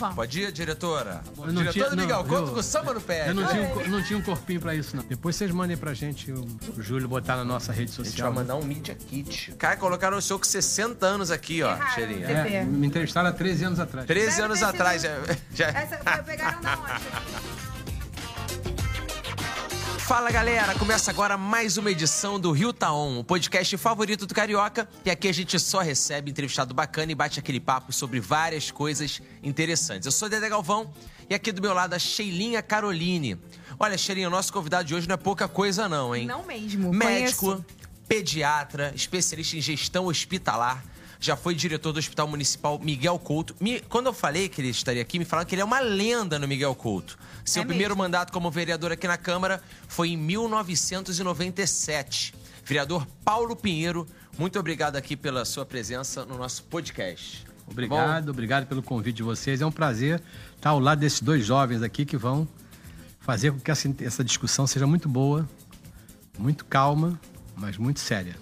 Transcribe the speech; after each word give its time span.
vamos. 0.00 0.16
Pode 0.16 0.40
ir, 0.40 0.50
diretora? 0.50 1.22
Eu 1.38 1.52
não 1.52 1.62
Diretora 1.62 1.72
tinha- 1.72 1.88
do 1.90 1.96
Miguel 1.96 2.24
não, 2.24 2.34
eu- 2.48 2.54
com 2.54 2.62
samba 2.62 2.94
no 2.94 3.00
pé. 3.00 3.28
Eu 3.28 3.34
não 3.34 3.44
A 3.44 3.48
tinha, 3.48 3.62
um 3.62 3.88
não 3.88 4.02
tinha 4.02 4.18
um 4.18 4.22
corpinho 4.22 4.60
pra 4.60 4.74
isso, 4.74 4.96
não. 4.96 5.04
Depois 5.04 5.36
vocês 5.36 5.50
mandem 5.52 5.76
pra 5.76 5.94
gente 5.94 6.32
o, 6.32 6.44
o 6.76 6.82
Júlio 6.82 7.06
botar 7.08 7.36
na 7.36 7.44
nossa 7.44 7.70
rede 7.72 7.90
gente 7.92 7.96
vai 7.98 8.06
social. 8.06 8.32
mandar 8.32 8.56
um 8.56 8.64
Media 8.64 8.94
Kit. 8.94 9.52
Cara, 9.58 9.76
colocaram 9.76 10.16
o 10.18 10.22
senhor 10.22 10.38
com 10.38 10.44
60 10.46 11.06
anos 11.06 11.30
aqui, 11.30 11.62
ó, 11.62 11.70
Erraram, 11.72 11.90
cheirinha. 11.94 12.26
É, 12.26 12.64
me 12.64 12.86
entrevistaram 12.86 13.28
há 13.28 13.32
13 13.32 13.64
anos 13.64 13.78
atrás. 13.78 14.06
13 14.06 14.30
Deve 14.30 14.42
anos 14.42 14.62
atrás. 14.62 15.02
Já, 15.02 15.10
já- 15.54 15.66
Essa 15.68 15.98
foi 15.98 16.22
pegaram 16.24 16.60
da 16.62 16.78
onde? 16.78 17.59
Fala 20.10 20.32
galera, 20.32 20.74
começa 20.74 21.08
agora 21.08 21.36
mais 21.36 21.76
uma 21.76 21.88
edição 21.88 22.40
do 22.40 22.50
Rio 22.50 22.72
Taon, 22.72 23.20
o 23.20 23.22
podcast 23.22 23.76
favorito 23.76 24.26
do 24.26 24.34
Carioca. 24.34 24.88
E 25.04 25.10
aqui 25.10 25.28
a 25.28 25.32
gente 25.32 25.56
só 25.60 25.78
recebe 25.78 26.32
entrevistado 26.32 26.74
bacana 26.74 27.12
e 27.12 27.14
bate 27.14 27.38
aquele 27.38 27.60
papo 27.60 27.92
sobre 27.92 28.18
várias 28.18 28.72
coisas 28.72 29.22
interessantes. 29.40 30.06
Eu 30.06 30.10
sou 30.10 30.28
Dedé 30.28 30.48
Galvão 30.48 30.92
e 31.30 31.34
aqui 31.34 31.52
do 31.52 31.62
meu 31.62 31.72
lado 31.72 31.94
a 31.94 31.98
Sheilinha 32.00 32.60
Caroline. 32.60 33.38
Olha, 33.78 33.96
Sheilinha, 33.96 34.26
o 34.26 34.32
nosso 34.32 34.52
convidado 34.52 34.82
de 34.82 34.96
hoje 34.96 35.06
não 35.06 35.14
é 35.14 35.16
pouca 35.16 35.46
coisa, 35.46 35.88
não, 35.88 36.12
hein? 36.12 36.26
Não 36.26 36.44
mesmo. 36.44 36.92
Médico, 36.92 37.46
Conheço. 37.46 37.64
pediatra, 38.08 38.92
especialista 38.96 39.56
em 39.56 39.60
gestão 39.60 40.06
hospitalar. 40.06 40.84
Já 41.22 41.36
foi 41.36 41.54
diretor 41.54 41.92
do 41.92 41.98
Hospital 41.98 42.26
Municipal 42.26 42.78
Miguel 42.78 43.18
Couto. 43.18 43.54
Me- 43.60 43.80
quando 43.80 44.06
eu 44.06 44.12
falei 44.14 44.48
que 44.48 44.58
ele 44.60 44.70
estaria 44.70 45.02
aqui, 45.02 45.18
me 45.18 45.24
falaram 45.26 45.46
que 45.46 45.54
ele 45.54 45.60
é 45.60 45.64
uma 45.64 45.80
lenda 45.80 46.38
no 46.38 46.48
Miguel 46.48 46.74
Couto. 46.74 47.18
Seu 47.44 47.62
É 47.62 47.66
primeiro 47.66 47.90
mesmo. 47.94 48.02
mandato 48.02 48.32
como 48.32 48.50
vereador 48.50 48.90
aqui 48.92 49.06
na 49.06 49.18
Câmara 49.18 49.62
foi 49.86 50.08
em 50.10 50.16
1997. 50.16 52.34
Vereador 52.64 53.06
Paulo 53.24 53.54
Pinheiro, 53.56 54.06
muito 54.38 54.58
obrigado 54.58 54.96
aqui 54.96 55.14
pela 55.16 55.44
sua 55.44 55.66
presença 55.66 56.24
no 56.24 56.38
nosso 56.38 56.62
podcast. 56.64 57.44
Tá 57.44 57.50
bom? 57.66 57.72
Obrigado, 57.72 58.28
obrigado 58.30 58.66
pelo 58.66 58.82
convite 58.82 59.16
de 59.16 59.22
vocês. 59.22 59.60
É 59.60 59.66
um 59.66 59.72
prazer 59.72 60.22
estar 60.56 60.70
ao 60.70 60.80
lado 60.80 61.00
desses 61.00 61.20
dois 61.20 61.44
jovens 61.44 61.82
aqui 61.82 62.04
que 62.04 62.16
vão 62.16 62.48
fazer 63.20 63.52
com 63.52 63.60
que 63.60 63.70
essa, 63.70 63.92
essa 64.00 64.24
discussão 64.24 64.66
seja 64.66 64.86
muito 64.86 65.08
boa, 65.08 65.48
muito 66.38 66.64
calma, 66.64 67.20
mas 67.56 67.76
muito 67.76 68.00
séria. 68.00 68.36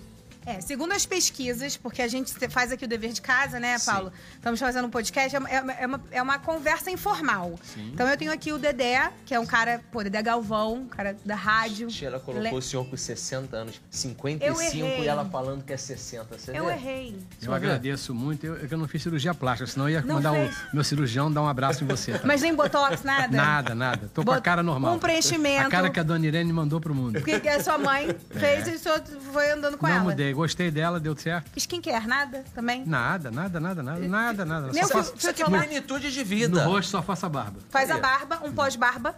É, 0.48 0.60
segundo 0.62 0.92
as 0.92 1.04
pesquisas, 1.04 1.76
porque 1.76 2.00
a 2.00 2.08
gente 2.08 2.32
faz 2.48 2.72
aqui 2.72 2.84
o 2.84 2.88
dever 2.88 3.12
de 3.12 3.20
casa, 3.20 3.60
né, 3.60 3.76
Paulo? 3.84 4.10
Estamos 4.34 4.58
fazendo 4.58 4.86
um 4.86 4.90
podcast, 4.90 5.36
é 5.36 5.38
uma, 5.38 5.48
é 5.50 5.60
uma- 5.60 5.72
é 5.72 5.86
uma, 5.86 6.00
é 6.12 6.22
uma 6.22 6.38
conversa 6.38 6.90
informal. 6.90 7.58
Então 7.76 8.08
eu 8.08 8.16
tenho 8.16 8.32
aqui 8.32 8.50
o 8.52 8.58
Dedé, 8.58 9.10
que 9.26 9.34
é 9.34 9.38
um 9.40 9.44
cara, 9.44 9.80
pô, 9.92 10.02
Dedé 10.02 10.22
Galvão, 10.22 10.74
um 10.74 10.86
cara 10.88 11.14
da 11.24 11.34
rádio. 11.34 11.88
Ela 12.02 12.18
colocou 12.18 12.50
Le- 12.50 12.54
o 12.56 12.62
senhor 12.62 12.84
com 12.88 12.96
60 12.96 13.56
anos, 13.56 13.80
55 13.90 14.44
Eu 14.58 14.62
errei. 14.62 15.04
e 15.04 15.06
ela 15.08 15.24
falando 15.26 15.62
que 15.64 15.72
é 15.72 15.76
60. 15.76 16.38
Você 16.38 16.56
Eu 16.56 16.64
vê? 16.66 16.72
errei. 16.72 17.18
Eu 17.42 17.52
agradeço 17.52 18.14
muito. 18.14 18.46
Eu, 18.46 18.56
eu 18.70 18.78
não 18.78 18.88
fiz 18.88 19.02
cirurgia 19.02 19.34
plástica, 19.34 19.66
senão 19.70 19.86
eu 19.88 19.94
ia 19.96 20.00
Não 20.02 20.14
mandar 20.14 20.32
o 20.32 20.50
meu 20.72 20.82
cirurgião 20.82 21.30
dar 21.30 21.42
um 21.42 21.48
abraço 21.48 21.84
em 21.84 21.86
você. 21.86 22.12
tá? 22.12 22.20
Mas 22.26 22.40
nem 22.40 22.54
botox, 22.54 23.02
nada? 23.02 23.36
Nada, 23.36 23.74
nada. 23.74 24.10
Tô 24.14 24.24
com 24.24 24.30
a 24.30 24.34
Bot- 24.36 24.44
cara 24.44 24.62
normal. 24.62 24.94
um 24.94 24.98
preenchimento. 24.98 25.66
A 25.66 25.70
cara 25.70 25.90
que 25.90 26.00
a 26.00 26.02
dona 26.02 26.26
Irene 26.26 26.52
mandou 26.52 26.80
pro 26.80 26.94
mundo. 26.94 27.20
Porque 27.20 27.48
a 27.48 27.62
sua 27.62 27.76
mãe 27.76 28.08
fez 28.30 28.66
e 28.66 28.70
o 28.72 28.78
senhor 28.78 29.02
foi 29.32 29.50
andando 29.50 29.76
com 29.76 29.86
É. 29.86 29.90
Não 29.90 29.96
ela. 29.96 30.04
mudei. 30.04 30.37
Gostei 30.38 30.70
dela, 30.70 31.00
deu 31.00 31.16
certo. 31.16 31.50
Skincare, 31.58 32.06
nada 32.06 32.44
também? 32.54 32.86
Nada, 32.86 33.28
nada, 33.28 33.58
nada, 33.58 33.82
nada, 33.82 34.06
nada, 34.06 34.44
nada. 34.44 34.72
Nem 34.72 34.84
Só 34.84 35.00
aqui 35.30 35.42
é 35.42 35.44
plenitude 35.44 36.12
de 36.12 36.22
vida. 36.22 36.64
no 36.64 36.70
rosto 36.70 36.90
só 36.90 37.02
faço 37.02 37.26
a 37.26 37.28
barba. 37.28 37.58
Faz 37.70 37.90
a 37.90 37.98
barba, 37.98 38.40
um 38.44 38.52
pós-barba. 38.52 39.16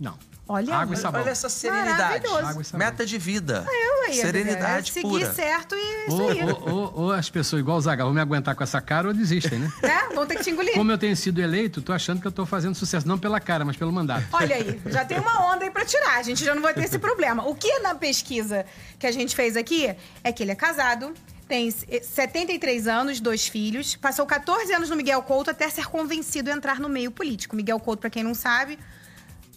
Não. 0.00 0.18
Olha 0.46 0.74
Água 0.76 0.94
e 0.94 0.96
aí. 0.96 1.02
sabão. 1.02 1.22
Olha 1.22 1.30
essa 1.30 1.48
serenidade. 1.48 1.98
Maravilhoso. 1.98 2.46
Água 2.46 2.62
e 2.62 2.64
sabão. 2.66 2.86
Meta 2.86 3.06
de 3.06 3.16
vida. 3.18 3.64
Eu 3.66 4.02
aí, 4.04 4.14
Serenidade 4.14 4.90
é 4.90 4.92
seguir 4.92 5.08
pura. 5.08 5.32
certo 5.32 5.74
e 5.74 6.06
isso 6.08 6.22
Ou, 6.22 6.28
aí. 6.28 6.42
ou, 6.44 6.68
ou- 6.68 6.92
ou 7.04 7.12
as 7.12 7.30
pessoas 7.30 7.60
igual 7.60 7.78
o 7.78 7.80
Zagal 7.80 8.06
vão 8.06 8.14
me 8.14 8.20
aguentar 8.20 8.54
com 8.54 8.62
essa 8.62 8.78
cara 8.80 9.08
ou 9.08 9.14
desistem, 9.14 9.58
né? 9.58 9.72
Né? 9.82 10.08
Vão 10.14 10.26
ter 10.26 10.36
que 10.36 10.44
te 10.44 10.50
engolir. 10.50 10.74
Como 10.74 10.92
eu 10.92 10.98
tenho 10.98 11.16
sido 11.16 11.40
eleito, 11.40 11.80
tô 11.80 11.92
achando 11.94 12.20
que 12.20 12.26
eu 12.26 12.32
tô 12.32 12.44
fazendo 12.44 12.74
sucesso, 12.74 13.08
não 13.08 13.18
pela 13.18 13.40
cara, 13.40 13.64
mas 13.64 13.76
pelo 13.76 13.90
mandato. 13.90 14.26
Olha 14.32 14.56
aí, 14.56 14.78
já 14.86 15.04
tem 15.04 15.18
uma 15.18 15.50
onda 15.50 15.64
aí 15.64 15.70
pra 15.70 15.84
tirar. 15.86 16.18
A 16.18 16.22
gente 16.22 16.44
já 16.44 16.54
não 16.54 16.60
vai 16.62 16.74
ter 16.74 16.84
esse 16.84 16.98
problema. 16.98 17.46
O 17.48 17.54
que 17.54 17.78
na 17.78 17.94
pesquisa 17.94 18.66
que 18.98 19.06
a 19.06 19.12
gente 19.12 19.34
fez 19.34 19.56
aqui 19.56 19.94
é 20.22 20.30
que 20.32 20.42
ele 20.42 20.52
é 20.52 20.54
casado, 20.54 21.14
tem 21.48 21.70
73 21.70 22.86
anos, 22.86 23.18
dois 23.20 23.46
filhos, 23.48 23.96
passou 23.96 24.26
14 24.26 24.72
anos 24.74 24.90
no 24.90 24.96
Miguel 24.96 25.22
Couto 25.22 25.50
até 25.50 25.68
ser 25.70 25.86
convencido 25.86 26.50
a 26.50 26.52
entrar 26.52 26.78
no 26.78 26.88
meio 26.88 27.10
político. 27.10 27.56
Miguel 27.56 27.80
Couto, 27.80 28.00
pra 28.00 28.10
quem 28.10 28.22
não 28.22 28.34
sabe, 28.34 28.78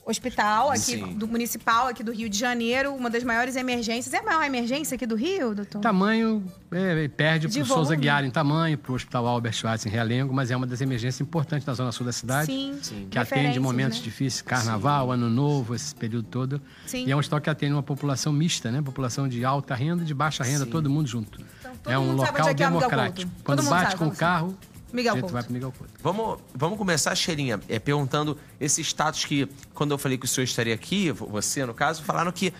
hospital 0.09 0.69
aqui 0.69 0.79
Sim. 0.79 1.13
do 1.13 1.27
municipal 1.27 1.87
aqui 1.87 2.03
do 2.03 2.11
Rio 2.11 2.29
de 2.29 2.37
Janeiro, 2.37 2.93
uma 2.95 3.09
das 3.09 3.23
maiores 3.23 3.55
emergências. 3.55 4.13
É 4.13 4.19
a 4.19 4.23
maior 4.23 4.43
emergência 4.43 4.95
aqui 4.95 5.05
do 5.05 5.15
Rio, 5.15 5.53
doutor? 5.53 5.81
Tamanho 5.81 6.43
é, 6.71 7.07
perde 7.07 7.47
De 7.47 7.59
pro 7.59 7.67
Souza. 7.67 7.95
Guiar 7.95 8.23
em 8.23 8.31
tamanho, 8.31 8.77
pro 8.77 8.93
Hospital 8.93 9.27
Albert 9.27 9.53
Schweitzer 9.53 9.91
em 9.91 9.93
Realengo, 9.93 10.33
mas 10.33 10.51
é 10.51 10.55
uma 10.55 10.65
das 10.65 10.81
emergências 10.81 11.19
importantes 11.19 11.65
na 11.65 11.73
zona 11.73 11.91
sul 11.91 12.05
da 12.05 12.11
cidade. 12.11 12.47
Sim, 12.47 13.07
Que 13.09 13.19
atende 13.19 13.59
momentos 13.59 13.97
né? 13.99 14.03
difíceis, 14.03 14.41
carnaval, 14.41 15.11
ano 15.11 15.29
novo, 15.29 15.75
esse 15.75 15.93
período 15.93 16.27
todo. 16.27 16.61
Sim. 16.85 17.05
E 17.05 17.11
é 17.11 17.15
um 17.15 17.19
hospital 17.19 17.41
que 17.41 17.49
atende 17.49 17.73
uma 17.73 17.83
população 17.83 18.31
mista, 18.31 18.71
né? 18.71 18.81
População 18.81 19.27
de 19.27 19.43
alta 19.43 19.75
renda, 19.75 20.03
de 20.03 20.13
baixa 20.13 20.43
renda, 20.43 20.65
todo 20.65 20.89
mundo 20.89 21.07
junto. 21.07 21.39
Então, 21.59 21.71
todo 21.83 21.91
é 21.91 21.99
um 21.99 22.13
local 22.13 22.47
é 22.47 22.49
é 22.49 22.51
o 22.51 22.55
democrático. 22.55 23.31
Quando 23.43 23.63
bate 23.63 23.91
sabe, 23.91 23.95
com 23.95 24.05
o 24.05 24.07
vamos 24.07 24.19
carro, 24.19 24.57
Miguel 24.93 25.13
a 25.13 25.15
gente 25.15 25.21
Couto. 25.21 25.33
vai 25.33 25.43
pro 25.43 25.53
Miguel 25.53 25.73
Couto. 25.77 25.93
Vamos, 26.01 26.39
vamos 26.53 26.77
começar, 26.77 27.13
Cheirinha, 27.15 27.59
é, 27.67 27.77
perguntando 27.79 28.37
esse 28.59 28.81
status 28.81 29.25
que, 29.25 29.47
quando 29.73 29.91
eu 29.91 29.97
falei 29.97 30.17
que 30.17 30.25
o 30.25 30.27
senhor 30.27 30.45
estaria 30.45 30.73
aqui, 30.73 31.11
vo- 31.11 31.27
você 31.27 31.65
no 31.65 31.73
caso, 31.73 32.03
falaram 32.03 32.31
que 32.31 32.53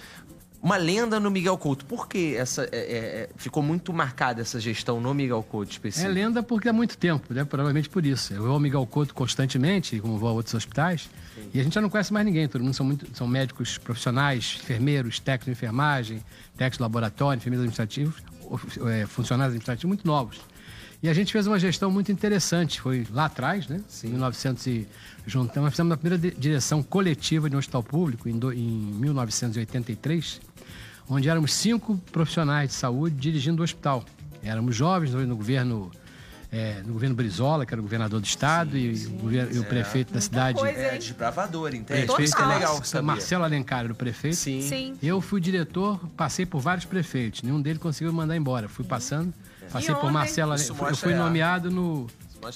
uma 0.62 0.76
lenda 0.76 1.20
no 1.20 1.30
Miguel 1.30 1.56
Couto. 1.58 1.86
Por 1.86 2.08
que 2.10 2.36
essa, 2.36 2.64
é, 2.64 2.68
é, 2.72 2.78
é, 2.98 3.30
ficou 3.38 3.62
muito 3.62 3.94
marcada 3.94 4.42
essa 4.42 4.60
gestão 4.60 5.00
no 5.00 5.14
Miguel 5.14 5.42
Couto 5.44 5.70
É 5.70 5.74
específico? 5.74 6.12
lenda 6.12 6.42
porque 6.42 6.68
há 6.68 6.74
muito 6.74 6.98
tempo, 6.98 7.32
né? 7.34 7.46
Provavelmente 7.46 7.88
por 7.88 8.04
isso. 8.06 8.34
Eu 8.34 8.42
vou 8.42 8.52
ao 8.54 8.60
Miguel 8.60 8.86
Couto 8.88 9.14
constantemente, 9.14 10.00
como 10.00 10.18
vou 10.18 10.28
a 10.28 10.32
outros 10.34 10.56
hospitais, 10.56 11.10
e 11.54 11.60
a 11.60 11.64
gente 11.64 11.74
já 11.76 11.80
não 11.80 11.90
conhece 11.90 12.12
mais 12.12 12.26
ninguém. 12.26 12.48
Todo 12.48 12.64
mundo 12.64 12.74
são, 12.74 12.86
muito, 12.86 13.08
são 13.16 13.28
médicos 13.28 13.78
profissionais, 13.78 14.58
enfermeiros, 14.62 15.20
técnicos 15.20 15.46
de 15.46 15.52
enfermagem, 15.52 16.24
técnicos 16.58 16.78
de 16.78 16.82
laboratório, 16.82 17.38
enfermeiros 17.38 17.64
administrativos, 17.64 18.16
é, 18.92 19.06
funcionários 19.06 19.52
administrativos 19.54 19.88
muito 19.88 20.08
novos. 20.08 20.42
E 21.02 21.08
a 21.08 21.14
gente 21.14 21.32
fez 21.32 21.46
uma 21.46 21.60
gestão 21.60 21.92
muito 21.92 22.12
interessante. 22.12 22.82
Foi 22.82 23.06
lá 23.12 23.26
atrás, 23.26 23.68
né? 23.68 23.80
Em 24.04 24.08
1900 24.10 24.66
e 24.68 24.88
juntamos, 25.28 25.66
nós 25.68 25.72
fizemos 25.74 25.94
a 25.94 25.98
primeira 25.98 26.18
di- 26.18 26.36
direção 26.40 26.82
coletiva 26.82 27.50
de 27.50 27.56
um 27.56 27.60
hospital 27.60 27.84
público 27.84 28.28
em, 28.28 28.38
do- 28.38 28.52
em 28.52 28.58
1983, 28.68 30.42
onde 31.10 31.30
éramos 31.30 31.54
cinco 31.54 31.98
profissionais 32.12 32.70
de 32.70 32.76
saúde 32.76 33.16
dirigindo 33.16 33.62
o 33.62 33.64
hospital. 33.64 34.04
Éramos 34.44 34.76
jovens 34.76 35.14
no, 35.14 35.26
no 35.26 35.36
governo 35.36 35.92
é, 36.50 36.82
no 36.86 36.94
governo 36.94 37.14
Brizola, 37.14 37.66
que 37.66 37.74
era 37.74 37.82
o 37.82 37.84
governador 37.84 38.22
do 38.22 38.26
estado, 38.26 38.78
e, 38.78 39.06
o 39.08 39.10
governo- 39.12 39.54
e 39.54 39.60
o 39.60 39.66
prefeito 39.66 40.14
da 40.14 40.22
cidade. 40.22 40.58
coisa, 40.58 40.80
É 40.80 40.98
desbravador, 40.98 41.76
entende? 41.76 42.06
Isso 42.24 42.36
que 42.36 42.42
é 42.42 42.46
legal 42.46 42.82
saber. 42.86 43.06
Marcelo 43.06 43.44
Alencar 43.44 43.84
era 43.84 43.92
o 43.92 43.96
prefeito. 43.96 44.38
Sim. 44.38 44.62
Sim. 44.62 44.94
Eu 45.04 45.20
fui 45.20 45.42
diretor, 45.42 46.00
passei 46.16 46.46
por 46.46 46.62
vários 46.62 46.86
prefeitos. 46.86 47.42
Nenhum 47.44 47.62
deles 47.62 47.80
conseguiu 47.82 48.14
me 48.14 48.18
mandar 48.18 48.38
embora. 48.38 48.70
Fui 48.70 48.86
passando, 48.86 49.34
passei 49.72 49.96
por 49.96 50.12
Marcelo. 50.12 50.56
Eu 50.56 50.96
fui 50.96 51.14
é, 51.14 51.18
nomeado 51.18 51.70
no 51.70 52.08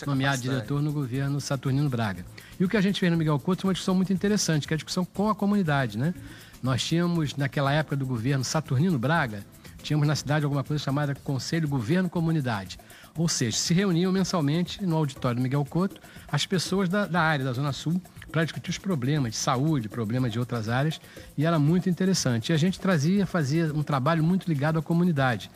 nomeado 0.05 0.41
diretor 0.41 0.81
no 0.81 0.91
governo 0.91 1.41
Saturnino 1.41 1.89
Braga. 1.89 2.25
E 2.59 2.63
o 2.63 2.69
que 2.69 2.77
a 2.77 2.81
gente 2.81 2.99
fez 2.99 3.11
no 3.11 3.17
Miguel 3.17 3.39
Couto 3.39 3.63
foi 3.63 3.69
uma 3.69 3.73
discussão 3.73 3.95
muito 3.95 4.13
interessante, 4.13 4.67
que 4.67 4.73
é 4.73 4.75
a 4.75 4.77
discussão 4.77 5.03
com 5.03 5.29
a 5.29 5.35
comunidade, 5.35 5.97
né? 5.97 6.13
Nós 6.61 6.83
tínhamos, 6.83 7.35
naquela 7.35 7.71
época 7.71 7.95
do 7.95 8.05
governo 8.05 8.43
Saturnino 8.43 8.99
Braga, 8.99 9.43
tínhamos 9.81 10.07
na 10.07 10.15
cidade 10.15 10.45
alguma 10.45 10.63
coisa 10.63 10.83
chamada 10.83 11.15
Conselho 11.15 11.67
Governo 11.67 12.09
Comunidade. 12.09 12.77
Ou 13.17 13.27
seja, 13.27 13.57
se 13.57 13.73
reuniam 13.73 14.11
mensalmente 14.11 14.83
no 14.85 14.95
auditório 14.95 15.37
do 15.37 15.41
Miguel 15.41 15.65
Couto 15.65 15.99
as 16.31 16.45
pessoas 16.45 16.87
da, 16.87 17.07
da 17.07 17.19
área, 17.19 17.43
da 17.43 17.51
Zona 17.51 17.73
Sul, 17.73 17.99
para 18.31 18.43
discutir 18.43 18.69
os 18.69 18.77
problemas 18.77 19.31
de 19.31 19.37
saúde, 19.37 19.89
problemas 19.89 20.31
de 20.31 20.39
outras 20.39 20.69
áreas, 20.69 21.01
e 21.37 21.45
era 21.45 21.59
muito 21.59 21.89
interessante. 21.89 22.51
E 22.51 22.53
a 22.53 22.57
gente 22.57 22.79
trazia, 22.79 23.25
fazia 23.25 23.73
um 23.73 23.83
trabalho 23.83 24.23
muito 24.23 24.47
ligado 24.47 24.79
à 24.79 24.81
comunidade. 24.81 25.51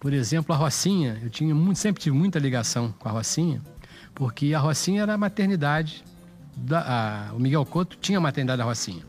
Por 0.00 0.12
exemplo, 0.12 0.54
a 0.54 0.58
Rocinha, 0.58 1.18
eu 1.22 1.30
tinha 1.30 1.54
muito, 1.54 1.78
sempre 1.78 2.02
tive 2.02 2.16
muita 2.16 2.38
ligação 2.38 2.94
com 2.98 3.08
a 3.08 3.12
Rocinha, 3.12 3.60
porque 4.14 4.54
a 4.54 4.58
Rocinha 4.58 5.02
era 5.02 5.14
a 5.14 5.18
maternidade, 5.18 6.04
da, 6.56 7.28
a- 7.30 7.34
o 7.34 7.38
Miguel 7.40 7.64
Couto 7.66 7.96
tinha 8.00 8.18
a 8.18 8.20
maternidade 8.20 8.58
da 8.58 8.64
Rocinha. 8.64 9.02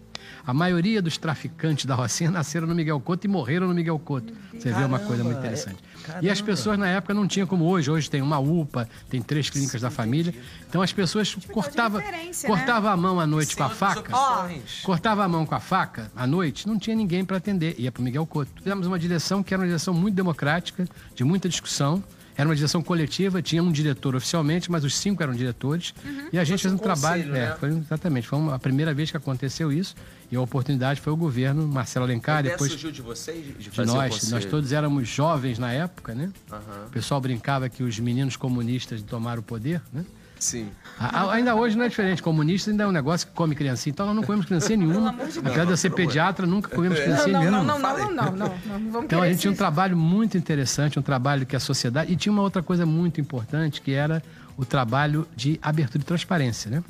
A 0.46 0.54
maioria 0.54 1.02
dos 1.02 1.18
traficantes 1.18 1.86
da 1.86 1.96
Rocinha 1.96 2.32
nasceram 2.32 2.68
no 2.68 2.74
Miguel 2.76 3.00
Couto 3.00 3.26
e 3.26 3.30
morreram 3.30 3.68
no 3.68 3.74
Miguel 3.74 4.00
Couto. 4.00 4.34
Você 4.54 4.72
vê 4.72 4.84
uma 4.84 5.00
coisa 5.00 5.24
muito 5.24 5.38
interessante. 5.40 5.78
E 6.22 6.30
as 6.30 6.40
pessoas 6.42 6.78
na 6.80 6.88
época 6.88 7.14
não 7.14 7.28
tinham 7.28 7.46
como 7.48 7.66
hoje. 7.66 7.92
Hoje 7.92 8.10
tem 8.10 8.22
uma 8.22 8.40
UPA, 8.40 8.88
tem 9.10 9.22
três 9.22 9.50
clínicas 9.50 9.82
da 9.82 9.90
família. 9.90 10.34
Então 10.70 10.82
as 10.82 10.94
pessoas 10.94 11.36
cortavam 11.52 12.00
referência, 12.00 12.48
cortava 12.48 12.92
a 12.92 12.98
mão 12.98 13.20
à 13.20 13.28
noite 13.28 13.56
com 13.56 13.64
a 13.64 13.68
Sem 13.70 13.76
faca. 13.78 14.00
opções. 14.16 14.82
Cortava 14.84 15.24
a 15.24 15.28
mão 15.28 15.46
com 15.46 15.56
a 15.56 15.60
faca 15.60 16.10
à 16.16 16.26
noite, 16.26 16.68
não 16.68 16.80
tinha 16.80 16.96
ninguém 16.96 17.26
para 17.26 17.38
atender. 17.38 17.76
Ia 17.78 17.92
para 17.92 18.02
o 18.02 18.04
Miguel 18.04 18.26
Couto. 18.26 18.52
Fizemos 18.62 18.88
uma 18.88 18.98
direção 18.98 19.44
que 19.44 19.54
era 19.54 19.62
uma 19.62 19.68
direção 19.68 19.94
muito 19.94 20.16
democrática, 20.16 20.88
de 21.14 21.24
muita 21.24 21.50
discussão. 21.50 22.02
Era 22.40 22.48
uma 22.48 22.56
direção 22.56 22.84
coletiva, 22.84 23.42
tinha 23.42 23.64
um 23.64 23.72
diretor 23.72 24.16
oficialmente, 24.16 24.70
mas 24.72 24.84
os 24.84 24.96
cinco 24.96 25.24
eram 25.24 25.34
diretores. 25.34 25.92
E 26.32 26.38
a 26.38 26.44
gente 26.44 26.62
fez 26.62 26.72
um, 26.72 26.76
um 26.76 26.80
trabalho. 26.80 27.24
conselho, 27.24 27.36
é, 27.36 27.50
né? 27.50 27.56
foi, 27.60 27.70
exatamente, 27.70 28.28
foi 28.28 28.38
uma- 28.38 28.54
a 28.54 28.60
primeira 28.60 28.94
vez 28.94 29.10
que 29.10 29.18
aconteceu 29.18 29.72
isso. 29.72 29.96
E 30.30 30.36
a 30.36 30.42
oportunidade 30.42 31.00
foi 31.00 31.14
o 31.14 31.16
governo, 31.16 31.66
Marcelo 31.68 32.06
Alencar, 32.06 32.44
depois 32.44 32.72
surgiu 32.72 32.92
de 32.92 33.02
vocês? 33.02 33.46
De, 33.58 33.70
de 33.70 33.86
nós. 33.86 34.30
Nós 34.30 34.44
todos 34.44 34.72
éramos 34.74 35.08
jovens 35.08 35.58
na 35.58 35.72
época, 35.72 36.14
né? 36.14 36.30
Aham. 36.52 36.62
O 36.88 36.90
pessoal 36.90 37.22
brincava 37.22 37.70
que 37.70 37.82
os 37.82 37.98
meninos 38.00 38.36
comunistas 38.36 39.02
tomaram 39.02 39.40
o 39.40 39.44
poder, 39.44 39.82
né? 39.94 40.04
Sim. 40.40 40.70
A- 41.00 41.22
a- 41.24 41.34
ainda 41.34 41.56
hoje 41.56 41.76
não 41.78 41.86
é 41.86 41.90
diferente. 41.90 42.22
Comunista 42.22 42.70
ainda 42.70 42.84
é 42.84 42.88
um 42.88 42.92
negócio 42.92 43.26
que 43.26 43.34
come 43.34 43.56
criancinha. 43.56 43.92
Então 43.92 44.06
nós 44.06 44.16
não 44.16 44.22
comemos 44.22 44.46
criancinha 44.46 44.78
nenhuma. 44.78 45.10
Apesar 45.12 45.64
de 45.66 45.72
eu 45.72 45.78
ser 45.78 45.90
pediatra, 45.92 46.46
nunca 46.46 46.70
comemos 46.70 46.98
Não, 47.00 47.06
criancinha 47.06 47.34
não, 47.34 47.40
nenhuma. 47.40 47.64
não, 47.64 47.80
não, 47.80 47.98
não, 47.98 48.12
não, 48.12 48.32
não, 48.36 48.80
não, 48.80 49.04
Então 49.04 49.22
a 49.22 49.30
gente 49.30 49.40
tinha 49.40 49.52
um 49.52 49.56
trabalho 49.56 49.98
muito 49.98 50.38
interessante, 50.38 51.00
um 51.00 51.02
trabalho 51.02 51.44
que 51.46 51.56
a 51.56 51.60
sociedade. 51.60 52.12
E 52.12 52.16
tinha 52.18 52.32
uma 52.32 52.42
outra 52.44 52.62
coisa 52.62 52.86
muito 52.86 53.20
importante, 53.22 53.82
que 53.82 53.94
era 53.94 54.22
o 54.58 54.64
trabalho 54.66 55.26
de 55.36 55.58
abertura 55.62 56.04
e 56.04 56.06
transparência, 56.06 56.70
né? 56.70 56.84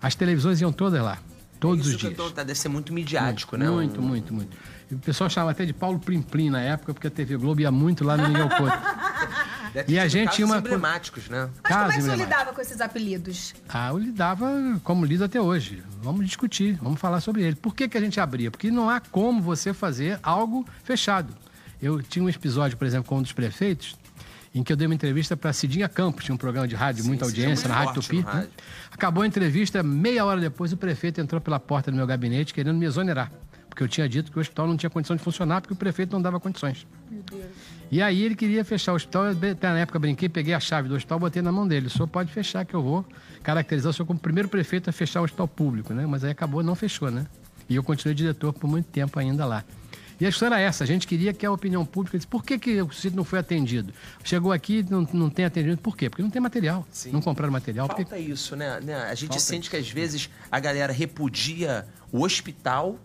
As 0.00 0.14
televisões 0.14 0.60
iam 0.60 0.70
todas 0.72 1.02
lá, 1.02 1.18
todos 1.62 1.86
Isso 1.86 1.94
os 1.96 2.00
dias. 2.02 2.14
tô- 2.16 2.28
deve 2.30 2.54
ser 2.56 2.68
muito 2.68 2.92
midiático, 2.92 3.56
né? 3.56 3.70
Muito, 3.70 4.00
Um- 4.00 4.04
muito, 4.04 4.34
muito. 4.34 4.56
E 4.90 4.94
o 4.94 4.98
pessoal 4.98 5.30
chamava 5.30 5.52
até 5.52 5.64
de 5.64 5.72
Paulo 5.72 5.98
Plim 6.00 6.20
Plim 6.20 6.50
na 6.50 6.60
época, 6.60 6.92
porque 6.92 7.06
a 7.06 7.10
TV 7.10 7.36
Globo 7.36 7.60
ia 7.60 7.70
muito 7.70 8.02
lá 8.04 8.16
no 8.16 8.26
Miguel 8.28 8.48
Couto. 8.48 8.72
Deve 9.72 9.86
ter 9.86 9.92
E 9.92 9.98
a 9.98 10.06
gente 10.08 10.32
tinha 10.32 10.44
uma- 10.46 10.58
emblemáticos, 10.58 11.28
né? 11.30 11.48
Mas 11.62 11.72
como 11.72 11.90
é 11.90 11.94
que 11.94 12.02
você 12.02 12.16
lidava 12.16 12.52
com 12.52 12.60
esses 12.60 12.80
apelidos? 12.80 13.54
Ah, 13.68 13.88
eu 13.90 13.98
lidava 13.98 14.50
como 14.84 15.04
lido 15.06 15.24
até 15.24 15.40
hoje. 15.40 15.82
Vamos 16.02 16.26
discutir, 16.26 16.78
vamos 16.82 17.00
falar 17.00 17.20
sobre 17.22 17.42
ele. 17.42 17.54
Por 17.56 17.74
que, 17.74 17.88
que 17.88 17.96
a 17.96 18.00
gente 18.00 18.20
abria? 18.20 18.50
Porque 18.50 18.70
não 18.70 18.90
há 18.90 19.00
como 19.00 19.40
você 19.40 19.72
fazer 19.72 20.18
algo 20.22 20.66
fechado. 20.84 21.32
Eu 21.80 22.02
tinha 22.02 22.22
um 22.24 22.28
episódio, 22.28 22.76
por 22.76 22.86
exemplo, 22.86 23.08
com 23.08 23.18
um 23.18 23.22
dos 23.22 23.32
prefeitos, 23.32 23.96
em 24.54 24.62
que 24.62 24.72
eu 24.72 24.76
dei 24.76 24.86
uma 24.86 24.94
entrevista 24.94 25.36
para 25.36 25.52
Cidinha 25.52 25.88
Campos, 25.88 26.24
tinha 26.24 26.34
um 26.34 26.38
programa 26.38 26.68
de 26.68 26.74
rádio, 26.74 27.02
Sim, 27.02 27.08
muita 27.08 27.24
Cidinha 27.24 27.46
audiência 27.46 27.68
na 27.68 27.74
Rádio 27.74 28.02
Tupi. 28.02 28.16
né? 28.16 28.22
rádio. 28.22 28.50
Acabou 28.90 29.22
a 29.22 29.26
entrevista, 29.26 29.82
meia 29.82 30.24
hora 30.24 30.40
depois 30.40 30.72
o 30.72 30.76
prefeito 30.76 31.20
entrou 31.20 31.40
pela 31.40 31.58
porta 31.58 31.90
do 31.90 31.96
meu 31.96 32.06
gabinete 32.06 32.52
querendo 32.52 32.76
me 32.76 32.84
exonerar. 32.84 33.32
Porque 33.68 33.82
eu 33.82 33.88
tinha 33.88 34.06
dito 34.06 34.30
que 34.30 34.36
o 34.36 34.40
hospital 34.40 34.66
não 34.66 34.76
tinha 34.76 34.90
condição 34.90 35.16
de 35.16 35.22
funcionar 35.22 35.62
porque 35.62 35.72
o 35.72 35.76
prefeito 35.76 36.12
não 36.12 36.20
dava 36.20 36.38
condições. 36.38 36.86
E 37.90 38.02
aí 38.02 38.22
ele 38.22 38.34
queria 38.34 38.62
fechar 38.64 38.92
o 38.92 38.96
hospital, 38.96 39.24
eu 39.24 39.52
até 39.52 39.68
na 39.68 39.78
época 39.78 39.98
brinquei, 39.98 40.28
peguei 40.28 40.52
a 40.52 40.60
chave 40.60 40.88
do 40.88 40.94
hospital, 40.94 41.18
botei 41.18 41.40
na 41.40 41.50
mão 41.50 41.66
dele. 41.66 41.86
O 41.86 41.90
senhor 41.90 42.06
pode 42.06 42.30
fechar 42.30 42.66
que 42.66 42.74
eu 42.74 42.82
vou 42.82 43.06
caracterizar 43.42 43.88
o 43.88 43.92
senhor 43.94 44.06
como 44.06 44.18
o 44.18 44.22
primeiro 44.22 44.48
prefeito 44.50 44.90
a 44.90 44.92
fechar 44.92 45.22
o 45.22 45.24
hospital 45.24 45.48
público, 45.48 45.94
né? 45.94 46.04
Mas 46.06 46.22
aí 46.22 46.30
acabou, 46.30 46.62
não 46.62 46.74
fechou, 46.74 47.10
né? 47.10 47.26
E 47.66 47.74
eu 47.74 47.82
continuei 47.82 48.14
diretor 48.14 48.52
por 48.52 48.68
muito 48.68 48.86
tempo 48.86 49.18
ainda 49.18 49.46
lá. 49.46 49.64
E 50.20 50.26
a 50.26 50.28
história 50.28 50.54
era 50.54 50.62
essa, 50.64 50.84
a 50.84 50.86
gente 50.86 51.06
queria 51.06 51.32
que 51.32 51.44
a 51.44 51.50
opinião 51.50 51.84
pública 51.84 52.16
disse, 52.16 52.26
por 52.28 52.44
que, 52.44 52.58
que 52.58 52.80
o 52.82 52.92
sítio 52.92 53.16
não 53.16 53.24
foi 53.24 53.38
atendido? 53.38 53.92
Chegou 54.22 54.52
aqui 54.52 54.78
e 54.78 54.82
não, 54.90 55.06
não 55.12 55.28
tem 55.30 55.44
atendido, 55.44 55.76
por 55.78 55.96
quê? 55.96 56.08
Porque 56.08 56.22
não 56.22 56.30
tem 56.30 56.40
material, 56.40 56.86
não 57.12 57.20
compraram 57.20 57.52
material. 57.52 57.88
Porque... 57.88 58.04
Falta 58.04 58.18
isso, 58.18 58.54
né? 58.54 58.80
né? 58.80 58.94
A 59.04 59.14
gente 59.14 59.30
Falta 59.30 59.42
sente 59.42 59.68
que 59.70 59.76
às 59.76 59.88
vezes 59.90 60.30
a 60.50 60.60
galera 60.60 60.92
repudia 60.92 61.86
o 62.12 62.22
hospital 62.22 62.98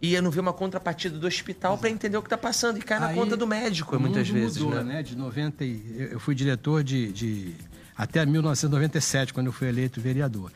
e 0.00 0.18
não 0.20 0.30
vê 0.30 0.40
uma 0.40 0.52
contrapartida 0.52 1.18
do 1.18 1.26
hospital 1.26 1.76
para 1.78 1.90
entender 1.90 2.16
o 2.16 2.22
que 2.22 2.26
está 2.26 2.38
passando 2.38 2.78
e 2.78 2.82
cai 2.82 3.00
na 3.00 3.08
Aí, 3.08 3.14
conta 3.16 3.36
do 3.36 3.46
médico, 3.46 3.98
muitas 3.98 4.28
vezes, 4.28 4.58
mudou, 4.58 4.84
né? 4.84 5.02
De 5.02 5.16
90 5.16 5.64
e, 5.64 5.82
eu- 5.96 6.06
eu 6.12 6.20
fui 6.20 6.34
diretor 6.34 6.84
de, 6.84 7.10
de 7.12 7.54
até 7.96 8.24
1997, 8.24 9.32
quando 9.32 9.46
eu 9.46 9.52
fui 9.52 9.68
eleito 9.68 10.00
vereador. 10.00 10.52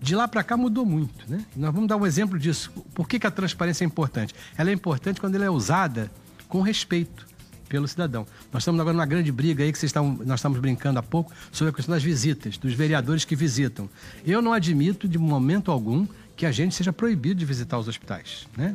De 0.00 0.14
lá 0.14 0.26
para 0.26 0.42
cá 0.42 0.56
mudou 0.56 0.84
muito, 0.84 1.30
né? 1.30 1.44
Nós 1.54 1.72
vamos 1.72 1.88
dar 1.88 1.96
um 1.96 2.06
exemplo 2.06 2.38
disso. 2.38 2.72
Por 2.94 3.08
que, 3.08 3.18
que 3.18 3.26
a 3.26 3.30
transparência 3.30 3.84
é 3.84 3.86
importante? 3.86 4.34
Ela 4.56 4.70
é 4.70 4.72
importante 4.72 5.20
quando 5.20 5.36
ela 5.36 5.44
é 5.44 5.50
usada 5.50 6.10
com 6.48 6.60
respeito 6.60 7.26
pelo 7.68 7.86
cidadão. 7.86 8.26
Nós 8.52 8.62
estamos 8.62 8.80
agora 8.80 8.94
numa 8.94 9.06
grande 9.06 9.30
briga 9.30 9.62
aí 9.62 9.70
que 9.70 9.78
vocês 9.78 9.90
estão, 9.90 10.18
nós 10.24 10.40
estamos 10.40 10.58
brincando 10.58 10.98
há 10.98 11.02
pouco 11.02 11.32
sobre 11.52 11.70
a 11.70 11.74
questão 11.74 11.94
das 11.94 12.02
visitas, 12.02 12.56
dos 12.56 12.72
vereadores 12.74 13.24
que 13.24 13.36
visitam. 13.36 13.88
Eu 14.24 14.40
não 14.42 14.52
admito 14.52 15.06
de 15.06 15.18
momento 15.18 15.70
algum 15.70 16.06
que 16.34 16.46
a 16.46 16.50
gente 16.50 16.74
seja 16.74 16.92
proibido 16.92 17.38
de 17.38 17.44
visitar 17.44 17.78
os 17.78 17.86
hospitais, 17.88 18.48
né? 18.56 18.74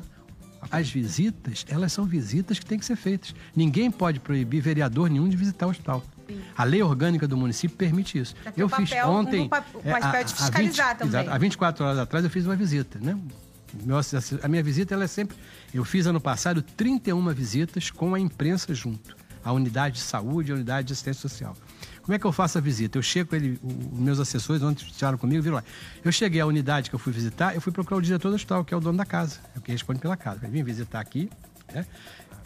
As 0.72 0.90
visitas, 0.90 1.66
elas 1.68 1.92
são 1.92 2.06
visitas 2.06 2.58
que 2.58 2.66
têm 2.66 2.80
que 2.80 2.86
ser 2.86 2.96
feitas. 2.96 3.36
Ninguém 3.54 3.92
pode 3.92 4.20
proibir 4.20 4.62
vereador 4.62 5.10
nenhum 5.10 5.28
de 5.28 5.36
visitar 5.36 5.68
o 5.68 5.70
hospital. 5.70 6.04
A 6.58 6.64
lei 6.64 6.82
orgânica 6.82 7.28
do 7.28 7.36
município 7.38 7.76
permite 7.78 8.18
isso. 8.20 8.36
Pra 8.44 8.54
Eu 8.56 8.70
fiz 8.70 8.90
papel- 8.90 9.10
ontem. 9.10 9.42
um 9.42 9.50
pa- 9.50 9.64
o 9.74 9.80
é, 9.88 10.00
papel 10.00 10.24
de 10.24 10.34
fiscalizar 10.34 10.98
também. 10.98 11.20
Exato, 11.22 11.30
há 11.30 11.38
24 11.38 11.86
horas 11.86 12.00
atrás 12.00 12.24
eu 12.26 12.32
fiz 12.32 12.46
uma 12.46 12.56
visita, 12.56 13.00
né? 13.00 13.18
A 14.44 14.48
minha 14.48 14.62
visita 14.62 14.94
ela 14.94 15.04
é 15.04 15.08
sempre. 15.08 15.36
Eu 15.74 15.84
fiz 15.84 16.06
ano 16.06 16.22
passado 16.22 16.62
31 16.62 17.34
visitas 17.34 17.90
com 17.90 18.14
a 18.14 18.20
imprensa 18.20 18.74
junto. 18.74 19.16
A 19.44 19.52
unidade 19.52 19.96
de 19.96 20.02
saúde 20.02 20.50
e 20.50 20.54
a 20.54 20.56
unidade 20.56 20.88
de 20.88 20.94
assistência 20.94 21.22
social. 21.22 21.56
Como 22.04 22.14
é 22.14 22.20
que 22.20 22.26
eu 22.26 22.32
faço 22.32 22.58
a 22.58 22.62
visita? 22.62 22.98
Eu 22.98 23.02
chego, 23.02 23.36
ele, 23.36 23.60
os 23.64 24.00
meus 24.00 24.20
assessores 24.20 24.62
ontem 24.62 24.86
estiveram 24.86 25.18
comigo, 25.18 25.42
viram 25.42 25.56
lá. 25.56 25.64
Eu 26.04 26.12
cheguei 26.12 26.40
à 26.40 26.46
unidade 26.46 26.90
que 26.90 26.96
eu 26.96 27.00
fui 27.00 27.12
visitar, 27.12 27.56
eu 27.56 27.62
fui 27.62 27.72
procurar 27.72 27.98
o 27.98 28.02
diretor 28.02 28.30
do 28.30 28.36
hospital, 28.36 28.64
que 28.64 28.74
é 28.74 28.78
o 28.78 28.80
dono 28.80 28.98
da 28.98 29.06
casa, 29.06 29.40
é 29.56 29.60
o 29.60 29.62
que 29.62 29.72
responde 29.72 30.00
pela 30.00 30.16
casa. 30.16 30.42
Eu 30.44 30.50
vim 30.52 30.64
visitar 30.64 31.00
aqui, 31.00 31.30
né? 31.74 31.86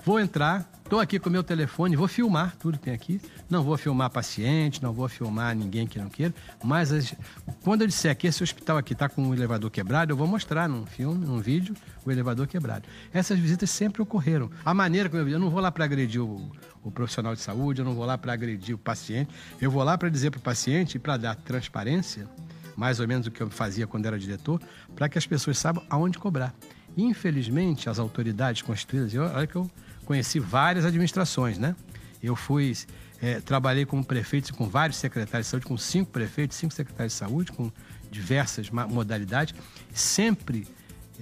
Vou 0.07 0.21
entrar, 0.21 0.71
estou 0.85 1.01
aqui 1.01 1.19
com 1.19 1.27
o 1.27 1.31
meu 1.33 1.43
telefone, 1.43 1.97
vou 1.97 2.07
filmar 2.07 2.55
tudo 2.57 2.77
que 2.77 2.85
tem 2.85 2.93
aqui. 2.93 3.19
Não 3.49 3.61
vou 3.61 3.77
filmar 3.77 4.09
paciente, 4.09 4.81
não 4.81 4.93
vou 4.93 5.09
filmar 5.09 5.53
ninguém 5.53 5.85
que 5.85 5.99
não 5.99 6.07
queira. 6.07 6.33
Mas 6.63 6.93
as- 6.93 7.13
quando 7.61 7.81
eu 7.81 7.87
disser 7.87 8.15
que 8.15 8.25
esse 8.25 8.41
hospital 8.41 8.77
aqui 8.77 8.93
está 8.93 9.09
com 9.09 9.27
o 9.27 9.33
elevador 9.33 9.69
quebrado, 9.69 10.13
eu 10.13 10.15
vou 10.15 10.25
mostrar 10.25 10.69
num 10.69 10.85
filme, 10.85 11.25
num 11.25 11.39
vídeo, 11.41 11.75
o 12.05 12.09
elevador 12.09 12.47
quebrado. 12.47 12.87
Essas 13.13 13.37
visitas 13.37 13.69
sempre 13.69 14.01
ocorreram. 14.01 14.49
A 14.63 14.73
maneira 14.73 15.09
como 15.09 15.21
eu, 15.23 15.27
eu 15.27 15.39
não 15.39 15.49
vou 15.49 15.59
lá 15.59 15.73
para 15.73 15.83
agredir 15.83 16.21
o, 16.23 16.49
o 16.81 16.89
profissional 16.89 17.35
de 17.35 17.41
saúde, 17.41 17.81
eu 17.81 17.85
não 17.85 17.93
vou 17.93 18.05
lá 18.05 18.17
para 18.17 18.31
agredir 18.31 18.75
o 18.75 18.77
paciente. 18.77 19.29
Eu 19.59 19.69
vou 19.69 19.83
lá 19.83 19.97
para 19.97 20.07
dizer 20.07 20.31
para 20.31 20.37
o 20.37 20.41
paciente 20.41 20.95
e 20.95 20.99
para 20.99 21.17
dar 21.17 21.35
transparência, 21.35 22.29
mais 22.77 23.01
ou 23.01 23.07
menos 23.09 23.27
o 23.27 23.31
que 23.31 23.43
eu 23.43 23.49
fazia 23.49 23.85
quando 23.85 24.05
era 24.05 24.17
diretor, 24.17 24.61
para 24.95 25.09
que 25.09 25.17
as 25.17 25.27
pessoas 25.27 25.57
saibam 25.57 25.83
aonde 25.89 26.17
cobrar. 26.17 26.55
Infelizmente, 26.95 27.89
as 27.89 27.99
autoridades 27.99 28.61
constituídas, 28.61 29.13
olha 29.13 29.45
que 29.45 29.57
eu 29.57 29.69
conheci 30.07 30.39
várias 30.39 30.85
administrações, 30.85 31.59
né? 31.59 31.75
Eu 32.23 32.35
fui, 32.35 32.75
eh, 33.21 33.41
trabalhei 33.41 33.85
como 33.85 34.03
prefeito 34.03 34.53
com 34.53 34.67
vários 34.67 34.97
secretários 34.97 35.47
de 35.47 35.51
saúde, 35.51 35.65
com 35.65 35.77
cinco 35.77 36.11
prefeitos, 36.11 36.57
cinco 36.57 36.73
secretários 36.73 37.13
de 37.13 37.19
saúde, 37.19 37.51
com 37.51 37.69
diversas 38.09 38.69
modalidades. 38.69 39.53
Sempre, 39.93 40.65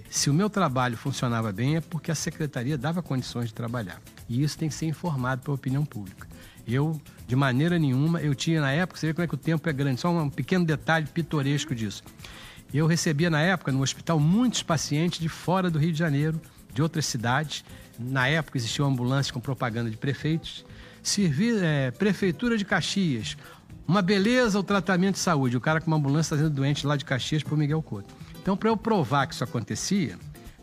se 0.07 0.29
o 0.29 0.33
meu 0.33 0.49
trabalho 0.51 0.95
funcionava 0.95 1.51
bem, 1.51 1.77
é 1.77 1.81
porque 1.81 2.11
a 2.11 2.15
secretaria 2.15 2.77
dava 2.77 3.01
condições 3.01 3.47
de 3.47 3.55
trabalhar. 3.55 3.99
E 4.29 4.43
isso 4.43 4.55
tem 4.57 4.69
que 4.69 4.75
ser 4.75 4.85
informado 4.85 5.41
para 5.41 5.51
a 5.51 5.55
opinião 5.55 5.83
pública. 5.83 6.27
Eu, 6.67 7.01
de 7.27 7.35
maneira 7.35 7.79
nenhuma, 7.79 8.21
eu 8.21 8.35
tinha 8.35 8.61
na 8.61 8.71
época, 8.71 8.99
você 8.99 9.07
vê 9.07 9.13
como 9.13 9.23
é 9.23 9.27
que 9.27 9.33
o 9.33 9.37
tempo 9.37 9.67
é 9.67 9.73
grande, 9.73 9.99
só 9.99 10.11
um 10.11 10.29
pequeno 10.29 10.63
detalhe 10.63 11.07
pitoresco 11.07 11.73
disso. 11.73 12.03
Eu 12.71 12.85
recebia 12.85 13.29
na 13.31 13.41
época, 13.41 13.71
no 13.71 13.81
hospital, 13.81 14.19
muitos 14.19 14.61
pacientes 14.61 15.19
de 15.19 15.29
fora 15.29 15.71
do 15.71 15.79
Rio 15.79 15.91
de 15.91 15.97
Janeiro, 15.99 16.39
de 16.73 16.81
outras 16.81 17.05
cidades. 17.05 17.63
Na 17.99 18.27
época 18.27 18.57
existiam 18.57 18.87
ambulâncias 18.87 19.31
com 19.31 19.39
propaganda 19.39 19.89
de 19.89 19.97
prefeitos. 19.97 20.65
Servi, 21.01 21.51
eh, 21.61 21.91
Prefeitura 21.91 22.57
de 22.57 22.65
Caxias, 22.65 23.37
uma 23.87 24.01
beleza 24.01 24.59
o 24.59 24.63
tratamento 24.63 25.13
de 25.15 25.19
saúde. 25.21 25.55
O 25.55 25.61
cara 25.61 25.79
com 25.79 25.87
uma 25.87 25.97
ambulância 25.97 26.35
trazendo 26.35 26.53
doente 26.53 26.85
lá 26.85 26.95
de 26.97 27.05
Caxias 27.05 27.43
para 27.43 27.53
o 27.53 27.57
Miguel 27.57 27.81
Couto. 27.81 28.13
Então, 28.41 28.57
para 28.57 28.69
eu 28.69 28.77
provar 28.77 29.27
que 29.27 29.33
isso 29.35 29.43
acontecia, 29.43 30.17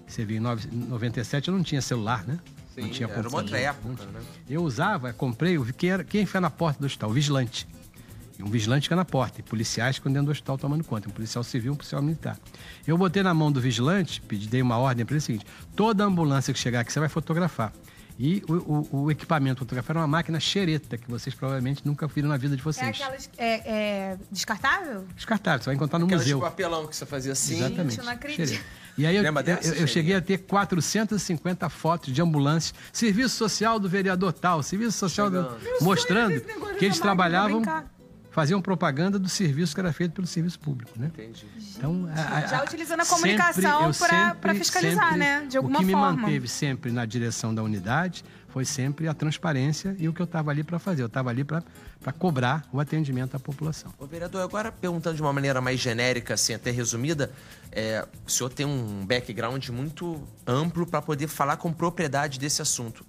você 0.07 0.25
viu, 0.25 0.37
em 0.37 0.41
nove- 0.41 0.69
em 0.73 0.77
97 0.77 1.49
eu 1.49 1.55
não 1.55 1.63
tinha 1.63 1.81
celular, 1.81 2.25
né? 2.27 2.39
não 2.77 2.85
Sim, 2.85 2.91
tinha 2.91 3.09
era 3.09 3.29
uma 3.29 3.39
outra 3.39 3.59
época, 3.59 3.89
não 4.05 4.13
né? 4.13 4.21
Eu 4.49 4.63
usava, 4.63 5.13
comprei, 5.13 5.59
quem, 5.77 5.91
era, 5.91 6.03
quem 6.05 6.25
foi 6.27 6.41
na 6.41 6.51
porta 6.51 6.81
do 6.81 6.87
hospital? 6.87 7.11
O 7.11 7.13
vigilante. 7.13 7.67
E 8.39 8.43
um 8.43 8.47
vigilante 8.47 8.85
fica 8.85 8.97
na 8.97 9.05
porta, 9.05 9.41
e 9.41 9.43
policiais 9.43 9.97
ficam 9.97 10.11
dentro 10.13 10.27
do 10.27 10.33
hospital 10.33 10.57
tomando 10.59 10.83
conta. 10.85 11.09
Um 11.09 11.13
policial 11.13 11.45
civil, 11.45 11.73
um 11.73 11.77
policial 11.77 12.01
militar. 12.03 12.39
Eu 12.87 12.97
botei 12.97 13.23
na 13.23 13.35
mão 13.35 13.53
do 13.53 13.61
vigilante, 13.61 14.21
pedi, 14.23 14.49
dei 14.49 14.63
uma 14.63 14.79
ordem 14.79 15.05
para 15.05 15.15
ele 15.15 15.19
o 15.19 15.23
seguinte: 15.23 15.47
toda 15.77 16.05
ambulância 16.05 16.53
que 16.53 16.59
chegar 16.59 16.81
aqui 16.81 16.93
você 16.93 17.01
vai 17.01 17.09
fotografar. 17.09 17.73
E 18.19 18.43
o, 18.47 18.53
o- 18.53 19.03
o 19.05 19.11
equipamento 19.11 19.61
fotográfico 19.61 19.91
era 19.93 20.01
uma 20.01 20.07
máquina 20.07 20.39
xereta, 20.39 20.99
que 20.99 21.11
vocês 21.11 21.35
provavelmente 21.35 21.83
nunca 21.85 22.07
viram 22.07 22.29
na 22.29 22.37
vida 22.37 22.55
de 22.55 22.61
É 22.61 22.65
vocês. 22.65 22.89
aquelas. 23.01 23.31
É, 23.39 23.53
é 24.13 24.19
descartável? 24.31 25.07
Descartável, 25.17 25.61
você 25.61 25.67
vai 25.67 25.75
encontrar 25.75 25.99
no 25.99 26.05
Aquelas 26.07 26.25
de 26.27 26.35
museu. 26.35 26.47
papelão 26.49 26.87
que 26.87 26.95
você 26.95 27.07
fazia 27.07 27.33
assim. 27.33 27.57
Exatamente. 27.57 27.99
eu 27.99 28.05
não 28.05 28.13
acredito. 28.13 28.49
Xereta. 28.49 28.65
E 28.99 29.07
aí 29.07 29.17
eu, 29.17 29.25
eu- 29.25 29.33
eu- 29.33 29.75
eu 29.81 29.87
cheguei 29.87 30.15
a 30.15 30.21
ter 30.21 30.37
450 30.39 31.69
fotos 31.71 32.13
de 32.13 32.21
ambulâncias, 32.21 32.75
serviço 32.93 33.35
social 33.35 33.81
do 33.81 33.89
vereador 33.89 34.35
tal, 34.35 34.63
serviço 34.63 34.99
social 34.99 35.31
do, 35.31 35.49
mostrando 35.81 36.35
é 36.35 36.41
que 36.79 36.85
eles 36.85 37.01
trabalhavam. 37.01 37.63
Faziam 38.33 38.61
propaganda 38.61 39.19
do 39.19 39.29
serviço 39.29 39.75
que 39.75 39.81
era 39.81 39.93
feito 39.93 40.13
pelo 40.13 40.27
serviço 40.27 40.59
público, 40.59 40.91
né? 40.99 41.07
Entendi. 41.13 41.47
Então, 41.77 42.09
a- 42.17 42.39
a- 42.39 42.47
Já 42.47 42.65
utilizando 42.65 43.01
a 43.01 43.05
sempre- 43.05 43.21
comunicação 43.37 43.91
pra 44.41 44.55
fiscalizar, 44.55 45.05
sempre- 45.11 45.19
né? 45.19 45.47
De 45.49 45.57
alguma 45.57 45.77
O 45.77 45.81
que 45.81 45.87
me 45.87 45.93
forma. 45.93 46.13
manteve 46.17 46.49
sempre 46.49 46.91
na 46.91 47.05
direção 47.05 47.55
da 47.55 47.63
unidade 47.63 48.25
foi 48.49 48.65
sempre 48.65 49.07
a 49.07 49.15
transparência 49.15 49.95
e 49.99 50.09
o 50.09 50.13
que 50.13 50.21
eu 50.21 50.25
estava 50.25 50.51
ali 50.51 50.65
para 50.65 50.79
fazer. 50.79 51.03
Eu 51.03 51.07
estava 51.07 51.31
ali 51.31 51.45
para 51.45 51.63
cobrar 52.19 52.65
o 52.73 52.81
atendimento 52.81 53.35
à 53.37 53.39
população. 53.39 53.93
Ô, 53.99 54.07
vereador, 54.07 54.43
agora 54.43 54.73
perguntando 54.73 55.15
de 55.17 55.23
uma 55.23 55.33
maneira 55.33 55.61
mais 55.61 55.79
genérica, 55.79 56.35
assim, 56.35 56.53
até 56.55 56.71
resumida, 56.71 57.31
é, 57.71 58.07
o 58.27 58.31
senhor 58.31 58.51
tem 58.51 58.65
um 58.67 59.05
background 59.07 59.69
muito 59.69 60.23
amplo 60.47 60.87
para 60.87 61.01
poder 61.03 61.29
falar 61.29 61.57
com 61.59 61.73
propriedade 61.73 62.39
desse 62.39 62.61
assunto. 62.63 63.05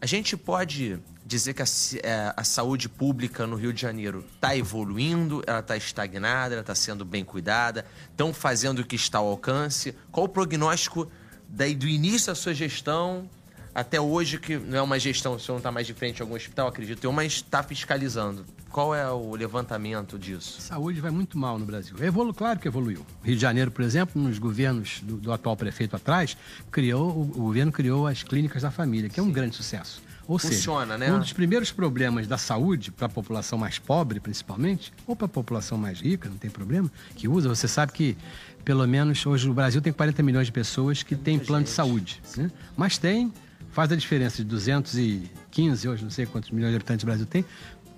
A 0.00 0.06
gente 0.06 0.36
pode 0.36 0.98
dizer 1.24 1.54
que 1.54 1.62
a, 1.62 1.66
é, 2.02 2.34
a 2.36 2.44
saúde 2.44 2.88
pública 2.88 3.46
no 3.46 3.56
Rio 3.56 3.72
de 3.72 3.80
Janeiro 3.80 4.24
está 4.34 4.56
evoluindo, 4.56 5.42
ela 5.46 5.60
está 5.60 5.76
estagnada, 5.76 6.54
ela 6.54 6.60
está 6.60 6.74
sendo 6.74 7.04
bem 7.04 7.24
cuidada, 7.24 7.86
estão 8.10 8.34
fazendo 8.34 8.80
o 8.80 8.84
que 8.84 8.96
está 8.96 9.18
ao 9.18 9.28
alcance. 9.28 9.94
Qual 10.12 10.26
o 10.26 10.28
prognóstico 10.28 11.10
daí 11.48 11.74
do 11.74 11.88
início 11.88 12.28
da 12.28 12.34
sua 12.34 12.52
gestão 12.52 13.28
até 13.74 14.00
hoje, 14.00 14.38
que 14.38 14.56
não 14.56 14.78
é 14.78 14.82
uma 14.82 14.98
gestão, 15.00 15.34
o 15.34 15.40
senhor 15.40 15.54
não 15.54 15.58
está 15.58 15.72
mais 15.72 15.86
de 15.86 15.94
frente 15.94 16.22
a 16.22 16.24
algum 16.24 16.36
hospital, 16.36 16.68
acredito 16.68 17.02
eu, 17.02 17.10
mas 17.10 17.32
está 17.32 17.60
fiscalizando. 17.62 18.44
Qual 18.70 18.94
é 18.94 19.08
o 19.10 19.34
levantamento 19.34 20.18
disso? 20.18 20.60
Saúde 20.60 21.00
vai 21.00 21.10
muito 21.10 21.36
mal 21.36 21.58
no 21.58 21.64
Brasil. 21.64 21.96
Evolu, 22.00 22.32
claro 22.32 22.58
que 22.58 22.68
evoluiu. 22.68 23.04
Rio 23.22 23.34
de 23.34 23.40
Janeiro, 23.40 23.70
por 23.70 23.82
exemplo, 23.82 24.20
nos 24.20 24.38
governos 24.38 25.00
do, 25.02 25.16
do 25.16 25.32
atual 25.32 25.56
prefeito 25.56 25.96
atrás, 25.96 26.36
criou, 26.70 27.10
o, 27.10 27.22
o, 27.22 27.42
governo 27.42 27.72
criou 27.72 28.06
as 28.06 28.22
clínicas 28.22 28.62
da 28.62 28.70
família, 28.70 29.08
que 29.08 29.18
é 29.18 29.22
um 29.22 29.26
Sim. 29.26 29.32
grande 29.32 29.56
sucesso. 29.56 30.02
Ou 30.26 30.38
Funciona, 30.38 30.94
seja, 30.94 31.10
né? 31.10 31.12
um 31.12 31.20
dos 31.20 31.32
primeiros 31.32 31.70
problemas 31.70 32.26
da 32.26 32.38
saúde, 32.38 32.90
para 32.90 33.06
a 33.06 33.08
população 33.08 33.58
mais 33.58 33.78
pobre, 33.78 34.20
principalmente, 34.20 34.92
ou 35.06 35.14
para 35.14 35.26
a 35.26 35.28
população 35.28 35.76
mais 35.76 36.00
rica, 36.00 36.28
não 36.28 36.36
tem 36.36 36.50
problema, 36.50 36.90
que 37.14 37.28
usa, 37.28 37.48
você 37.48 37.68
sabe 37.68 37.92
que 37.92 38.16
pelo 38.64 38.86
menos 38.86 39.24
hoje 39.26 39.46
no 39.46 39.52
Brasil 39.52 39.82
tem 39.82 39.92
40 39.92 40.22
milhões 40.22 40.46
de 40.46 40.52
pessoas 40.52 41.02
que 41.02 41.14
têm 41.14 41.38
plano 41.38 41.60
gente. 41.60 41.70
de 41.70 41.74
saúde. 41.74 42.22
Né? 42.36 42.50
Mas 42.74 42.96
tem, 42.96 43.30
faz 43.72 43.92
a 43.92 43.96
diferença 43.96 44.38
de 44.38 44.44
215, 44.44 45.88
hoje 45.88 46.02
não 46.02 46.10
sei 46.10 46.24
quantos 46.24 46.50
milhões 46.50 46.70
de 46.70 46.76
habitantes 46.76 47.02
o 47.02 47.06
Brasil 47.06 47.26
tem, 47.26 47.44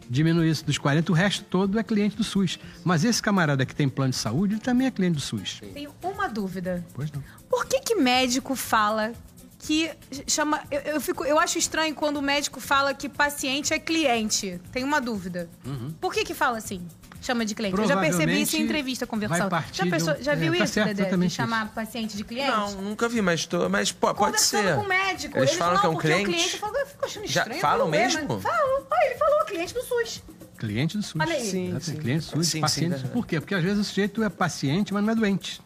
diminui 0.09 0.49
isso 0.51 0.65
dos 0.65 0.79
40, 0.79 1.13
o 1.13 1.15
resto 1.15 1.45
todo 1.45 1.79
é 1.79 1.83
cliente 1.83 2.17
do 2.17 2.25
SUS. 2.25 2.59
Mas 2.85 3.05
esse 3.05 3.23
camarada 3.23 3.65
que 3.65 3.75
tem 3.75 3.89
plano 3.89 4.11
de 4.11 4.17
saúde, 4.17 4.55
ele 4.55 4.61
também 4.61 4.87
é 4.87 4.91
cliente 4.91 5.15
do 5.15 5.21
SUS. 5.21 5.61
Tenho 5.73 5.93
uma 6.03 6.29
dúvida. 6.29 6.85
Pois 6.95 7.11
não. 7.13 7.23
Por 7.49 7.67
que 7.67 7.81
que 7.81 7.95
médico 7.95 8.55
fala 8.55 9.13
que 9.59 9.91
chama. 10.27 10.63
Eu, 10.71 10.81
eu, 10.81 11.01
fico, 11.01 11.25
eu 11.25 11.39
acho 11.39 11.59
estranho 11.59 11.95
quando 11.95 12.19
o 12.19 12.23
médico 12.23 12.61
fala 12.61 12.95
que 12.95 13.09
paciente 13.09 13.73
é 13.73 13.79
cliente. 13.79 14.61
Tenho 14.73 14.87
uma 14.87 15.01
dúvida. 15.01 15.49
Uhum. 15.65 15.93
Por 16.01 16.13
que 16.13 16.25
que 16.25 16.35
fala 16.35 16.59
assim? 16.59 16.87
Chama 17.21 17.45
de 17.45 17.55
cliente. 17.55 17.77
Eu 17.77 17.89
já 17.89 17.97
percebi 17.97 18.43
isso 18.43 18.57
em 18.57 18.63
entrevista 18.63 19.07
conversando. 19.07 19.51
Já, 19.73 19.87
pensou, 19.87 20.15
já 20.21 20.35
viu 20.35 20.55
é, 20.55 20.59
tá 20.59 20.65
isso, 20.65 20.75
certo, 20.75 20.97
Dedé? 20.97 21.17
De 21.17 21.31
chamar 21.31 21.65
isso. 21.65 21.75
paciente 21.75 22.17
de 22.17 22.23
cliente? 22.23 22.51
Não, 22.51 22.71
nunca 22.83 23.09
vi, 23.09 23.21
mas, 23.21 23.47
tô, 23.47 23.69
mas 23.69 23.91
pode, 23.91 24.17
pode 24.17 24.41
ser. 24.41 24.77
com 24.77 24.83
o 24.83 24.89
médico. 24.89 25.37
Eles, 25.37 25.51
eles 25.51 25.59
falam 25.59 25.81
que 25.81 25.87
é 25.87 25.89
um 25.89 25.97
cliente. 25.97 26.23
O 26.23 26.33
cliente 26.33 26.59
falo, 26.59 26.77
eu 26.77 26.87
fico 26.87 27.05
achando 27.05 27.25
estranho. 27.25 27.55
Já 27.55 27.61
falam 27.61 27.89
mesmo? 27.89 28.41
Falam. 28.41 28.87
Ah, 28.91 29.07
ele 29.07 29.15
falou 29.17 29.45
cliente 29.47 29.75
do 29.75 29.83
SUS. 29.83 30.23
Cliente 30.57 30.97
do 30.97 31.03
SUS. 31.03 31.23
Sim, 31.41 31.81
sim. 31.81 31.97
Cliente 31.97 32.27
do 32.27 32.31
SUS, 32.31 32.49
sim, 32.49 32.61
paciente. 32.61 33.01
Sim, 33.01 33.09
Por 33.09 33.27
quê? 33.27 33.41
Porque 33.41 33.55
às 33.55 33.63
vezes 33.63 33.79
o 33.79 33.85
sujeito 33.85 34.23
é 34.23 34.29
paciente, 34.29 34.95
mas 34.95 35.03
não 35.03 35.13
é 35.13 35.17
doente. 35.17 35.61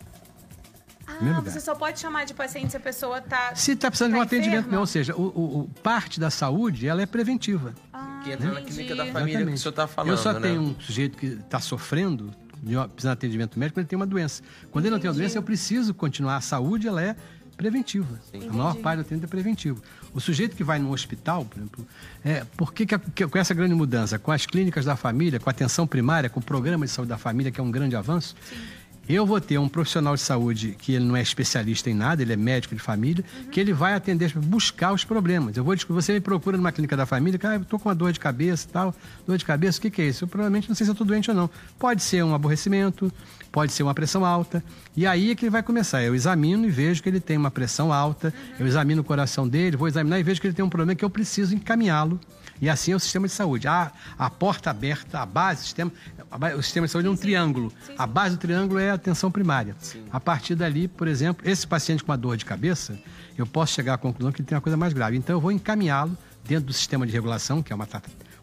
Ah, 1.21 1.41
você 1.41 1.61
só 1.61 1.75
pode 1.75 2.01
chamar 2.01 2.25
de 2.25 2.35
paciente 2.35 2.71
se 2.71 2.77
a 2.77 2.81
pessoa 2.81 3.19
está. 3.19 3.55
Se 3.55 3.73
está 3.73 3.91
precisando 3.91 4.13
tá 4.13 4.19
de 4.19 4.21
um 4.21 4.25
enferma. 4.25 4.45
atendimento, 4.45 4.73
não. 4.73 4.81
Ou 4.81 4.87
seja, 4.87 5.15
o, 5.15 5.23
o, 5.23 5.61
o, 5.61 5.71
parte 5.83 6.19
da 6.19 6.31
saúde 6.31 6.87
ela 6.87 7.03
é 7.03 7.07
preventiva. 7.07 7.75
Ah, 7.93 8.21
que 8.25 8.33
entra 8.33 8.49
né? 8.49 8.55
na 8.55 8.63
clínica 8.63 8.95
da 8.95 9.07
família 9.07 9.21
Exatamente. 9.21 9.47
que 9.47 9.55
o 9.55 9.59
senhor 9.59 9.71
está 9.71 9.87
falando. 9.87 10.11
Eu 10.11 10.17
só 10.17 10.33
né? 10.33 10.41
tenho 10.41 10.61
um 10.61 10.81
sujeito 10.81 11.19
que 11.19 11.27
está 11.27 11.61
sofrendo, 11.61 12.33
precisando 12.63 12.99
de 13.01 13.09
atendimento 13.09 13.59
médico, 13.59 13.75
quando 13.75 13.83
ele 13.83 13.89
tem 13.89 13.97
uma 13.97 14.07
doença. 14.07 14.43
Quando 14.71 14.85
entendi. 14.85 14.87
ele 14.87 14.95
não 14.95 15.01
tem 15.01 15.11
uma 15.11 15.17
doença, 15.17 15.39
eu 15.39 15.43
preciso 15.43 15.93
continuar. 15.93 16.37
A 16.37 16.41
saúde 16.41 16.89
ela 16.89 17.03
é 17.03 17.15
preventiva. 17.57 18.19
Sim. 18.31 18.49
A 18.49 18.53
maior 18.53 18.75
parte 18.77 18.97
do 18.97 19.01
atendimento 19.03 19.25
é 19.25 19.29
preventivo. 19.29 19.83
O 20.15 20.21
sujeito 20.21 20.57
que 20.57 20.65
vai 20.65 20.79
no 20.79 20.93
hospital, 20.93 21.45
por 21.45 21.59
exemplo, 21.59 21.87
é, 22.25 22.45
por 22.57 22.73
que, 22.73 22.87
que, 22.87 23.27
com 23.27 23.39
essa 23.39 23.53
grande 23.53 23.75
mudança, 23.75 24.19
com 24.19 24.33
as 24.33 24.47
clínicas 24.47 24.87
da 24.87 24.97
família, 24.97 25.39
com 25.39 25.51
a 25.51 25.53
atenção 25.53 25.87
primária, 25.87 26.31
com 26.31 26.41
o 26.41 26.43
programa 26.43 26.87
de 26.87 26.91
saúde 26.91 27.11
da 27.11 27.19
família, 27.19 27.53
que 27.53 27.61
é 27.61 27.63
um 27.63 27.71
grande 27.71 27.95
avanço, 27.95 28.35
Sim 28.49 28.80
eu 29.15 29.27
vou 29.27 29.41
ter 29.41 29.59
um 29.59 29.69
profissional 29.69 30.15
de 30.15 30.21
saúde 30.21 30.77
que 30.79 30.95
ele 30.95 31.05
não 31.05 31.17
é 31.17 31.23
especialista 31.23 31.91
em 31.91 31.95
nada, 31.95 32.23
ele 32.23 32.33
é 32.33 32.37
médico 32.37 32.75
de 32.75 32.81
família, 32.81 33.25
uhum. 33.25 33.51
que 33.51 33.59
ele 33.59 33.73
vai 33.73 33.95
atender, 33.95 34.33
buscar 34.37 34.93
os 34.93 35.05
problemas. 35.05 35.57
Eu 35.57 35.65
vou 35.65 35.77
você 35.89 36.13
me 36.13 36.21
procura 36.21 36.57
numa 36.57 36.71
clínica 36.71 36.97
da 36.97 37.07
família, 37.07 37.39
que 37.39 37.47
ah, 37.47 37.55
eu 37.55 37.65
tô 37.65 37.79
com 37.79 37.89
uma 37.89 37.95
dor 37.95 38.13
de 38.13 38.21
cabeça 38.21 38.67
e 38.69 38.73
tal, 38.73 38.95
dor 39.27 39.39
de 39.39 39.45
cabeça, 39.45 39.79
o 39.79 39.83
que, 39.83 39.91
que 39.91 40.03
é 40.03 40.07
isso? 40.07 40.25
Eu 40.25 40.29
provavelmente 40.29 40.69
não 40.69 40.75
sei 40.75 40.85
se 40.85 40.91
eu 40.91 40.93
estou 40.93 41.07
doente 41.07 41.31
ou 41.31 41.37
não. 41.37 41.51
Pode 41.79 42.03
ser 42.03 42.23
um 42.23 42.35
aborrecimento, 42.35 43.13
pode 43.51 43.73
ser 43.73 43.83
uma 43.83 43.95
pressão 43.95 44.25
alta. 44.25 44.63
E 44.97 45.07
aí 45.07 45.31
é 45.31 45.35
que 45.35 45.45
ele 45.45 45.51
vai 45.51 45.63
começar. 45.63 46.03
Eu 46.03 46.15
examino 46.15 46.67
e 46.67 46.71
vejo 46.71 47.03
que 47.03 47.09
ele 47.09 47.21
tem 47.21 47.37
uma 47.37 47.51
pressão 47.51 47.93
alta, 47.93 48.29
uhum. 48.29 48.55
eu 48.61 48.67
examino 48.67 49.01
o 49.01 49.05
coração 49.05 49.49
dele, 49.49 49.77
vou 49.77 49.89
examinar 49.89 50.19
e 50.21 50.23
vejo 50.23 50.41
que 50.41 50.47
ele 50.47 50.55
tem 50.55 50.65
um 50.65 50.71
problema 50.71 50.95
que 50.95 51.05
eu 51.05 51.11
preciso 51.11 51.55
encaminhá-lo 51.55 52.21
e 52.61 52.69
assim 52.69 52.93
é 52.93 52.97
o 52.97 53.01
sistema 53.01 53.27
de 53.27 53.33
saúde. 53.33 53.67
A, 53.67 53.91
a 54.19 54.29
porta 54.29 54.71
aberta, 54.71 55.21
a 55.21 55.27
base, 55.27 55.63
o 55.63 55.65
sistema, 55.65 55.93
a, 56.31 56.57
o 56.57 56.63
sistema 56.63 56.87
de 56.87 56.93
saúde 56.93 57.09
é 57.09 57.11
um 57.11 57.17
sim, 57.17 57.23
triângulo. 57.23 57.71
Sim, 57.71 57.87
sim. 57.87 57.95
A 57.99 58.07
base 58.07 58.37
do 58.37 58.41
triângulo 58.41 58.79
é 58.79 58.91
a 58.91 58.95
atenção 58.95 59.31
primária. 59.31 59.75
A 60.13 60.21
partir 60.21 60.55
dali, 60.55 60.87
por 60.87 61.09
exemplo, 61.09 61.49
esse 61.49 61.67
paciente 61.67 62.05
com 62.05 62.13
uma 62.13 62.19
dor 62.19 62.37
de 62.37 62.45
cabeça, 62.45 62.99
eu 63.37 63.47
posso 63.47 63.73
chegar 63.73 63.95
à 63.95 63.99
conclusão 63.99 64.31
que 64.31 64.41
ele 64.41 64.49
tem 64.49 64.57
uma 64.57 64.63
coisa 64.63 64.77
mais 64.77 64.93
grave. 64.93 65.17
Então 65.17 65.37
eu 65.37 65.41
vou 65.41 65.53
encaminhá-lo 65.53 66.17
dentro 66.45 66.67
do 66.67 66.73
sistema 66.73 67.07
de 67.07 67.13
regulação, 67.13 67.63
que 67.63 67.73
é 67.73 67.77
uma, 67.77 67.89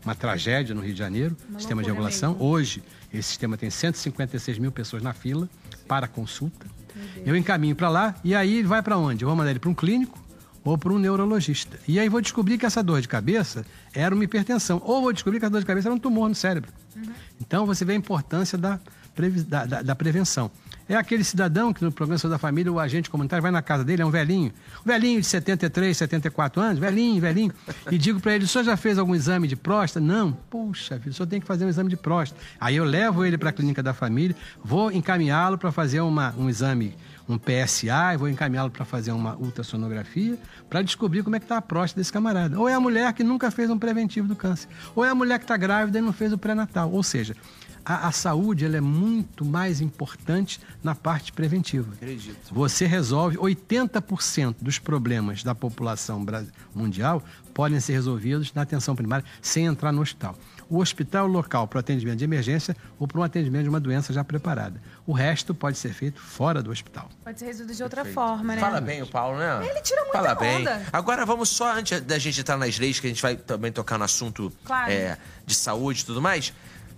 uma 0.03 0.15
tragédia 0.15 0.74
no 0.74 0.81
Rio 0.81 0.93
de 0.93 1.00
Janeiro, 1.00 1.38
uma 1.50 1.59
sistema 1.59 1.83
de 1.83 1.89
regulação. 1.89 2.33
Mesmo. 2.33 2.45
Hoje, 2.45 2.83
esse 3.13 3.29
sistema 3.29 3.57
tem 3.57 3.69
156 3.69 4.57
mil 4.57 4.71
pessoas 4.71 5.03
na 5.03 5.13
fila 5.13 5.50
para 5.88 6.07
consulta. 6.07 6.65
Eu 7.25 7.36
encaminho 7.36 7.75
para 7.75 7.89
lá 7.89 8.15
e 8.24 8.33
aí 8.33 8.57
ele 8.57 8.67
vai 8.67 8.81
para 8.81 8.97
onde? 8.97 9.24
Eu 9.24 9.27
vou 9.27 9.36
mandar 9.36 9.51
ele 9.51 9.59
para 9.59 9.69
um 9.69 9.74
clínico 9.74 10.19
ou 10.63 10.77
para 10.77 10.91
um 10.91 11.00
neurologista. 11.00 11.79
E 11.88 12.00
aí 12.00 12.09
vou 12.09 12.19
descobrir 12.19 12.57
que 12.57 12.65
essa 12.65 12.83
dor 12.83 13.01
de 13.01 13.07
cabeça 13.07 13.65
era 13.98 14.13
uma 14.13 14.24
hipertensão. 14.24 14.82
Ou 14.86 15.01
vou 15.01 15.12
descobrir 15.12 15.39
que 15.39 15.46
a 15.46 15.50
dor 15.50 15.60
de 15.60 15.66
cabeça 15.66 15.88
era 15.88 15.96
um 15.96 16.00
tumor 16.00 16.30
no 16.30 16.36
cérebro. 16.36 16.72
Uhum. 16.96 17.12
Então 17.42 17.66
você 17.66 17.84
vê 17.84 17.94
a 17.94 17.96
importância 17.96 18.58
da, 18.58 18.80
da, 19.43 19.65
da, 19.65 19.81
da, 19.81 19.95
prevenção. 19.95 20.50
É 20.88 20.95
aquele 20.95 21.24
cidadão 21.24 21.74
que 21.74 21.83
no 21.83 21.91
programa 21.91 22.21
da 22.29 22.38
família, 22.38 22.71
o 22.71 22.79
agente 22.79 23.09
comunitário 23.09 23.41
vai 23.41 23.51
na 23.51 23.62
casa 23.62 23.83
dele, 23.83 24.01
é 24.01 24.05
um 24.05 24.12
velhinho. 24.12 24.53
Um 24.86 24.88
velhinho 24.88 25.19
de 25.19 25.27
73, 25.27 25.97
74 25.97 26.62
anos, 26.62 26.79
velhinho, 26.79 27.19
velhinho. 27.19 27.51
E 27.91 27.97
digo 27.97 28.19
para 28.19 28.36
ele, 28.36 28.45
o 28.45 28.47
senhor 28.47 28.63
já 28.63 28.77
fez 28.77 28.97
algum 28.97 29.13
exame 29.13 29.47
de 29.47 29.55
próstata? 29.55 30.05
Não. 30.05 30.31
Puxa, 30.31 30.97
filho, 31.00 31.12
o 31.12 31.13
senhor 31.13 31.27
tem 31.27 31.41
que 31.41 31.47
fazer 31.47 31.65
um 31.65 31.69
exame 31.69 31.89
de 31.89 31.97
próstata. 31.97 32.41
Aí 32.59 32.75
eu 32.75 32.86
levo 32.86 33.25
ele 33.25 33.38
para 33.38 33.50
a 33.50 33.53
clínica 33.53 33.83
da 33.83 33.93
família, 33.93 34.36
vou 34.63 34.91
encaminhá-lo 34.91 35.57
para 35.57 35.71
fazer 35.71 36.00
uma, 36.00 36.33
um 36.38 36.50
exame 36.50 36.95
um 37.29 37.38
PSA 37.38 38.13
e 38.13 38.17
vou 38.17 38.29
encaminhá-lo 38.29 38.71
para 38.71 38.86
fazer 38.86 39.12
uma 39.12 39.36
ultrassonografia 39.36 40.38
para 40.69 40.81
descobrir 40.81 41.24
como 41.24 41.36
é 41.36 41.39
que 41.39 41.45
está 41.45 41.57
a 41.57 41.62
próstata 41.62 42.00
desse 42.00 42.12
camarada. 42.12 42.59
Ou 42.59 42.69
é 42.69 42.74
a 42.74 42.79
mulher 42.79 43.12
que 43.13 43.24
nunca 43.24 43.51
fez 43.51 43.69
um 43.69 43.77
preventivo 43.77 44.27
do 44.27 44.36
câncer. 44.36 44.69
Ou 44.95 45.03
é 45.03 45.09
a 45.09 45.15
mulher 45.15 45.38
que 45.38 45.43
está 45.43 45.57
grávida 45.57 46.00
e 46.00 46.01
não 46.01 46.13
fez 46.13 46.31
o 46.31 46.38
pré-natal. 46.38 46.91
Ou 46.91 47.03
seja, 47.03 47.36
a, 47.88 48.10
a, 48.10 48.12
saúde 48.12 48.65
ela 48.65 48.75
é 48.75 48.82
muito 48.82 49.46
mais 49.46 49.79
importante 49.79 50.60
na 50.84 50.94
parte 50.94 51.32
preventiva. 51.32 51.94
Acredito. 51.94 52.53
Você 52.53 52.86
resolve 52.86 53.38
80% 53.38 54.56
dos 54.60 54.77
problemas 54.77 55.41
da 55.41 55.56
população 55.56 56.25
mundial 56.75 57.24
podem 57.53 57.79
ser 57.79 57.94
resolvidos 57.94 58.53
na 58.53 58.63
atenção 58.63 58.94
primária 58.94 59.25
sem 59.41 59.65
entrar 59.65 59.94
no 59.94 60.01
hospital 60.01 60.36
o 60.70 60.79
hospital 60.79 61.27
local 61.27 61.67
para 61.67 61.77
o 61.77 61.79
atendimento 61.79 62.17
de 62.17 62.24
emergência 62.24 62.75
ou 63.00 63.08
para 63.08 63.20
um 63.20 63.24
atendimento 63.24 63.63
de 63.63 63.70
uma 63.70 63.79
doença 63.79 64.12
já 64.12 64.24
preparada. 64.24 64.82
O 65.06 65.13
resto 65.13 65.53
pode 65.53 65.77
ser 65.77 65.94
feito 65.94 66.20
fora 66.20 66.62
do 66.62 66.72
hospital. 66.72 67.10
Pode 67.24 67.39
ser 67.39 67.46
resolvido 67.46 67.75
de 67.75 67.84
outra 67.84 68.03
Perfeito. 68.03 68.27
forma, 68.27 68.56
né? 68.56 68.62
Fala 68.62 68.82
bem 68.82 69.01
o 69.01 69.08
Paulo, 69.08 69.38
né? 69.38 69.65
Ele 69.70 69.82
tira 69.82 70.01
muita 70.01 70.17
Fala 70.17 70.32
onda. 70.32 70.75
bem. 70.75 70.86
Agora 70.91 71.25
vamos 71.25 71.50
só, 71.50 71.74
antes 71.74 72.01
da 72.01 72.17
gente 72.20 72.39
entrar 72.39 72.58
nas 72.58 72.77
leis, 72.77 73.00
que 73.00 73.08
a 73.08 73.10
gente 73.10 73.22
vai 73.22 73.36
também 73.36 73.72
tocar 73.72 73.98
no 73.98 74.03
assunto 74.03 74.51
claro. 74.63 74.91
é, 74.91 75.17
de 75.46 75.56
saúde 75.56 76.01
e 76.01 76.06
tudo 76.06 76.22
mais. 76.22 76.53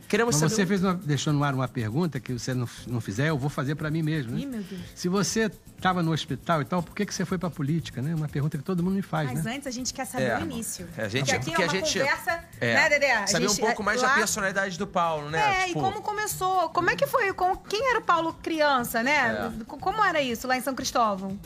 Queremos 0.09 0.33
Mas 0.33 0.51
saber... 0.51 0.55
você 0.55 0.65
fez 0.65 0.83
uma, 0.83 0.95
deixou 0.95 1.31
no 1.31 1.43
ar 1.43 1.53
uma 1.53 1.67
pergunta 1.67 2.19
que 2.19 2.33
você 2.33 2.51
não, 2.51 2.67
não 2.87 2.99
fizer, 2.99 3.29
eu 3.29 3.37
vou 3.37 3.47
fazer 3.49 3.75
para 3.75 3.91
mim 3.91 4.01
mesmo. 4.01 4.31
Né? 4.31 4.41
Ih, 4.41 4.45
meu 4.47 4.63
Deus. 4.63 4.81
Se 4.95 5.07
você 5.07 5.51
estava 5.77 6.01
no 6.01 6.11
hospital 6.11 6.63
e 6.63 6.65
tal, 6.65 6.81
por 6.81 6.95
que, 6.95 7.05
que 7.05 7.13
você 7.13 7.23
foi 7.25 7.37
para 7.37 7.47
a 7.47 7.51
política, 7.51 8.01
né? 8.01 8.15
Uma 8.15 8.27
pergunta 8.27 8.57
que 8.57 8.63
todo 8.63 8.81
mundo 8.81 8.95
me 8.95 9.03
faz, 9.03 9.31
Mas 9.31 9.43
né? 9.43 9.57
antes 9.57 9.67
a 9.67 9.71
gente 9.71 9.93
quer 9.93 10.05
saber 10.05 10.31
é. 10.31 10.39
o 10.39 10.41
início. 10.41 10.89
É, 10.97 11.03
a 11.03 11.07
gente, 11.07 11.31
porque 11.31 11.51
aqui 11.51 11.53
é 11.53 11.57
uma 11.57 11.71
a 11.71 11.75
gente, 11.75 11.99
conversa, 11.99 12.43
é, 12.59 12.73
né, 12.73 12.89
Dedé? 12.89 13.27
Saber 13.27 13.47
gente, 13.47 13.61
um 13.61 13.65
pouco 13.65 13.83
mais 13.83 14.01
lá... 14.01 14.07
da 14.07 14.15
personalidade 14.15 14.79
do 14.79 14.87
Paulo, 14.87 15.29
né? 15.29 15.61
É, 15.61 15.67
tipo... 15.67 15.77
e 15.77 15.81
como 15.83 16.01
começou, 16.01 16.69
como 16.69 16.89
é 16.89 16.95
que 16.95 17.05
foi, 17.05 17.31
com, 17.33 17.55
quem 17.55 17.91
era 17.91 17.99
o 17.99 18.01
Paulo 18.01 18.33
criança, 18.33 19.03
né? 19.03 19.51
É. 19.61 19.63
Como 19.63 20.03
era 20.03 20.19
isso 20.19 20.47
lá 20.47 20.57
em 20.57 20.61
São 20.61 20.73
Cristóvão? 20.73 21.37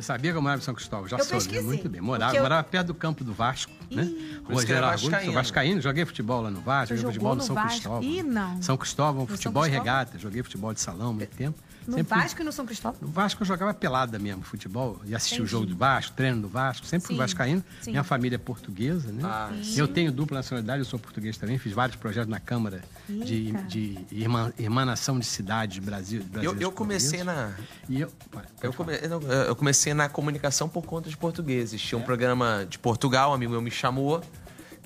Você 0.00 0.06
sabia 0.06 0.32
que 0.32 0.38
eu 0.38 0.40
morava 0.40 0.62
em 0.62 0.64
São 0.64 0.74
Cristóvão? 0.74 1.06
Já 1.06 1.18
eu 1.18 1.24
soube, 1.24 1.60
muito 1.60 1.88
bem. 1.88 2.00
Morava, 2.00 2.34
eu... 2.34 2.42
morava 2.42 2.64
perto 2.64 2.86
do 2.86 2.94
campo 2.94 3.22
do 3.22 3.34
Vasco, 3.34 3.70
Ih. 3.90 3.96
né? 3.96 4.10
Gerardo 4.66 5.02
Vascaíno. 5.02 5.32
Vascaíno. 5.34 5.80
Joguei 5.82 6.06
futebol 6.06 6.40
lá 6.40 6.50
no 6.50 6.60
Vasco, 6.62 6.96
joguei 6.96 7.12
futebol 7.12 7.34
no, 7.34 7.42
São 7.42 7.54
Vasco. 7.54 7.70
Cristóvão. 7.70 8.02
Ih, 8.02 8.22
não. 8.22 8.62
São 8.62 8.76
Cristóvão, 8.78 9.26
futebol 9.26 9.66
e 9.66 9.70
regata. 9.70 10.18
Joguei 10.18 10.42
futebol 10.42 10.72
de 10.72 10.80
salão 10.80 11.10
há 11.10 11.12
muito 11.12 11.36
tempo. 11.36 11.58
No 11.90 11.96
sempre... 11.96 12.16
Vasco 12.16 12.40
e 12.40 12.44
no 12.44 12.52
São 12.52 12.64
Cristóvão? 12.64 12.98
No 13.02 13.08
Vasco 13.08 13.42
eu 13.42 13.46
jogava 13.46 13.74
pelada 13.74 14.16
mesmo, 14.18 14.42
futebol. 14.42 15.00
E 15.04 15.14
assistia 15.14 15.42
o 15.42 15.46
jogo 15.46 15.66
do 15.66 15.76
Vasco, 15.76 16.14
treino 16.14 16.40
do 16.40 16.48
Vasco. 16.48 16.86
Sempre 16.86 17.08
fui 17.08 17.16
vascaíno. 17.16 17.64
Sim. 17.80 17.90
Minha 17.90 18.04
família 18.04 18.36
é 18.36 18.38
portuguesa, 18.38 19.10
né? 19.10 19.22
Ah, 19.24 19.50
eu 19.76 19.88
tenho 19.88 20.12
dupla 20.12 20.36
nacionalidade, 20.36 20.78
eu 20.78 20.84
sou 20.84 20.98
português 20.98 21.36
também. 21.36 21.58
Fiz 21.58 21.72
vários 21.72 21.96
projetos 21.96 22.30
na 22.30 22.38
Câmara 22.38 22.82
de, 23.08 23.50
de 23.64 23.98
irman, 24.12 24.52
irmanação 24.56 25.18
de 25.18 25.26
cidades 25.26 25.78
Brasil. 25.78 26.24
Eu, 26.40 26.56
eu 26.60 26.70
comecei 26.70 27.24
na... 27.24 27.52
E 27.88 28.00
eu, 28.00 28.12
eu, 28.62 28.72
come, 28.72 28.92
eu, 29.48 29.56
comecei 29.56 29.92
na 29.92 30.08
comunicação 30.08 30.68
por 30.68 30.84
conta 30.84 31.10
de 31.10 31.16
portugueses. 31.16 31.80
Tinha 31.82 31.98
um 31.98 32.02
é? 32.02 32.04
programa 32.04 32.66
de 32.68 32.78
Portugal, 32.78 33.32
um 33.32 33.34
amigo 33.34 33.50
meu 33.50 33.60
me 33.60 33.70
chamou 33.70 34.22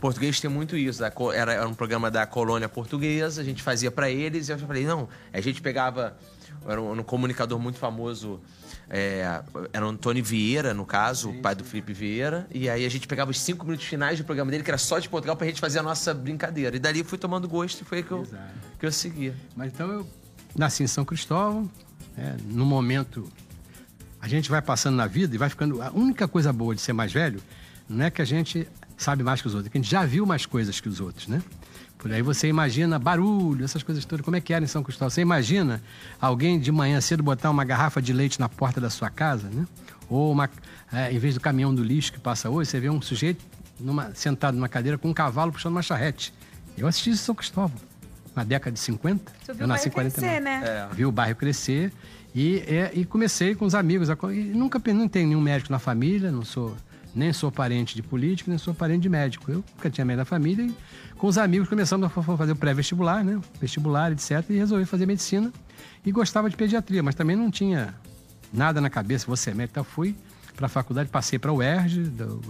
português 0.05 0.39
tem 0.39 0.51
muito 0.51 0.77
isso. 0.77 1.03
Era, 1.35 1.67
um 1.67 1.73
programa 1.73 2.11
da 2.11 2.27
colônia 2.27 2.69
portuguesa, 2.69 3.41
a 3.41 3.45
gente 3.45 3.63
fazia 3.63 3.91
para 3.91 4.11
eles, 4.11 4.49
e 4.49 4.53
eu 4.53 4.59
já 4.59 4.67
falei, 4.67 4.85
não, 4.85 5.09
a 5.33 5.41
gente 5.41 5.63
pegava 5.63 6.15
era 6.67 6.81
um, 6.81 7.03
comunicador 7.03 7.59
muito 7.59 7.79
famoso, 7.79 8.41
é, 8.89 9.43
era 9.73 9.85
o 9.85 9.89
Antônio 9.89 10.25
Vieira, 10.25 10.73
no 10.73 10.87
caso, 10.87 11.31
sim, 11.31 11.39
o 11.39 11.43
pai 11.43 11.55
do 11.55 11.65
Felipe 11.65 11.93
Vieira. 11.93 12.47
E 12.53 12.69
aí 12.69 12.85
a 12.85 12.89
gente 12.89 13.07
pegava 13.07 13.31
os 13.31 13.39
cinco 13.39 13.65
minutos 13.65 13.87
finais 13.87 14.19
do 14.19 14.25
programa 14.25 14.51
dele, 14.51 14.65
que 14.65 14.71
era 14.71 14.79
só 14.79 14.99
de 14.99 15.09
Portugal, 15.09 15.37
pra 15.37 15.47
gente 15.47 15.61
fazer 15.61 15.79
a 15.79 15.83
nossa 15.83 16.15
brincadeira. 16.15 16.77
E 16.77 16.79
dali 16.79 17.01
eu 17.01 17.05
fui 17.05 17.19
tomando 17.19 17.49
gosto 17.49 17.83
e 17.83 17.85
foi 17.85 18.03
que 18.03 18.13
eu, 18.13 18.27
que 18.79 18.87
eu 18.87 18.93
segui. 18.93 19.33
Mas 19.57 19.73
então 19.73 19.91
eu 19.91 20.07
nasci 20.57 20.83
em 20.83 20.87
São 20.87 21.05
Cristóvão, 21.05 21.71
é, 22.17 22.35
no 22.47 22.65
momento. 22.65 23.29
A 24.21 24.29
gente 24.29 24.49
vai 24.49 24.63
passando 24.63 24.97
na 24.97 25.07
vida 25.07 25.35
e 25.35 25.39
vai 25.39 25.51
ficando. 25.51 25.83
A 25.83 25.91
única 25.91 26.27
coisa 26.27 26.53
boa 26.53 26.75
de 26.75 26.81
ser 26.81 26.95
mais 26.95 27.13
velho 27.13 27.43
não 27.89 28.07
é 28.07 28.11
que 28.11 28.23
a 28.23 28.25
gente 28.25 28.67
sabe 28.97 29.23
mais 29.23 29.43
que 29.43 29.49
os 29.49 29.55
outros, 29.55 29.71
que 29.71 29.77
a 29.77 29.81
gente 29.81 29.91
já 29.91 30.05
viu 30.05 30.25
mais 30.25 30.47
coisas 30.47 30.81
que 30.81 30.89
os 30.89 31.01
outros, 31.01 31.29
né? 31.29 31.43
Por 32.05 32.13
aí 32.13 32.21
você 32.21 32.49
imagina 32.49 32.99
barulho, 32.99 33.65
essas 33.65 33.83
coisas 33.83 34.05
todas, 34.05 34.23
como 34.23 34.37
é 34.37 34.41
que 34.43 34.53
era 34.53 34.63
em 34.63 34.69
São 34.69 34.83
Cristóvão? 34.83 35.09
Você 35.09 35.23
imagina 35.23 35.83
alguém 36.21 36.61
de 36.61 36.71
manhã 36.71 37.01
cedo 37.01 37.23
botar 37.23 37.51
uma 37.51 37.65
garrafa 37.65 38.03
de 38.03 38.13
leite 38.13 38.39
na 38.39 38.47
porta 38.47 38.79
da 38.79 38.91
sua 38.91 39.09
casa, 39.09 39.49
né? 39.49 39.67
Ou 40.11 40.31
uma, 40.31 40.51
é, 40.93 41.11
em 41.11 41.19
vez 41.19 41.33
do 41.33 41.41
caminhão 41.41 41.75
do 41.75 41.83
lixo 41.83 42.13
que 42.13 42.21
passa 42.21 42.51
hoje, 42.51 42.69
você 42.69 42.79
vê 42.79 42.91
um 42.91 43.01
sujeito 43.01 43.43
numa, 43.81 44.15
sentado 44.15 44.55
numa 44.55 44.69
cadeira 44.69 44.99
com 44.99 45.09
um 45.09 45.15
cavalo 45.15 45.51
puxando 45.51 45.73
uma 45.73 45.81
charrete. 45.81 46.35
Eu 46.77 46.87
assisti 46.87 47.09
isso 47.09 47.23
em 47.23 47.25
São 47.25 47.35
Cristóvão, 47.35 47.81
na 48.37 48.45
década 48.45 48.73
de 48.73 48.81
50. 48.81 49.33
Você 49.43 49.53
viu 49.55 49.61
eu 49.63 49.65
o 49.65 49.69
nasci 49.69 49.89
em 49.89 49.93
bairro 49.93 50.11
49. 50.13 50.21
crescer, 50.21 50.41
né? 50.43 50.89
É. 50.91 50.95
Vi 50.95 51.07
o 51.07 51.11
bairro 51.11 51.37
crescer 51.37 51.91
e, 52.35 52.59
é, 52.67 52.91
e 52.93 53.07
comecei 53.07 53.55
com 53.55 53.65
os 53.65 53.75
amigos. 53.75 54.11
a 54.11 54.17
E 54.31 54.43
nunca 54.53 54.79
não 54.93 55.09
tenho 55.09 55.29
nenhum 55.29 55.41
médico 55.41 55.73
na 55.73 55.79
família, 55.79 56.31
não 56.31 56.45
sou 56.45 56.77
nem 57.15 57.33
sou 57.33 57.51
parente 57.53 57.95
de 57.95 58.03
político, 58.03 58.51
nem 58.51 58.59
sou 58.59 58.75
parente 58.75 59.01
de 59.03 59.09
médico. 59.09 59.51
Eu 59.51 59.65
nunca 59.77 59.89
tinha 59.91 60.05
médico 60.05 60.21
na 60.21 60.25
família 60.25 60.65
e 60.67 60.75
com 61.17 61.27
os 61.27 61.39
amigos 61.39 61.69
começamos 61.69 62.07
a 62.07 62.09
fa- 62.09 62.37
fazer 62.37 62.53
o 62.53 62.57
pré-vestibular, 62.57 63.23
né? 63.25 63.41
Vestibular, 63.61 64.13
etc. 64.13 64.45
E 64.51 64.57
resolvi 64.57 64.85
fazer 64.85 65.07
medicina 65.07 65.53
e 66.05 66.11
gostava 66.13 66.51
de 66.51 66.57
pediatria, 66.57 67.03
mas 67.03 67.15
também 67.15 67.37
não 67.37 67.51
tinha 67.51 67.95
nada 68.53 68.81
na 68.81 68.91
cabeça, 68.91 69.27
você 69.27 69.51
é 69.51 69.55
médico. 69.55 69.73
Então 69.73 69.85
fui 69.85 70.15
para 70.57 70.67
a 70.67 70.69
faculdade, 70.69 71.09
passei 71.09 71.39
para 71.39 71.53
o 71.53 71.57
UERJ, 71.57 72.03
do, 72.05 72.41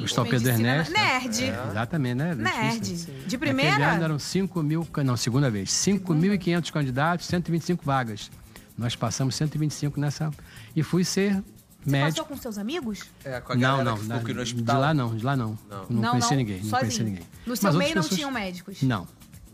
Gustavo 0.00 0.28
Pedro 0.28 0.48
Ernesto. 0.48 0.92
Nerd. 0.92 1.44
Exatamente, 1.70 2.14
né? 2.16 2.34
Nerd. 2.34 2.80
Difícil. 2.80 3.06
De 3.14 3.20
Naquele 3.22 3.38
primeira? 3.38 3.92
ano 3.92 4.04
eram 4.04 4.18
5 4.18 4.62
mil, 4.64 4.86
não, 5.04 5.16
segunda 5.16 5.48
vez, 5.48 5.70
5.500 5.70 6.72
candidatos, 6.72 7.26
125 7.26 7.84
vagas. 7.84 8.30
Nós 8.76 8.96
passamos 8.96 9.36
125 9.36 10.00
nessa. 10.00 10.30
E 10.74 10.82
fui 10.82 11.04
ser 11.04 11.40
Você 11.82 11.90
médico. 11.90 12.10
passou 12.10 12.24
com 12.26 12.36
seus 12.36 12.58
amigos? 12.58 13.04
É, 13.24 13.40
com 13.40 13.52
a 13.52 13.56
Não, 13.56 13.82
não, 13.84 13.94
que 13.96 14.02
ficou 14.02 14.16
aqui 14.18 14.28
no 14.28 14.34
de 14.34 14.40
hospital. 14.40 14.80
lá 14.80 14.92
não, 14.94 15.16
de 15.16 15.24
lá 15.24 15.36
não. 15.36 15.58
Não. 15.68 15.86
Não, 15.88 16.10
conheci 16.10 16.36
ninguém, 16.36 16.56
não 16.58 16.64
sozinho. 16.64 16.80
conheci 16.80 17.02
ninguém. 17.04 17.22
No 17.22 17.26
Mas 17.46 17.58
seu 17.60 17.68
outras 17.70 17.76
meio 17.84 17.94
não 17.94 18.02
pessoas- 18.02 18.16
tinham 18.18 18.30
médicos? 18.30 18.82
Não. 18.82 19.08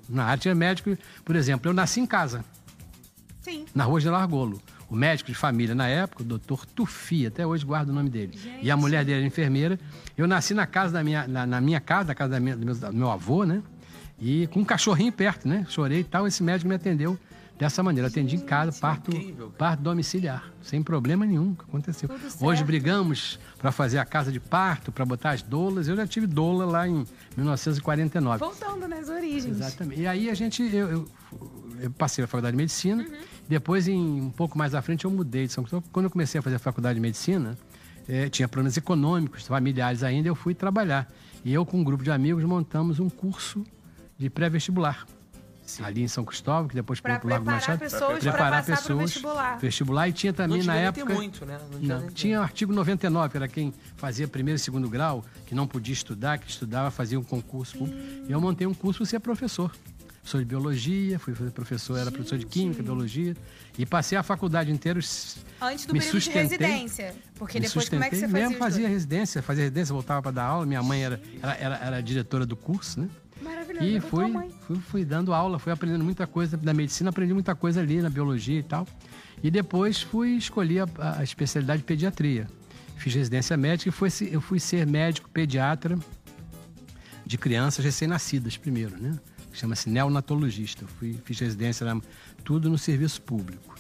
Na 0.09 0.25
área 0.25 0.38
tinha 0.40 0.54
médico, 0.54 0.97
por 1.25 1.37
exemplo, 1.37 1.68
eu 1.71 1.75
nasci 1.75 2.00
em 2.00 2.06
casa, 2.06 2.45
Sim. 3.40 3.64
na 3.75 3.85
Rua 3.85 4.00
de 4.00 4.09
Largolo. 4.09 4.61
O 4.88 4.95
médico 4.95 5.30
de 5.33 5.37
família 5.37 5.75
na 5.75 5.88
época, 5.88 6.23
o 6.23 6.25
doutor 6.26 6.64
Tufi, 6.64 7.26
até 7.26 7.45
hoje 7.45 7.64
guardo 7.64 7.88
o 7.88 7.92
nome 7.92 8.09
dele. 8.09 8.38
E 8.62 8.71
a 8.71 8.76
mulher 8.76 9.04
dele 9.04 9.18
era 9.18 9.26
enfermeira. 9.26 9.78
Eu 10.16 10.28
nasci 10.28 10.54
na 10.54 10.64
casa 10.64 10.92
da 10.92 11.02
minha, 11.02 11.26
na, 11.26 11.45
na 11.45 11.61
minha 11.61 11.80
casa, 11.80 12.09
na 12.09 12.14
casa 12.14 12.30
da 12.30 12.40
minha- 12.40 12.56
do, 12.56 12.64
meu, 12.64 12.75
do 12.75 12.92
meu 12.92 13.11
avô, 13.11 13.42
né? 13.45 13.62
E 14.21 14.47
com 14.49 14.61
um 14.61 14.64
cachorrinho 14.64 15.11
perto, 15.12 15.49
né? 15.49 15.66
Chorei 15.68 16.00
e 16.00 16.04
tal. 16.04 16.25
Esse 16.26 16.40
médico 16.42 16.68
me 16.68 16.76
atendeu 16.76 17.18
dessa 17.58 17.82
maneira. 17.82 18.08
Atendi 18.08 18.36
em 18.36 18.40
casa, 18.40 18.78
parto, 18.80 19.10
incrível, 19.10 19.50
parto 19.56 19.82
domiciliar, 19.82 20.50
sem 20.62 20.82
problema 20.82 21.25
nenhum 21.26 21.54
que 21.54 21.62
aconteceu. 21.64 22.08
Hoje 22.40 22.62
brigamos 22.64 23.38
para 23.58 23.72
fazer 23.72 23.98
a 23.98 24.04
casa 24.04 24.30
de 24.30 24.38
parto, 24.40 24.92
para 24.92 25.04
botar 25.04 25.30
as 25.30 25.42
doulas. 25.42 25.88
Eu 25.88 25.96
já 25.96 26.06
tive 26.06 26.26
doula 26.26 26.64
lá 26.64 26.86
em 26.88 27.04
1949. 27.36 28.38
Voltando 28.38 28.86
nas 28.88 29.08
origens. 29.08 29.56
Exatamente. 29.58 30.00
E 30.00 30.06
aí 30.06 30.28
a 30.30 30.34
gente, 30.34 30.62
eu, 30.62 30.88
eu- 30.88 31.08
eu 31.80 31.90
passei 31.90 32.25
a 32.25 32.26
faculdade 32.26 32.52
de 32.52 32.56
medicina. 32.62 33.06
Depois, 33.48 33.86
em, 33.86 34.20
um 34.22 34.30
pouco 34.30 34.56
mais 34.56 34.75
à 34.75 34.80
frente, 34.82 35.04
eu 35.04 35.10
mudei 35.10 35.46
de 35.46 35.52
São 35.52 35.62
Cristóvão. 35.62 35.88
Quando 35.92 36.06
eu 36.06 36.10
comecei 36.10 36.38
a 36.38 36.42
fazer 36.42 36.56
a 36.56 36.58
faculdade 36.58 36.94
de 36.96 37.00
medicina, 37.00 37.56
eh, 38.08 38.28
tinha 38.28 38.48
problemas 38.48 38.76
econômicos, 38.76 39.46
familiares 39.46 40.02
ainda, 40.02 40.28
eu 40.28 40.34
fui 40.34 40.54
trabalhar. 40.54 41.10
E 41.44 41.52
eu, 41.52 41.64
com 41.66 41.78
um 41.78 41.84
grupo 41.84 42.02
de 42.02 42.10
amigos, 42.10 42.42
montamos 42.44 42.98
um 42.98 43.08
curso 43.10 43.64
de 44.18 44.28
pré-vestibular. 44.30 45.06
Ali 45.82 46.02
em 46.02 46.08
São 46.08 46.25
Cristóvão, 46.25 46.68
que 46.68 46.75
depois 46.75 47.00
Pra 47.00 47.14
foi 47.14 47.20
pro 47.20 47.28
Largo 47.28 47.44
preparar 47.44 47.61
Machado. 47.61 47.78
pessoas 47.78 48.18
preparar 48.20 48.64
pro 48.64 48.75
pessoas. 48.76 49.00
vestibular. 49.11 49.58
Vestibular. 49.58 50.08
E 50.08 50.12
tinha 50.12 50.32
também, 50.32 50.58
Não 50.58 50.66
na 50.66 50.76
época... 50.76 51.12
muito, 51.14 51.44
né? 51.44 51.58
Não 51.80 52.00
Não, 52.00 52.08
tinha 52.11 52.38
o 52.40 52.42
artigo 52.42 52.73
99, 52.73 53.30
que 53.30 53.37
era 53.37 53.49
quem 53.49 53.75
fazia 53.96 54.28
primeiro 54.28 54.56
e 54.56 54.61
segundo 54.61 54.88
grau, 54.88 55.24
que 55.46 55.55
não 55.55 55.66
podia 55.66 55.92
estudar, 55.92 56.38
que 56.38 56.48
estudava, 56.48 56.90
fazia 56.90 57.18
um 57.18 57.24
concurso 57.24 57.76
público. 57.79 58.00
E 58.29 58.31
eu 58.33 58.40
montei 58.40 58.66
um 58.66 58.74
curso 58.74 58.98
para 58.98 59.07
ser 59.07 59.20
professor. 59.20 59.70
Professor 60.20 60.38
de 60.38 60.44
biologia, 60.44 61.18
fui 61.20 61.35
fazer 61.35 61.50
professor, 61.52 61.98
era 61.98 62.11
professor 62.11 62.37
de 62.37 62.46
química, 62.46 62.83
biologia. 62.83 63.37
E 63.79 63.87
passei 63.87 64.18
a 64.18 64.22
faculdade 64.24 64.72
inteira. 64.72 64.98
Antes 65.61 65.87
do 65.87 65.92
me 65.92 66.00
período 66.00 66.20
de 66.20 66.31
residência. 66.31 67.14
Porque 67.37 67.61
depois, 67.61 67.88
como 67.88 68.02
é 68.02 68.11
que 68.11 68.16
você 68.16 68.22
fazia 68.29 68.40
Mesmo 68.48 68.59
fazia 68.59 68.88
residência, 68.88 69.40
fazia 69.42 69.62
residência, 69.64 69.92
voltava 69.92 70.22
para 70.22 70.31
dar 70.33 70.44
aula. 70.44 70.66
Minha 70.66 70.83
mãe 70.83 71.05
era, 71.05 71.20
era, 71.40 71.55
era, 71.57 71.76
era 71.76 72.00
diretora 72.02 72.44
do 72.44 72.57
curso, 72.57 73.00
né? 73.00 73.09
E 73.80 74.00
fui, 74.00 74.32
fui, 74.60 74.76
fui 74.76 75.04
dando 75.04 75.32
aula, 75.32 75.58
fui 75.58 75.72
aprendendo 75.72 76.04
muita 76.04 76.26
coisa 76.26 76.56
da 76.56 76.72
medicina, 76.72 77.10
aprendi 77.10 77.32
muita 77.32 77.54
coisa 77.54 77.80
ali 77.80 78.00
na 78.00 78.10
biologia 78.10 78.58
e 78.58 78.62
tal. 78.62 78.86
E 79.42 79.50
depois 79.50 80.00
fui 80.00 80.36
escolher 80.36 80.88
a, 80.98 81.20
a 81.20 81.22
especialidade 81.24 81.80
de 81.80 81.84
pediatria. 81.84 82.46
Fiz 82.96 83.14
residência 83.14 83.56
médica 83.56 83.90
e 83.90 83.92
fui, 83.92 84.08
eu 84.30 84.40
fui 84.40 84.58
ser 84.58 84.86
médico 84.86 85.28
pediatra 85.28 85.98
de 87.24 87.36
crianças 87.36 87.84
recém-nascidas 87.84 88.56
primeiro, 88.56 88.96
né? 88.96 89.18
Chama-se 89.52 89.88
neonatologista. 89.88 90.84
Eu 90.84 90.88
fui, 90.88 91.18
fiz 91.24 91.38
residência 91.38 91.86
tudo 92.44 92.70
no 92.70 92.78
serviço 92.78 93.20
público. 93.22 93.74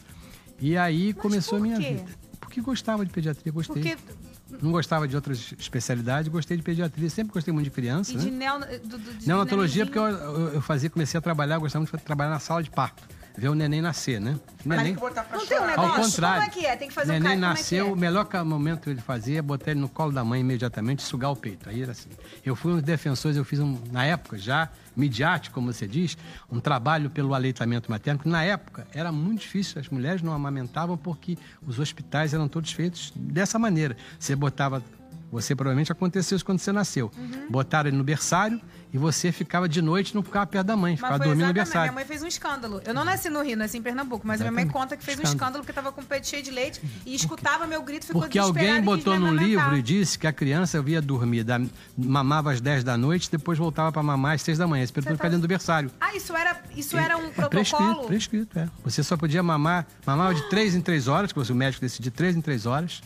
E 0.60 0.76
aí 0.76 1.12
começou 1.12 1.58
a 1.58 1.60
minha 1.60 1.78
vida. 1.78 2.04
Porque 2.40 2.60
gostava 2.60 3.04
de 3.04 3.12
pediatria, 3.12 3.52
gostei. 3.52 3.82
Porque. 3.82 4.25
Não 4.62 4.70
gostava 4.70 5.08
de 5.08 5.16
outras 5.16 5.52
especialidades, 5.58 6.30
gostei 6.30 6.56
de 6.56 6.62
pediatria. 6.62 7.10
Sempre 7.10 7.32
gostei 7.32 7.52
muito 7.52 7.64
de 7.64 7.70
criança, 7.70 8.12
E 8.12 8.16
né? 8.16 8.22
de 8.24 8.30
neo, 8.30 8.60
do, 8.60 8.98
do, 8.98 9.14
de 9.14 9.26
Neonatologia, 9.26 9.84
porque 9.84 9.98
eu, 9.98 10.04
eu, 10.04 10.48
eu 10.54 10.62
fazia, 10.62 10.88
comecei 10.88 11.18
a 11.18 11.20
trabalhar, 11.20 11.56
eu 11.56 11.60
gostava 11.60 11.80
muito 11.82 11.96
de 11.96 12.04
trabalhar 12.04 12.30
na 12.30 12.38
sala 12.38 12.62
de 12.62 12.70
parto. 12.70 13.02
Ver 13.36 13.48
o 13.48 13.54
neném 13.54 13.82
nascer, 13.82 14.18
né? 14.18 14.38
Neném, 14.64 14.94
que 14.94 15.00
botar 15.00 15.22
pra 15.24 15.36
Não 15.36 15.46
tem 15.46 15.58
um 15.58 15.60
chorar. 15.60 15.78
ao 15.78 15.84
negócio? 15.88 16.04
contrário. 16.04 16.40
Como 16.40 16.58
é 16.58 16.60
que 16.62 16.66
é? 16.66 16.76
Tem 16.76 16.88
que 16.88 16.94
fazer 16.94 17.10
o 17.10 17.12
neném 17.12 17.22
cara, 17.22 17.34
como 17.34 17.44
é 17.44 17.48
que 17.48 17.60
nasceu, 17.60 17.86
é? 17.86 17.90
o 17.90 17.96
melhor 17.96 18.44
momento 18.44 18.88
ele 18.88 19.00
fazia 19.00 19.38
é 19.38 19.42
botar 19.42 19.72
ele 19.72 19.80
no 19.80 19.88
colo 19.88 20.10
da 20.10 20.24
mãe 20.24 20.40
imediatamente 20.40 21.00
e 21.00 21.02
sugar 21.02 21.30
o 21.30 21.36
peito. 21.36 21.68
Aí 21.68 21.82
era 21.82 21.92
assim. 21.92 22.08
Eu 22.44 22.56
fui 22.56 22.72
um 22.72 22.76
dos 22.76 22.84
defensores, 22.84 23.36
eu 23.36 23.44
fiz 23.44 23.60
um, 23.60 23.78
na 23.92 24.04
época, 24.04 24.38
já 24.38 24.70
midiático, 24.96 25.54
como 25.54 25.70
você 25.70 25.86
diz, 25.86 26.16
um 26.50 26.58
trabalho 26.58 27.10
pelo 27.10 27.34
aleitamento 27.34 27.90
materno, 27.90 28.20
que 28.20 28.28
na 28.28 28.42
época 28.42 28.86
era 28.94 29.12
muito 29.12 29.40
difícil, 29.40 29.78
as 29.78 29.88
mulheres 29.90 30.22
não 30.22 30.32
amamentavam 30.32 30.96
porque 30.96 31.36
os 31.66 31.78
hospitais 31.78 32.32
eram 32.32 32.48
todos 32.48 32.72
feitos 32.72 33.12
dessa 33.14 33.58
maneira. 33.58 33.96
Você 34.18 34.34
botava 34.34 34.82
você 35.30 35.54
provavelmente 35.54 35.90
aconteceu 35.90 36.36
isso 36.36 36.44
quando 36.44 36.60
você 36.60 36.72
nasceu. 36.72 37.10
Uhum. 37.16 37.50
Botaram 37.50 37.88
ele 37.88 37.96
no 37.96 38.04
berçário 38.04 38.60
e 38.92 38.98
você 38.98 39.30
ficava 39.32 39.68
de 39.68 39.82
noite 39.82 40.14
não 40.14 40.22
ficava 40.22 40.46
perto 40.46 40.66
da 40.66 40.76
mãe, 40.76 40.96
ficava 40.96 41.18
dormindo 41.18 41.36
no 41.38 41.42
exatamente. 41.44 41.54
berçário. 41.64 41.92
Minha 41.92 41.94
mãe 42.00 42.04
fez 42.04 42.22
um 42.22 42.26
escândalo. 42.26 42.80
Eu 42.84 42.94
não 42.94 43.04
nasci 43.04 43.28
no 43.28 43.42
Rio, 43.42 43.56
nasci 43.56 43.78
em 43.78 43.82
Pernambuco, 43.82 44.26
mas 44.26 44.40
a 44.40 44.44
minha 44.44 44.52
mãe 44.52 44.62
Exatamente. 44.64 44.82
conta 44.88 44.96
que 44.96 45.04
fez 45.04 45.18
um 45.18 45.22
Escândalo. 45.22 45.58
porque 45.64 45.72
tava 45.72 45.92
com 45.92 46.00
o 46.00 46.04
peito 46.04 46.26
cheio 46.26 46.42
de 46.42 46.50
leite 46.50 46.80
e 47.04 47.14
escutava 47.14 47.66
meu 47.66 47.82
grito, 47.82 48.06
ficou 48.06 48.22
Porque 48.22 48.38
alguém 48.38 48.80
botou 48.80 49.18
num 49.18 49.34
livro 49.34 49.76
e 49.76 49.82
disse 49.82 50.18
que 50.18 50.26
a 50.26 50.32
criança 50.32 50.80
via 50.80 51.02
dormir, 51.02 51.44
da, 51.44 51.60
mamava 51.96 52.52
às 52.52 52.60
10 52.60 52.84
da 52.84 52.96
noite, 52.96 53.30
depois 53.30 53.58
voltava 53.58 53.90
para 53.92 54.02
mamar 54.02 54.34
às 54.34 54.42
6 54.42 54.58
da 54.58 54.66
manhã. 54.66 54.84
Esse 54.84 54.92
período 54.92 55.10
Você 55.10 55.14
ficar 55.16 55.24
tá- 55.24 55.30
dentro 55.30 55.42
do 55.42 55.48
berçário. 55.48 55.90
Ah, 56.00 56.14
isso 56.14 56.34
era, 56.36 56.62
isso 56.74 56.96
era 56.96 57.16
um 57.18 57.26
É 57.26 57.30
protocolo? 57.30 58.06
prescrito, 58.06 58.06
prescrito, 58.06 58.58
é. 58.58 58.68
Você 58.84 59.02
só 59.02 59.16
podia 59.16 59.42
mamar, 59.42 59.86
mamava 60.06 60.34
de 60.34 60.42
3 60.50 60.74
em 60.74 60.80
3 60.80 61.08
horas, 61.08 61.32
que 61.32 61.38
o 61.40 61.54
médico 61.54 61.80
decidia 61.80 62.04
de 62.04 62.10
3 62.10 62.36
em 62.36 62.40
3 62.40 62.66
horas. 62.66 63.02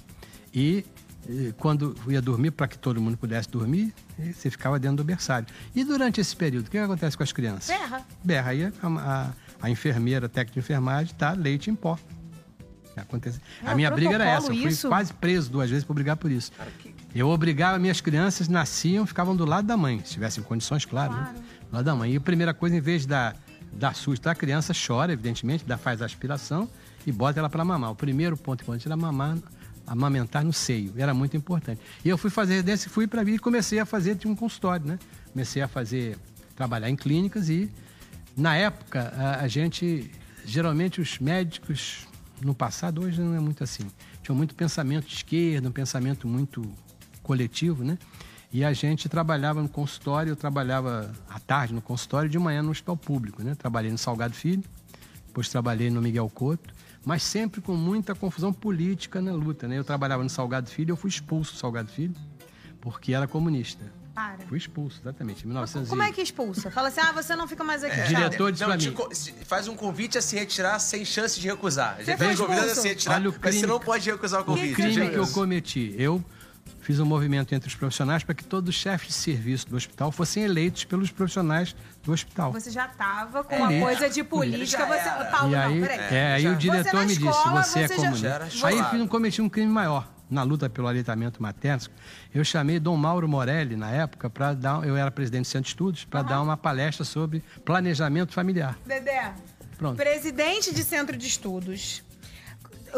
E, 0.55 0.85
quando 1.59 1.95
ia 2.09 2.21
dormir, 2.21 2.51
para 2.51 2.67
que 2.67 2.79
todo 2.79 3.01
mundo 3.01 3.17
pudesse 3.17 3.49
dormir, 3.49 3.95
você 4.19 4.51
ficava 4.51 4.79
dentro 4.79 4.99
do 4.99 5.05
berçário. 5.05 5.47
E 5.75 5.85
durante 5.85 6.21
esse 6.21 6.35
período, 6.35 6.67
o 6.67 6.71
que 6.71 6.79
acontece 6.79 7.17
com 7.17 7.23
as 7.23 7.33
crianças? 7.33 7.67
Berra. 7.69 8.07
Berra. 8.25 8.51
Aí 8.51 8.65
a, 8.65 8.73
a, 8.83 9.31
a 9.63 9.71
enfermeira, 9.71 10.27
a 10.27 10.29
técnica 10.29 10.55
de 10.55 10.59
enfermagem, 10.61 11.15
tá 11.15 11.33
leite 11.33 11.71
em 11.71 11.75
pó. 11.75 11.99
Acontece. 12.97 13.41
É 13.63 13.71
a 13.71 13.75
minha 13.75 13.91
briga 13.91 14.15
era 14.15 14.29
essa. 14.29 14.49
Eu 14.49 14.57
fui 14.57 14.67
isso? 14.67 14.89
quase 14.89 15.13
preso 15.15 15.51
duas 15.51 15.71
vezes 15.71 15.85
por 15.85 15.95
brigar 15.95 16.17
por 16.17 16.31
isso. 16.31 16.53
Eu 17.15 17.29
obrigava 17.29 17.79
minhas 17.79 18.01
crianças, 18.01 18.49
nasciam, 18.49 19.07
ficavam 19.07 19.35
do 19.35 19.45
lado 19.45 19.67
da 19.67 19.77
mãe, 19.77 20.01
se 20.05 20.13
tivessem 20.13 20.43
condições, 20.45 20.85
claro, 20.85 21.15
né? 21.15 21.35
Do 21.71 21.77
lado 21.77 21.85
da 21.85 21.95
mãe. 21.95 22.13
E 22.13 22.17
a 22.17 22.21
primeira 22.21 22.55
coisa, 22.55 22.77
em 22.77 22.81
vez 22.81 23.07
da 23.07 23.35
dar 23.73 23.95
susto, 23.95 24.27
a 24.29 24.35
criança 24.35 24.73
chora, 24.75 25.13
evidentemente, 25.13 25.65
dá, 25.65 25.79
faz 25.79 26.03
a 26.03 26.05
aspiração 26.05 26.69
e 27.07 27.13
bota 27.13 27.39
ela 27.39 27.49
para 27.49 27.65
mamar. 27.65 27.91
O 27.93 27.95
primeiro 27.95 28.37
ponto 28.37 28.63
importante 28.63 28.87
era 28.87 28.97
mamar, 28.97 29.39
amamentar 29.91 30.45
no 30.45 30.53
seio. 30.53 30.93
Era 30.97 31.13
muito 31.13 31.37
importante. 31.37 31.81
E 32.05 32.09
eu 32.09 32.17
fui 32.17 32.31
fazer 32.31 32.55
residência, 32.55 32.89
fui 32.89 33.09
para 33.09 33.25
vir 33.25 33.35
e 33.35 33.39
comecei 33.41 33.81
a 33.81 33.85
fazer 33.85 34.15
tinha 34.15 34.33
um 34.33 34.37
consultório, 34.37 34.87
né? 34.87 35.01
Comecei 35.33 35.61
a 35.61 35.67
fazer, 35.67 36.17
trabalhar 36.55 36.89
em 36.89 36.95
clínicas 36.95 37.49
e, 37.49 37.69
na 38.37 38.57
época, 38.57 39.13
a, 39.17 39.41
a 39.41 39.49
gente, 39.49 40.09
geralmente 40.47 41.01
os 41.01 41.19
médicos, 41.19 42.07
no 42.41 42.55
passado, 42.55 43.03
hoje 43.03 43.21
não 43.21 43.35
é 43.35 43.41
muito 43.41 43.65
assim, 43.65 43.83
tinham 44.23 44.37
muito 44.37 44.55
pensamento 44.55 45.09
de 45.09 45.15
esquerda, 45.15 45.69
um 45.69 45.73
pensamento 45.73 46.29
muito 46.29 46.63
coletivo, 47.21 47.83
né? 47.83 47.99
E 48.53 48.65
a 48.65 48.73
gente 48.73 49.09
trabalhava 49.09 49.61
no 49.61 49.69
consultório, 49.69 50.31
eu 50.31 50.37
trabalhava 50.37 51.13
à 51.29 51.41
tarde 51.41 51.75
no 51.75 51.83
consultório 51.83 52.31
de 52.31 52.39
manhã 52.39 52.63
no 52.63 52.71
hospital 52.71 52.97
público, 52.97 53.43
né? 53.43 53.57
Trabalhei 53.57 53.91
no 53.91 53.99
Salgado 53.99 54.35
Filho, 54.35 54.63
depois 55.27 55.49
trabalhei 55.49 55.91
no 55.91 56.01
Miguel 56.01 56.31
Couto, 56.33 56.73
mas 57.05 57.23
sempre 57.23 57.61
com 57.61 57.75
muita 57.75 58.15
confusão 58.15 58.53
política 58.53 59.21
na 59.21 59.33
luta, 59.33 59.67
né? 59.69 59.79
Eu 59.79 59.85
trabalhava 59.85 60.23
no 60.23 60.29
Salgado 60.31 60.69
Filho, 60.71 60.93
eu 60.93 60.97
fui 60.97 61.09
expulso 61.11 61.53
do 61.55 61.59
Salgado 61.59 61.91
Filho, 61.91 62.15
porque 62.81 63.13
era 63.15 63.27
comunista. 63.27 63.85
Para. 64.15 64.39
Fui 64.49 64.59
expulso, 64.59 65.01
exatamente, 65.03 65.45
em 65.45 65.47
1900 65.47 65.89
Como 65.89 66.03
é 66.03 66.11
que 66.13 66.21
expulsa? 66.21 66.69
Fala 66.71 66.89
assim, 66.89 67.01
ah, 67.01 67.13
você 67.13 67.37
não 67.37 67.47
fica 67.47 67.63
mais 67.63 67.85
aqui. 67.85 67.99
É, 67.99 68.07
diretor 68.09 68.51
disse 68.51 68.65
Não, 68.67 68.77
pra 68.77 68.77
mim. 68.77 69.35
faz 69.47 69.69
um 69.69 69.77
convite 69.77 70.19
a 70.19 70.23
se 70.23 70.37
retirar 70.37 70.79
sem 70.81 71.05
chance 71.05 71.39
de 71.41 71.47
recusar. 71.47 71.97
Já 72.03 72.19
foi 72.19 72.27
vem 72.27 72.37
convidado 72.37 72.71
a 72.73 72.75
se 72.75 72.89
retirar, 72.89 73.15
Olha 73.15 73.31
o 73.31 73.33
mas 73.33 73.41
você 73.55 73.61
crime- 73.61 73.67
não 73.73 73.79
pode 73.81 74.11
recusar 74.11 74.41
o 74.41 74.45
Que 74.45 74.51
convite. 74.51 74.75
crime 74.75 74.93
você 74.95 75.11
que 75.11 75.17
eu 75.17 75.29
cometi. 75.29 75.95
Eu 75.97 76.23
fiz 76.91 76.99
um 76.99 77.05
movimento 77.07 77.55
entre 77.55 77.69
os 77.69 77.75
profissionais 77.77 78.25
para 78.25 78.35
que 78.35 78.43
todos 78.43 78.75
os 78.75 78.75
chefes 78.81 79.09
de 79.09 79.15
serviço 79.15 79.69
do 79.69 79.77
hospital 79.77 80.11
fossem 80.11 80.43
eleitos 80.43 80.83
pelos 80.85 81.09
profissionais 81.13 81.75
do 82.03 82.11
hospital. 82.11 82.51
Você 82.53 82.69
já 82.71 82.89
tava 82.89 83.45
com 83.45 83.55
É. 83.55 83.59
uma 83.59 83.73
Ele- 83.73 83.81
coisa 83.85 84.11
de 84.11 84.25
política. 84.25 84.85
Você... 84.87 85.31
Paulo, 85.31 85.53
e 85.53 85.57
não, 85.57 85.61
aí, 85.63 85.81
peraí. 85.81 85.99
é, 86.15 86.33
aí 86.35 86.43
Já. 86.43 86.51
o 86.53 86.57
diretor 86.57 86.91
Você 86.91 86.97
me 86.97 87.07
disse, 87.07 87.29
escola, 87.29 87.63
você 87.63 87.79
é 87.79 87.87
você 87.89 87.95
já- 87.95 88.01
comunista. 88.41 88.67
Aí 88.67 88.79
eu 88.79 89.05
um- 89.05 89.07
cometi 89.07 89.41
um 89.41 89.49
crime 89.49 89.71
maior. 89.71 90.09
Na 90.29 90.43
luta 90.45 90.69
pelo 90.71 90.87
aleitamento 90.89 91.41
materno, 91.43 91.87
eu 92.35 92.45
chamei 92.45 92.79
Dom 92.81 92.97
Mauro 92.97 93.29
Morelli, 93.29 93.75
na 93.77 93.91
época, 93.91 94.29
para 94.31 94.53
dar. 94.55 94.85
Eu 94.87 94.97
era 94.97 95.11
presidente 95.13 95.43
do 95.43 95.49
Centro 95.49 95.65
de 95.65 95.69
Estudos, 95.71 96.05
para 96.05 96.23
dar 96.23 96.41
uma 96.43 96.57
palestra 96.57 97.05
sobre 97.05 97.43
planejamento 97.65 98.33
familiar. 98.33 98.77
Dedé, 98.87 99.33
Pronto. 99.77 99.97
presidente 99.97 100.73
de 100.75 100.83
centro 100.85 101.17
de 101.17 101.27
estudos. 101.27 102.03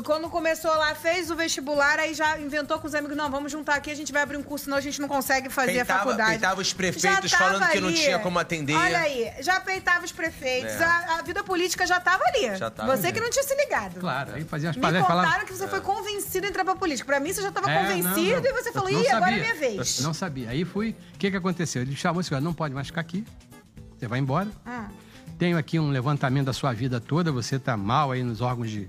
Quando 0.05 0.29
começou 0.31 0.71
lá, 0.75 0.95
fez 0.95 1.31
o 1.31 1.37
vestibular, 1.37 1.99
aí 1.99 2.15
já 2.15 2.39
inventou 2.39 2.79
com 2.79 2.87
os 2.87 2.95
amigos, 2.95 3.17
não, 3.17 3.31
vamos 3.31 3.53
juntar 3.53 3.75
aqui, 3.75 3.91
a 3.91 3.95
gente 3.95 4.13
vai 4.13 4.23
abrir 4.23 4.37
um 4.37 4.43
curso, 4.43 4.65
senão 4.65 4.77
a 4.77 4.81
gente 4.81 5.01
não 5.01 5.09
consegue 5.09 5.49
fazer 5.51 5.73
Peitava- 5.73 5.93
a 6.01 6.03
faculdade. 6.05 6.31
peitava 6.31 6.61
os 6.61 6.73
prefeitos 6.73 7.33
falando 7.33 7.69
que 7.71 7.81
não 7.81 7.93
tinha 7.93 8.19
como 8.19 8.39
atender. 8.39 8.75
Olha 8.77 8.99
aí, 9.01 9.33
já 9.41 9.61
peitava 9.61 10.05
os 10.05 10.13
prefeitos, 10.13 10.73
É. 10.73 10.85
a, 10.85 11.19
a 11.19 11.23
vida 11.23 11.43
política 11.45 11.87
já 11.87 12.01
tava 12.01 12.23
ali. 12.25 12.57
Já 12.57 12.71
tava 12.71 12.97
você 12.97 13.07
ali. 13.09 13.15
que 13.15 13.21
não 13.21 13.31
tinha 13.31 13.43
se 13.45 13.55
ligado. 13.55 14.01
Claro, 14.01 14.35
aí 14.35 14.45
fazia 14.45 14.71
as 14.71 14.77
Me 14.77 14.83
palestras. 14.83 15.07
contaram 15.07 15.29
falava- 15.31 15.47
que 15.47 15.53
você 15.53 15.69
foi 15.69 15.81
convencido 15.81 16.47
a 16.47 16.49
entrar 16.49 16.65
pra 16.65 16.75
política. 16.75 17.07
Pra 17.07 17.21
mim, 17.21 17.33
você 17.33 17.43
já 17.43 17.53
tava 17.53 17.71
É, 17.71 17.79
convencido 17.83 18.09
não, 18.37 18.41
não. 18.43 18.51
e 18.51 18.53
você 18.53 18.73
falou, 18.73 18.91
ih, 18.91 19.09
agora 19.09 19.33
é 19.37 19.41
minha 19.41 19.55
vez. 19.55 19.99
Eu 19.99 20.05
Não 20.05 20.15
sabia. 20.15 20.51
Aí 20.51 20.65
fui. 20.65 20.97
O 21.15 21.19
que, 21.19 21.31
que 21.31 21.37
aconteceu? 21.37 21.83
Ele 21.83 21.95
chamou 21.97 22.21
assim: 22.21 22.35
não 22.41 22.55
pode 22.55 22.75
mais 22.75 22.87
ficar 22.89 23.01
aqui. 23.01 23.25
Você 23.99 24.07
vai 24.09 24.19
embora. 24.19 24.49
Ah, 24.67 24.87
Tenho 25.39 25.59
aqui 25.59 25.79
um 25.79 25.91
levantamento 25.91 26.47
da 26.47 26.53
sua 26.53 26.73
vida 26.73 27.01
toda. 27.01 27.33
Você 27.33 27.57
está 27.57 27.77
mal 27.77 28.13
aí 28.13 28.23
nos 28.23 28.41
órgãos 28.41 28.71
de. 28.71 28.89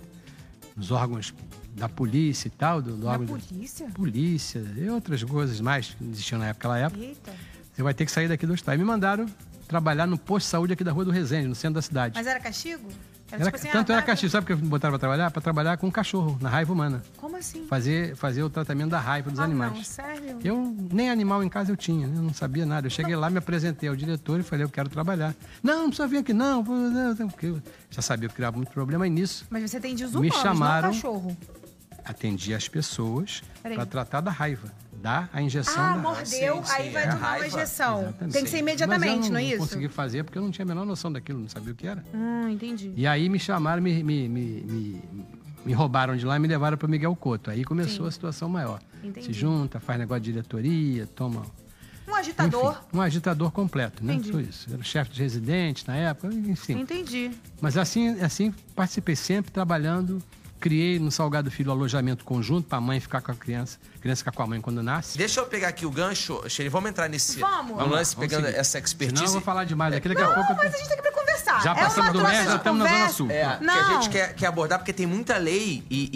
Nos 0.75 0.91
órgãos 0.91 1.33
da 1.75 1.89
polícia 1.89 2.47
e 2.47 2.51
tal. 2.51 2.81
Do, 2.81 2.95
do 2.95 3.07
órgão 3.07 3.27
polícia? 3.27 3.87
polícia 3.93 4.63
e 4.77 4.89
outras 4.89 5.23
coisas 5.23 5.59
mais 5.59 5.89
que 5.89 6.03
existiam 6.03 6.39
naquela 6.39 6.77
época. 6.77 7.03
Eita. 7.03 7.33
Você 7.73 7.81
vai 7.81 7.93
ter 7.93 8.05
que 8.05 8.11
sair 8.11 8.27
daqui 8.27 8.45
do 8.45 8.53
hospital. 8.53 8.75
E 8.75 8.77
me 8.77 8.83
mandaram 8.83 9.25
trabalhar 9.67 10.05
no 10.05 10.17
posto 10.17 10.45
de 10.45 10.51
saúde 10.51 10.73
aqui 10.73 10.83
da 10.83 10.91
Rua 10.91 11.05
do 11.05 11.11
Resende, 11.11 11.47
no 11.47 11.55
centro 11.55 11.75
da 11.75 11.81
cidade. 11.81 12.13
Mas 12.15 12.27
era 12.27 12.39
castigo? 12.39 12.87
Era- 13.31 13.45
tipo 13.45 13.55
assim, 13.55 13.69
tanto 13.69 13.91
ah, 13.91 13.95
era 13.95 14.01
castigo, 14.03 14.31
sabe 14.31 14.45
por 14.45 14.55
que 14.55 14.61
me 14.61 14.69
botaram 14.69 14.91
para 14.91 14.99
trabalhar? 14.99 15.31
Para 15.31 15.41
trabalhar 15.41 15.77
com 15.77 15.91
cachorro, 15.91 16.37
na 16.39 16.49
raiva 16.49 16.71
humana. 16.71 17.01
Como 17.17 17.35
assim? 17.35 17.65
Fazer, 17.65 18.15
fazer 18.15 18.43
o 18.43 18.49
tratamento 18.49 18.91
da 18.91 18.99
raiva 18.99 19.31
dos 19.31 19.39
Ah, 19.39 19.43
animais. 19.45 19.73
Não, 19.73 19.83
sério? 19.83 20.37
Eu 20.43 20.75
nem 20.91 21.09
animal 21.09 21.43
em 21.43 21.49
casa 21.49 21.71
eu 21.71 21.75
tinha, 21.77 22.05
né? 22.05 22.17
eu 22.17 22.21
não 22.21 22.33
sabia 22.33 22.63
nada. 22.65 22.85
Eu 22.85 22.91
cheguei 22.91 23.15
lá, 23.15 23.29
me 23.31 23.39
apresentei 23.39 23.89
ao 23.89 23.95
diretor 23.95 24.39
e 24.39 24.43
falei, 24.43 24.65
eu 24.65 24.69
quero 24.69 24.87
trabalhar. 24.87 25.33
Não, 25.63 25.79
não 25.83 25.87
precisa 25.87 26.07
vir 26.07 26.17
aqui 26.17 26.31
não, 26.33 26.63
eu 27.41 27.61
já 27.89 28.01
sabia 28.03 28.29
que 28.29 28.35
criava 28.35 28.55
muito 28.57 28.71
problema 28.71 29.07
e 29.07 29.09
nisso 29.09 29.45
Mas 29.49 29.69
você 29.71 29.79
tem 29.79 29.93
Me 29.93 29.97
desumanos, 29.97 30.35
chamaram- 30.37 30.87
não 30.89 30.93
cachorro. 30.95 31.37
atendi 32.05 32.53
as 32.53 32.67
pessoas 32.67 33.41
para 33.63 33.85
tratar 33.85 34.21
da 34.21 34.29
raiva, 34.29 34.71
dar 35.03 35.29
a 35.33 35.41
injeção 35.41 35.83
Ah, 35.83 35.93
da 35.93 35.97
mordeu, 36.01 36.25
sim, 36.63 36.71
aí 36.71 36.85
sim, 36.87 36.91
vai 36.93 37.03
é 37.03 37.07
tomar 37.07 37.35
uma 37.37 37.47
injeção. 37.47 38.01
Exatamente. 38.03 38.33
Tem 38.33 38.43
que 38.45 38.49
ser 38.49 38.57
imediatamente, 38.59 39.15
Mas 39.17 39.25
eu 39.25 39.31
não, 39.33 39.39
é 39.39 39.41
não 39.43 39.49
isso? 39.49 39.57
consegui 39.57 39.89
fazer 39.89 40.23
porque 40.23 40.37
eu 40.37 40.41
não 40.41 40.49
tinha 40.49 40.63
a 40.63 40.67
menor 40.67 40.85
noção 40.85 41.11
daquilo, 41.11 41.39
não 41.39 41.49
sabia 41.49 41.73
o 41.73 41.75
que 41.75 41.85
era. 41.85 42.01
Hum, 42.13 42.47
entendi. 42.49 42.93
E 42.95 43.05
aí 43.05 43.27
me 43.27 43.37
chamaram, 43.37 43.81
me, 43.81 44.01
me, 44.01 44.29
me, 44.29 44.61
me, 44.61 45.01
me 45.65 45.73
roubaram 45.73 46.15
de 46.15 46.25
lá 46.25 46.37
e 46.37 46.39
me 46.39 46.47
levaram 46.47 46.77
para 46.77 46.87
Miguel 46.87 47.13
Couto. 47.17 47.51
Aí 47.51 47.65
começou 47.65 48.05
Sim. 48.05 48.07
a 48.07 48.11
situação 48.11 48.47
maior. 48.49 48.79
Entendi. 49.03 49.25
Se 49.27 49.33
junta, 49.33 49.77
faz 49.81 49.99
negócio 49.99 50.21
de 50.21 50.31
diretoria, 50.31 51.05
toma 51.05 51.45
Um 52.07 52.15
agitador. 52.15 52.71
Enfim, 52.71 52.97
um 52.97 53.01
agitador 53.01 53.51
completo, 53.51 54.05
né? 54.05 54.13
Entendi. 54.13 54.31
Foi 54.31 54.43
isso. 54.43 54.69
Era 54.71 54.79
o 54.79 54.83
chefe 54.85 55.11
de 55.11 55.21
residente 55.21 55.85
na 55.85 55.97
época, 55.97 56.33
enfim. 56.33 56.79
Entendi. 56.79 57.29
Mas 57.59 57.75
assim, 57.75 58.21
assim 58.21 58.53
participei 58.73 59.17
sempre 59.17 59.51
trabalhando. 59.51 60.23
Criei 60.63 60.97
no 60.97 61.11
Salgado 61.11 61.51
Filho 61.51 61.71
alojamento 61.71 62.23
conjunto 62.23 62.69
para 62.69 62.77
a 62.77 62.81
mãe 62.81 62.97
ficar 62.97 63.19
com 63.19 63.33
a 63.33 63.35
criança, 63.35 63.77
a 63.97 63.99
criança 63.99 64.19
ficar 64.19 64.31
com 64.31 64.43
a 64.43 64.47
mãe 64.47 64.61
quando 64.61 64.81
nasce. 64.81 65.17
Deixa 65.17 65.41
eu 65.41 65.45
pegar 65.45 65.67
aqui 65.67 65.85
o 65.85 65.91
gancho, 65.91 66.41
Sherry. 66.47 66.69
Vamos 66.69 66.89
entrar 66.89 67.09
nesse 67.09 67.37
Vamos. 67.37 67.75
Vamos 67.75 67.91
lance, 67.91 68.15
Vamos 68.15 68.29
pegando 68.29 68.45
seguir. 68.45 68.57
essa 68.57 68.79
expertise. 68.79 69.17
Senão 69.17 69.29
eu 69.29 69.33
vou 69.33 69.41
falar 69.41 69.65
demais 69.65 69.93
daqui, 69.93 70.07
daqui 70.07 70.21
a 70.21 70.25
Não, 70.25 70.33
pouco. 70.35 70.53
eu 70.53 70.55
tô- 70.55 70.63
mas 70.63 70.73
a 70.73 70.77
gente 70.77 70.87
tem 70.87 71.01
que 71.01 71.11
conversar. 71.11 71.61
Já 71.61 71.71
é 71.71 71.75
passamos 71.75 71.97
uma 72.11 72.13
do 72.13 72.19
de 72.31 72.45
já 72.45 72.55
estamos 72.55 72.81
na 72.81 72.89
Zona. 72.97 73.09
Sul. 73.09 73.29
É, 73.29 73.57
que 73.57 73.63
Não. 73.65 73.73
a 73.73 73.83
gente 74.01 74.09
quer, 74.09 74.33
quer 74.35 74.45
abordar 74.45 74.79
porque 74.79 74.93
tem 74.93 75.05
muita 75.05 75.35
lei 75.35 75.83
e, 75.89 76.09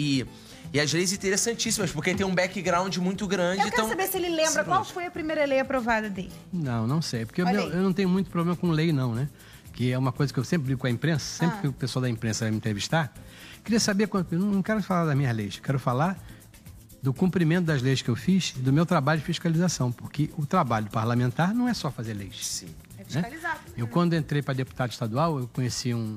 e, 0.72 0.76
e 0.78 0.80
as 0.80 0.90
leis 0.94 1.12
interessantíssimas, 1.12 1.92
porque 1.92 2.14
tem 2.14 2.24
um 2.24 2.34
background 2.34 2.96
muito 2.96 3.26
grande. 3.26 3.58
Eu 3.60 3.64
quero 3.64 3.74
então... 3.76 3.88
saber 3.90 4.06
se 4.06 4.16
ele 4.16 4.30
lembra 4.30 4.64
qual 4.64 4.82
foi 4.82 5.04
a 5.04 5.10
primeira 5.10 5.44
lei 5.44 5.60
aprovada 5.60 6.08
dele. 6.08 6.32
Não, 6.50 6.86
não 6.86 7.02
sei. 7.02 7.26
Porque 7.26 7.42
eu, 7.42 7.46
eu 7.46 7.82
não 7.82 7.92
tenho 7.92 8.08
muito 8.08 8.30
problema 8.30 8.56
com 8.56 8.70
lei, 8.70 8.94
não, 8.94 9.14
né? 9.14 9.28
Que 9.74 9.92
é 9.92 9.98
uma 9.98 10.10
coisa 10.10 10.32
que 10.32 10.40
eu 10.40 10.44
sempre 10.44 10.68
digo 10.68 10.80
com 10.80 10.86
a 10.86 10.90
imprensa, 10.90 11.24
sempre 11.38 11.58
Ah. 11.58 11.60
que 11.60 11.68
o 11.68 11.72
pessoal 11.74 12.00
da 12.02 12.08
imprensa 12.08 12.46
vai 12.46 12.50
me 12.50 12.56
entrevistar. 12.56 13.12
Queria 13.68 13.80
saber, 13.80 14.06
quanto, 14.06 14.32
eu 14.32 14.38
não 14.38 14.62
quero 14.62 14.82
falar 14.82 15.04
das 15.04 15.14
minhas 15.14 15.36
leis, 15.36 15.56
eu 15.56 15.62
quero 15.62 15.78
falar 15.78 16.18
do 17.02 17.12
cumprimento 17.12 17.66
das 17.66 17.82
leis 17.82 18.00
que 18.00 18.08
eu 18.08 18.16
fiz 18.16 18.54
e 18.56 18.60
do 18.60 18.72
meu 18.72 18.86
trabalho 18.86 19.20
de 19.20 19.26
fiscalização. 19.26 19.92
Porque 19.92 20.30
o 20.38 20.46
trabalho 20.46 20.88
parlamentar 20.90 21.54
não 21.54 21.68
é 21.68 21.74
só 21.74 21.90
fazer 21.90 22.14
leis. 22.14 22.46
Sim. 22.46 22.68
É 22.96 23.04
fiscalizado. 23.04 23.60
Eu, 23.76 23.86
quando 23.86 24.16
entrei 24.16 24.40
para 24.40 24.54
deputado 24.54 24.90
estadual, 24.90 25.38
eu 25.38 25.48
conheci 25.48 25.92
um 25.92 26.16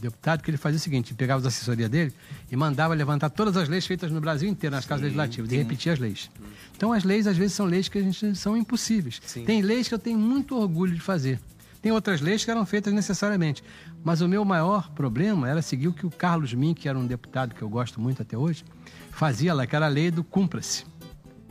deputado 0.00 0.44
que 0.44 0.50
ele 0.52 0.56
fazia 0.56 0.76
o 0.76 0.80
seguinte: 0.80 1.10
ele 1.10 1.16
pegava 1.16 1.40
as 1.40 1.46
assessorias 1.46 1.90
dele 1.90 2.14
e 2.52 2.54
mandava 2.54 2.94
levantar 2.94 3.30
todas 3.30 3.56
as 3.56 3.68
leis 3.68 3.84
feitas 3.84 4.12
no 4.12 4.20
Brasil 4.20 4.48
inteiro, 4.48 4.76
nas 4.76 4.86
casas 4.86 5.02
legislativas, 5.02 5.50
e 5.50 5.56
repetia 5.56 5.92
as 5.92 5.98
leis. 5.98 6.30
Então, 6.76 6.92
as 6.92 7.02
leis, 7.02 7.26
às 7.26 7.36
vezes, 7.36 7.54
são 7.54 7.66
leis 7.66 7.88
que 7.88 7.98
a 7.98 8.02
gente 8.02 8.36
são 8.36 8.56
impossíveis. 8.56 9.20
Sim. 9.26 9.44
Tem 9.44 9.60
leis 9.60 9.88
que 9.88 9.94
eu 9.94 9.98
tenho 9.98 10.20
muito 10.20 10.56
orgulho 10.56 10.94
de 10.94 11.00
fazer. 11.00 11.40
Tem 11.86 11.92
outras 11.92 12.20
leis 12.20 12.44
que 12.44 12.50
eram 12.50 12.66
feitas 12.66 12.92
necessariamente. 12.92 13.62
Mas 14.02 14.20
o 14.20 14.26
meu 14.26 14.44
maior 14.44 14.90
problema 14.90 15.48
era 15.48 15.62
seguir 15.62 15.86
o 15.86 15.92
que 15.92 16.04
o 16.04 16.10
Carlos 16.10 16.52
Min, 16.52 16.74
que 16.74 16.88
era 16.88 16.98
um 16.98 17.06
deputado 17.06 17.54
que 17.54 17.62
eu 17.62 17.68
gosto 17.68 18.00
muito 18.00 18.20
até 18.20 18.36
hoje, 18.36 18.64
fazia 19.12 19.54
lá, 19.54 19.68
que 19.68 19.76
era 19.76 19.86
a 19.86 19.88
lei 19.88 20.10
do 20.10 20.24
cumpra-se. 20.24 20.84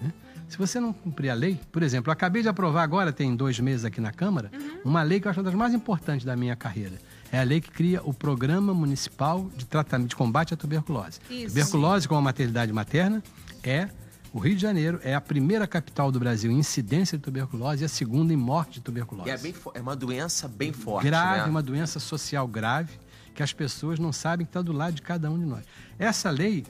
né? 0.02 0.12
Se 0.50 0.58
você 0.58 0.78
não 0.78 0.92
cumprir 0.92 1.30
a 1.30 1.34
lei, 1.34 1.58
por 1.72 1.82
exemplo, 1.82 2.10
eu 2.10 2.12
acabei 2.12 2.42
de 2.42 2.50
aprovar 2.50 2.84
agora, 2.84 3.14
tem 3.14 3.34
dois 3.34 3.58
meses 3.62 3.86
aqui 3.86 4.02
na 4.02 4.12
Câmara, 4.12 4.52
uma 4.84 5.04
lei 5.04 5.22
que 5.22 5.28
eu 5.28 5.32
acho 5.32 5.40
uma 5.40 5.46
das 5.46 5.54
mais 5.54 5.74
importantes 5.74 6.26
da 6.26 6.36
minha 6.36 6.58
carreira. 6.58 6.98
É 7.32 7.40
a 7.40 7.44
lei 7.44 7.62
que 7.62 7.72
cria 7.72 8.02
o 8.04 8.14
Programa 8.14 8.74
Municipal 8.74 9.50
de 9.56 9.66
Tratamento 9.66 10.10
de 10.10 10.16
Combate 10.18 10.54
à 10.54 10.58
Tuberculose. 10.58 11.22
Isso. 11.30 11.48
Tuberculose 11.48 12.10
com 12.10 12.16
a 12.18 12.22
maternidade 12.22 12.74
materna 12.74 13.24
é 13.64 13.88
o 14.36 14.40
Rio 14.40 14.56
de 14.56 14.62
Janeiro 14.62 15.00
é 15.02 15.16
a 15.16 15.22
primeira 15.22 15.66
capital 15.66 16.12
do 16.12 16.20
Brasil 16.20 16.52
em 16.52 16.60
incidência 16.60 17.18
de 17.18 17.24
tuberculose 17.24 17.84
e 17.84 17.86
a 17.86 17.88
segunda 17.88 18.34
em 18.34 18.36
morte 18.36 18.74
de 18.74 18.82
tuberculose. 18.82 19.30
E 19.30 19.32
é, 19.32 19.38
bem 19.38 19.56
é 19.74 19.80
uma 19.80 19.96
doença 19.96 20.48
bem 20.48 20.74
forte, 20.74 21.06
grave, 21.06 21.42
né? 21.44 21.46
uma 21.46 21.64
doença 21.64 22.00
social 22.02 22.46
grave 22.46 23.00
que 23.34 23.42
as 23.42 23.54
pessoas 23.54 23.98
não 23.98 24.12
sabem 24.12 24.46
que 24.46 24.50
está 24.50 24.62
do 24.62 24.74
lado 24.74 24.94
de 24.96 25.02
cada 25.02 25.32
um 25.32 25.40
de 25.40 25.46
nós. 25.46 25.64
Essa 25.98 26.30
lei 26.30 26.66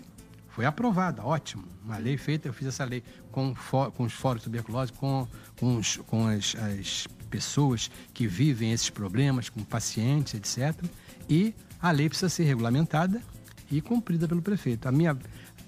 foi 0.49 0.65
aprovada, 0.65 1.23
ótimo. 1.23 1.63
Uma 1.83 1.97
lei 1.97 2.17
feita, 2.17 2.47
eu 2.47 2.53
fiz 2.53 2.67
essa 2.67 2.85
lei 2.85 3.03
com, 3.31 3.53
com 3.95 4.03
os 4.03 4.13
fóruns 4.13 4.41
de 4.41 4.45
tuberculose, 4.45 4.93
com, 4.93 5.27
com, 5.59 5.77
os- 5.77 5.97
com 6.05 6.27
as, 6.27 6.55
as 6.55 7.07
pessoas 7.31 7.89
que 8.13 8.27
vivem 8.27 8.71
esses 8.71 8.89
problemas, 8.91 9.49
com 9.49 9.63
pacientes, 9.63 10.35
etc. 10.35 10.79
E 11.27 11.53
a 11.81 11.89
lei 11.91 12.07
precisa 12.09 12.29
ser 12.29 12.43
regulamentada 12.43 13.21
e 13.69 13.81
cumprida 13.81 14.27
pelo 14.27 14.41
prefeito. 14.41 14.87
A 14.87 14.91
minha, 14.91 15.17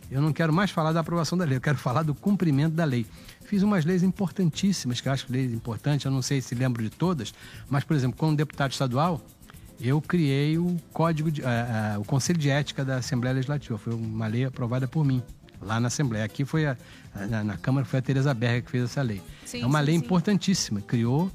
eu 0.09 0.21
não 0.21 0.31
quero 0.31 0.53
mais 0.53 0.71
falar 0.71 0.91
da 0.91 0.99
aprovação 0.99 1.37
da 1.37 1.45
lei, 1.45 1.57
eu 1.57 1.61
quero 1.61 1.77
falar 1.77 2.03
do 2.03 2.15
cumprimento 2.15 2.73
da 2.73 2.85
lei. 2.85 3.05
Fiz 3.45 3.63
umas 3.63 3.85
leis 3.85 4.03
importantíssimas, 4.03 4.99
que 4.99 5.07
eu 5.07 5.13
acho 5.13 5.25
leis 5.29 5.53
importantes, 5.53 6.05
eu 6.05 6.11
não 6.11 6.21
sei 6.21 6.41
se 6.41 6.53
lembro 6.55 6.83
de 6.83 6.89
todas, 6.89 7.33
mas, 7.69 7.83
por 7.83 7.95
exemplo, 7.95 8.17
como 8.17 8.35
deputado 8.35 8.71
estadual, 8.71 9.21
eu 9.79 10.01
criei 10.01 10.57
o 10.57 10.75
código 10.91 11.31
de, 11.31 11.43
ah, 11.43 11.93
ah, 11.95 11.99
o 11.99 12.03
conselho 12.03 12.39
de 12.39 12.49
ética 12.49 12.83
da 12.83 12.97
Assembleia 12.97 13.35
Legislativa. 13.35 13.77
Foi 13.77 13.93
uma 13.93 14.27
lei 14.27 14.45
aprovada 14.45 14.87
por 14.87 15.05
mim 15.05 15.21
lá 15.61 15.79
na 15.79 15.87
Assembleia. 15.87 16.25
Aqui 16.25 16.43
foi 16.45 16.65
a, 16.65 16.77
na, 17.29 17.43
na 17.43 17.57
Câmara 17.57 17.85
foi 17.85 17.99
a 17.99 18.01
Tereza 18.01 18.33
Berger 18.33 18.63
que 18.63 18.71
fez 18.71 18.85
essa 18.85 19.01
lei. 19.01 19.21
Sim, 19.45 19.61
é 19.61 19.65
uma 19.65 19.79
sim, 19.79 19.85
lei 19.85 19.97
sim. 19.97 20.03
importantíssima. 20.03 20.81
Criou 20.81 21.31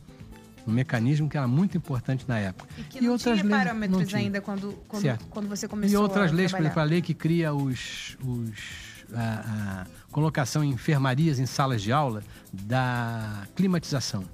um 0.67 0.73
mecanismo 0.73 1.29
que 1.29 1.37
era 1.37 1.47
muito 1.49 1.77
importante 1.77 2.25
na 2.29 2.39
época. 2.39 2.69
E 2.79 2.83
que 2.85 3.01
não 3.01 3.17
tinha 3.19 3.35
leis- 3.35 3.49
parâmetros 3.49 3.99
não 4.01 4.07
tinha. 4.07 4.21
ainda 4.21 4.41
quando, 4.41 4.73
quando, 4.89 5.19
quando 5.31 5.49
você 5.49 5.67
começou 5.69 5.93
E 5.93 5.97
outras 6.03 6.31
a 6.31 6.35
leis, 6.35 6.51
por 6.51 6.57
trabalhar. 6.59 6.67
exemplo, 6.69 6.81
a 6.81 6.85
lei 6.85 7.03
que 7.03 7.15
cria 7.15 7.53
os, 7.55 8.17
os- 8.25 9.03
a, 9.15 9.83
a 9.83 9.87
colocação 10.11 10.63
em 10.65 10.71
enfermarias 10.71 11.39
em 11.39 11.47
salas 11.47 11.83
de 11.83 11.93
aula 11.93 12.23
da 12.53 13.47
climatização. 13.55 14.25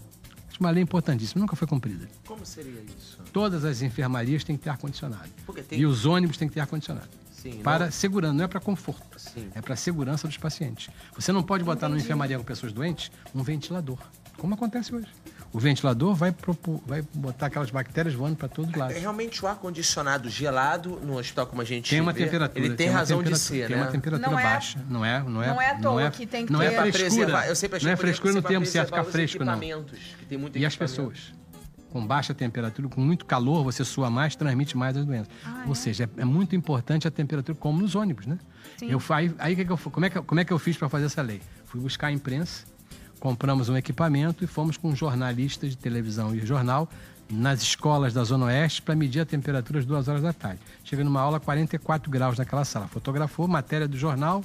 Acho 0.49 0.61
uma 0.61 0.71
lei 0.71 0.83
importantíssima, 0.83 1.41
nunca 1.41 1.57
foi 1.57 1.67
cumprida. 1.67 2.09
Como 2.27 2.45
seria 2.45 2.81
isso? 2.97 3.19
Todas 3.33 3.65
as 3.65 3.83
enfermarias 3.83 4.45
têm 4.45 4.57
que 4.57 4.63
ter 4.65 4.71
ar-condicionado. 4.71 5.29
Tem- 5.69 5.81
E 5.81 5.87
os 5.87 6.05
ônibus 6.07 6.37
têm 6.37 6.49
que 6.49 6.55
ter 6.55 6.61
ar-condicionado. 6.61 7.09
Sim, 7.33 7.61
Para 7.63 7.85
não- 7.87 7.93
segurança, 7.93 8.33
não 8.35 8.45
é 8.45 8.49
para 8.49 8.59
conforto. 8.59 9.17
Sim. 9.17 9.49
É 9.55 9.61
para 9.63 9.77
segurança 9.77 10.27
dos 10.27 10.37
pacientes. 10.37 10.91
Você 11.15 11.31
não 11.31 11.43
pode 11.43 11.63
botar 11.63 11.89
numa 11.89 11.99
enfermaria 12.01 12.37
com 12.37 12.43
pessoas 12.45 12.73
doentes 12.73 13.13
um 13.33 13.45
ventilador, 13.45 13.99
como 14.37 14.55
acontece 14.55 14.93
hoje. 14.93 15.07
O 15.51 15.59
ventilador 15.59 16.15
vai, 16.15 16.31
propor- 16.31 16.81
vai 16.87 17.03
botar 17.15 17.47
aquelas 17.47 17.71
bactérias 17.71 18.15
voando 18.15 18.37
para 18.37 18.49
todos 18.49 18.71
os 18.71 18.77
É, 18.77 18.79
lados. 18.81 18.97
realmente 18.99 19.43
o 19.43 19.49
ar-condicionado 19.49 20.29
gelado 20.29 21.01
no 21.03 21.17
hospital 21.19 21.47
como 21.47 21.63
a 21.63 21.65
gente 21.65 21.89
Tem 21.89 22.01
uma 22.03 22.13
vê, 22.13 22.25
temperatura. 22.25 22.65
Ele 22.67 22.75
tem, 22.75 22.91
uma 22.91 22.99
razão 22.99 23.19
de 23.23 23.31
temperatura- 23.31 23.59
ser, 23.63 23.67
tem 23.67 23.77
né? 23.77 23.83
uma 23.83 23.91
temperatura 23.91 24.31
Não 24.31 24.39
é- 24.39 24.43
baixa. 24.43 24.79
Não 24.91 25.05
é, 25.05 25.23
não 25.23 25.43
é, 25.43 25.47
não 25.49 25.61
é 25.63 25.71
à 25.71 25.79
toa 25.79 26.11
que 26.11 26.27
tem 26.27 26.45
que 26.45 26.53
não 26.53 26.61
ter- 26.61 26.67
é 26.67 26.71
frescura. 26.71 26.93
preservar, 27.09 27.47
eu 27.47 27.57
sempre 27.57 27.77
achei 27.79 27.87
não 27.87 27.93
é 27.95 27.97
frescura 27.97 28.35
no 28.35 28.43
termo 28.43 28.67
certo, 28.67 28.89
ficar 28.89 29.05
fresco, 29.05 29.43
não. 29.43 29.55
equipamentos, 29.55 29.99
que 30.19 30.27
tem 30.27 30.37
muito 30.37 30.59
E 30.59 30.67
as 30.67 30.77
pessoas. 30.77 31.33
com 31.91 32.07
baixa 32.07 32.35
temperatura, 32.35 32.87
com 32.87 33.01
muito 33.01 33.25
calor, 33.25 33.65
você 33.65 33.83
sua 33.87 34.11
mais, 34.11 34.37
transmite 34.37 34.77
mais 34.77 34.99
as 34.99 35.07
doenças. 35.07 35.33
Ah, 35.43 35.63
Ou 35.65 35.73
é? 35.73 35.75
seja, 35.75 36.05
é, 36.19 36.21
é 36.21 36.25
muito 36.27 36.55
importante 36.55 37.09
a 37.09 37.11
temperatura, 37.11 37.57
como 37.59 37.81
nos 37.81 37.95
ônibus, 37.95 38.27
né? 38.27 38.39
Sim. 38.77 38.91
Eu, 38.91 39.03
aí, 39.09 39.35
aí 39.39 39.57
que 39.57 39.65
que 39.65 39.73
eu, 39.73 39.77
fu- 39.79 39.91
como, 39.91 40.05
é 40.05 40.11
que, 40.11 40.19
eu- 40.19 40.23
como 40.25 40.39
é 40.39 40.45
que 40.45 40.53
eu 40.53 40.59
fiz 40.59 40.77
para 40.77 40.91
fazer 40.91 41.07
essa 41.07 41.23
lei? 41.23 41.41
Fui 41.65 41.81
buscar 41.81 42.09
a 42.09 42.13
imprensa, 42.13 42.67
compramos 43.21 43.69
um 43.69 43.77
equipamento 43.77 44.45
e 44.45 44.47
fomos 44.47 44.77
com 44.77 44.95
jornalistas 44.95 45.71
de 45.71 45.77
televisão 45.77 46.35
e 46.35 46.45
jornal 46.47 46.89
nas 47.31 47.61
escolas 47.63 48.15
da 48.15 48.25
Zona 48.25 48.47
Oeste 48.47 48.81
para 48.81 48.95
medir 48.97 49.21
a 49.21 49.27
temperatura 49.27 49.81
às 49.81 49.85
duas 49.85 50.09
horas 50.09 50.23
da 50.23 50.33
tarde. 50.33 50.61
Chega 50.85 51.05
numa 51.05 51.21
aula 51.21 51.39
44 51.39 52.11
graus 52.11 52.39
naquela 52.39 52.65
sala. 52.65 52.89
Fotografou 52.89 53.47
matéria 53.47 53.87
do 53.87 53.99
jornal 53.99 54.43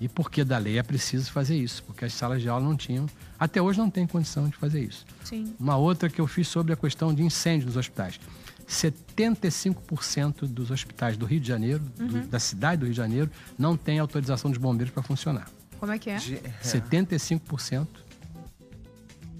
e 0.00 0.08
por 0.08 0.30
que 0.30 0.44
da 0.44 0.56
lei 0.58 0.78
é 0.78 0.82
preciso 0.82 1.32
fazer 1.32 1.56
isso? 1.56 1.82
Porque 1.82 2.04
as 2.04 2.12
salas 2.12 2.40
de 2.42 2.48
aula 2.48 2.62
não 2.64 2.76
tinham, 2.76 3.06
até 3.38 3.60
hoje 3.60 3.78
não 3.78 3.90
tem 3.90 4.06
condição 4.06 4.48
de 4.48 4.56
fazer 4.56 4.80
isso. 4.82 5.04
Sim. 5.24 5.52
Uma 5.58 5.76
outra 5.76 6.08
que 6.08 6.20
eu 6.20 6.26
fiz 6.26 6.46
sobre 6.48 6.72
a 6.72 6.76
questão 6.76 7.12
de 7.14 7.22
incêndio 7.22 7.66
nos 7.66 7.76
hospitais. 7.76 8.20
75% 8.68 10.46
dos 10.46 10.70
hospitais 10.70 11.16
do 11.16 11.24
Rio 11.26 11.40
de 11.40 11.48
Janeiro, 11.48 11.80
do- 11.96 12.26
da 12.26 12.38
cidade 12.38 12.80
do 12.80 12.84
Rio 12.84 12.92
de 12.92 12.96
Janeiro, 12.96 13.30
não 13.58 13.76
tem 13.76 13.98
autorização 13.98 14.50
dos 14.50 14.58
bombeiros 14.58 14.92
para 14.92 15.02
funcionar. 15.02 15.48
Como 15.78 15.92
é 15.92 15.98
que 15.98 16.10
é? 16.10 16.18
Ge- 16.18 16.40
75%. 16.62 17.86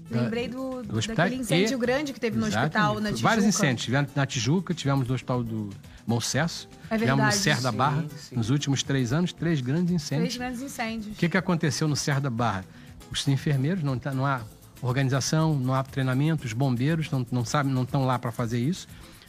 Lembrei 0.09 0.47
do, 0.47 0.83
do 0.83 0.97
hospital 0.97 1.25
daquele 1.25 1.41
incêndio 1.41 1.77
e- 1.77 1.81
grande 1.81 2.13
que 2.13 2.19
teve 2.19 2.37
no 2.37 2.47
Exatamente. 2.47 2.77
hospital, 2.77 2.99
na 3.01 3.09
Tijuca. 3.09 3.23
Vários 3.27 3.45
incêndios. 3.45 3.83
Tivemos 3.83 4.11
na 4.15 4.25
Tijuca, 4.25 4.73
tivemos 4.73 5.07
no 5.07 5.13
hospital 5.13 5.43
do 5.43 5.69
Bom 6.07 6.21
Sucesso, 6.21 6.69
É 6.89 6.97
tivemos 6.97 7.25
no. 7.25 7.31
Serra 7.33 7.61
da 7.61 7.71
Sim, 7.71 7.77
Barra. 7.77 8.05
sim. 8.17 8.35
Nos 8.37 8.49
últimos 8.49 8.83
três 8.83 9.11
anos, 9.11 9.33
três 9.33 9.59
grandes 9.59 9.91
incêndios. 9.93 10.33
Três 10.35 10.37
grandes 10.37 10.61
incêndios. 10.61 11.15
O 11.15 11.19
que, 11.19 11.27
que 11.27 11.37
aconteceu 11.37 11.89
no 11.89 11.95
Serra 11.97 12.21
da 12.21 12.29
Barra? 12.29 12.63
Os 13.11 13.27
enfermeiros, 13.27 13.83
não, 13.83 13.99
tá- 13.99 14.13
não 14.13 14.25
há 14.25 14.39
organização, 14.81 15.53
não 15.59 15.73
há 15.73 15.83
treinamento, 15.83 16.45
os 16.45 16.53
bombeiros 16.53 17.11
não, 17.11 17.25
não 17.29 17.43
sabem, 17.43 17.73
não 17.73 17.83
estão 17.83 18.05
lá 18.05 18.17
para 18.17 18.31
fazer 18.31 18.59
isso. 18.61 18.87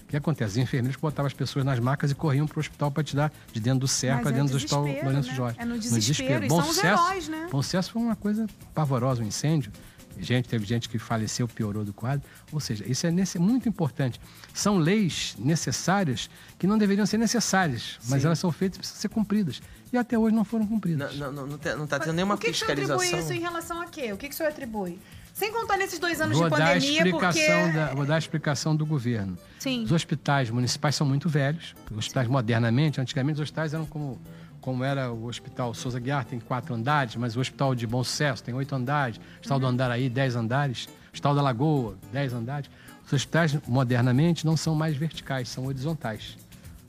O 0.09 0.11
que 0.11 0.17
acontece? 0.17 0.53
Os 0.53 0.57
enfermeiros 0.57 0.99
botavam 0.99 1.27
as 1.27 1.35
pessoas 1.35 1.67
nas 1.67 1.79
macas 1.79 2.11
e 2.11 2.15
corriam 2.15 2.47
para 2.47 2.57
o 2.57 2.61
hospital 2.61 2.91
para 2.91 3.05
tirar 3.05 3.31
de 3.53 3.61
dentro 3.61 3.81
do 3.81 3.87
para 3.87 4.07
é 4.31 4.33
dentro 4.33 4.47
do 4.47 4.51
no 4.53 4.57
hospital 4.57 4.83
desespero, 4.85 5.07
Lourenço 5.07 5.29
né? 5.29 5.35
Jorge. 5.37 5.57
É 5.61 5.65
no 5.67 5.79
desespero, 5.79 6.45
e 6.47 6.49
Bom 6.49 6.63
são 6.63 6.73
sucesso, 6.73 7.03
heróis, 7.05 7.29
né? 7.29 7.49
Bom 7.53 7.61
sucesso 7.63 7.93
foi 7.93 8.01
uma 8.03 8.17
coisa 8.17 8.47
pavorosa, 8.75 9.23
um 9.23 9.27
incêndio. 9.27 9.71
Gente, 10.19 10.49
teve 10.49 10.65
gente 10.65 10.89
que 10.89 10.99
faleceu, 10.99 11.47
piorou 11.47 11.85
do 11.85 11.93
quadro. 11.93 12.27
Ou 12.51 12.59
seja, 12.59 12.85
isso 12.91 13.07
é 13.07 13.11
nesse- 13.11 13.39
muito 13.39 13.69
importante. 13.69 14.19
São 14.55 14.79
leis 14.79 15.37
necessárias 15.39 16.29
que 16.59 16.67
não 16.67 16.79
deveriam 16.79 17.05
ser 17.07 17.19
necessárias, 17.19 17.99
mas 18.09 18.23
Sim. 18.23 18.27
elas 18.27 18.39
são 18.39 18.51
feitas 18.51 18.77
e 18.77 18.79
precisam 18.81 19.01
ser 19.03 19.09
cumpridas. 19.11 19.61
E 19.93 19.97
até 19.99 20.19
hoje 20.19 20.35
não 20.35 20.45
foram 20.45 20.67
cumpridas. 20.67 21.17
Não, 21.17 21.31
não, 21.31 21.47
não, 21.47 21.59
não, 21.59 21.79
não 21.79 21.87
tá 21.87 22.01
tendo 22.01 22.15
nenhuma 22.15 22.35
o 22.35 22.39
que, 22.39 22.47
que 22.47 22.53
o 22.53 22.55
senhor 22.57 22.73
atribui 22.73 22.99
fiscalização. 22.99 23.21
isso 23.21 23.33
em 23.33 23.41
relação 23.41 23.81
a 23.81 23.87
quê? 23.87 24.13
O 24.13 24.17
que, 24.17 24.29
que 24.29 24.35
o 24.35 24.37
senhor 24.37 24.49
atribui? 24.49 24.99
Sem 25.39 25.53
contar 25.53 25.77
nesses 25.77 26.01
dois 26.01 26.21
anos 26.21 26.37
Vou 26.37 26.51
de 26.51 26.57
dar, 26.57 26.75
pandemia, 26.75 26.97
explicação 26.97 27.63
porque... 27.63 27.79
da, 27.79 27.95
vou 27.95 28.05
dar 28.05 28.17
a 28.17 28.19
explicação 28.19 28.75
do 28.75 28.85
governo. 28.85 29.39
Sim. 29.61 29.85
Os 29.85 29.93
hospitais 29.93 30.51
municipais 30.51 30.97
são 30.97 31.07
muito 31.07 31.29
velhos. 31.29 31.77
Os 31.89 31.99
hospitais 31.99 32.27
modernamente, 32.27 33.01
antigamente 33.01 33.37
os 33.37 33.43
hospitais 33.43 33.73
eram 33.73 33.87
como, 33.87 34.21
como 34.61 34.83
era 34.83 35.13
o 35.13 35.27
Hospital 35.27 35.73
Souza 35.75 36.01
Guiar, 36.01 36.25
tem 36.25 36.41
quatro 36.41 36.75
andares, 36.75 37.15
mas 37.15 37.37
o 37.37 37.41
Hospital 37.41 37.73
de 37.77 37.87
Bom 37.87 38.03
Sucesso 38.03 38.43
tem 38.43 38.53
oito 38.53 38.75
andares. 38.75 39.17
O 39.19 39.21
Hospital 39.37 39.61
do 39.61 39.67
Andaraí, 39.69 40.11
dez 40.11 40.35
andares. 40.35 40.87
O 40.87 41.13
Hospital 41.13 41.37
da 41.37 41.43
Lagoa, 41.43 41.97
dez 42.13 42.35
andares. 42.35 42.69
Os 43.07 43.13
hospitais, 43.13 43.57
modernamente, 43.69 44.45
não 44.45 44.57
são 44.57 44.75
mais 44.75 44.97
verticais, 44.97 45.49
são 45.49 45.67
horizontais. 45.67 46.37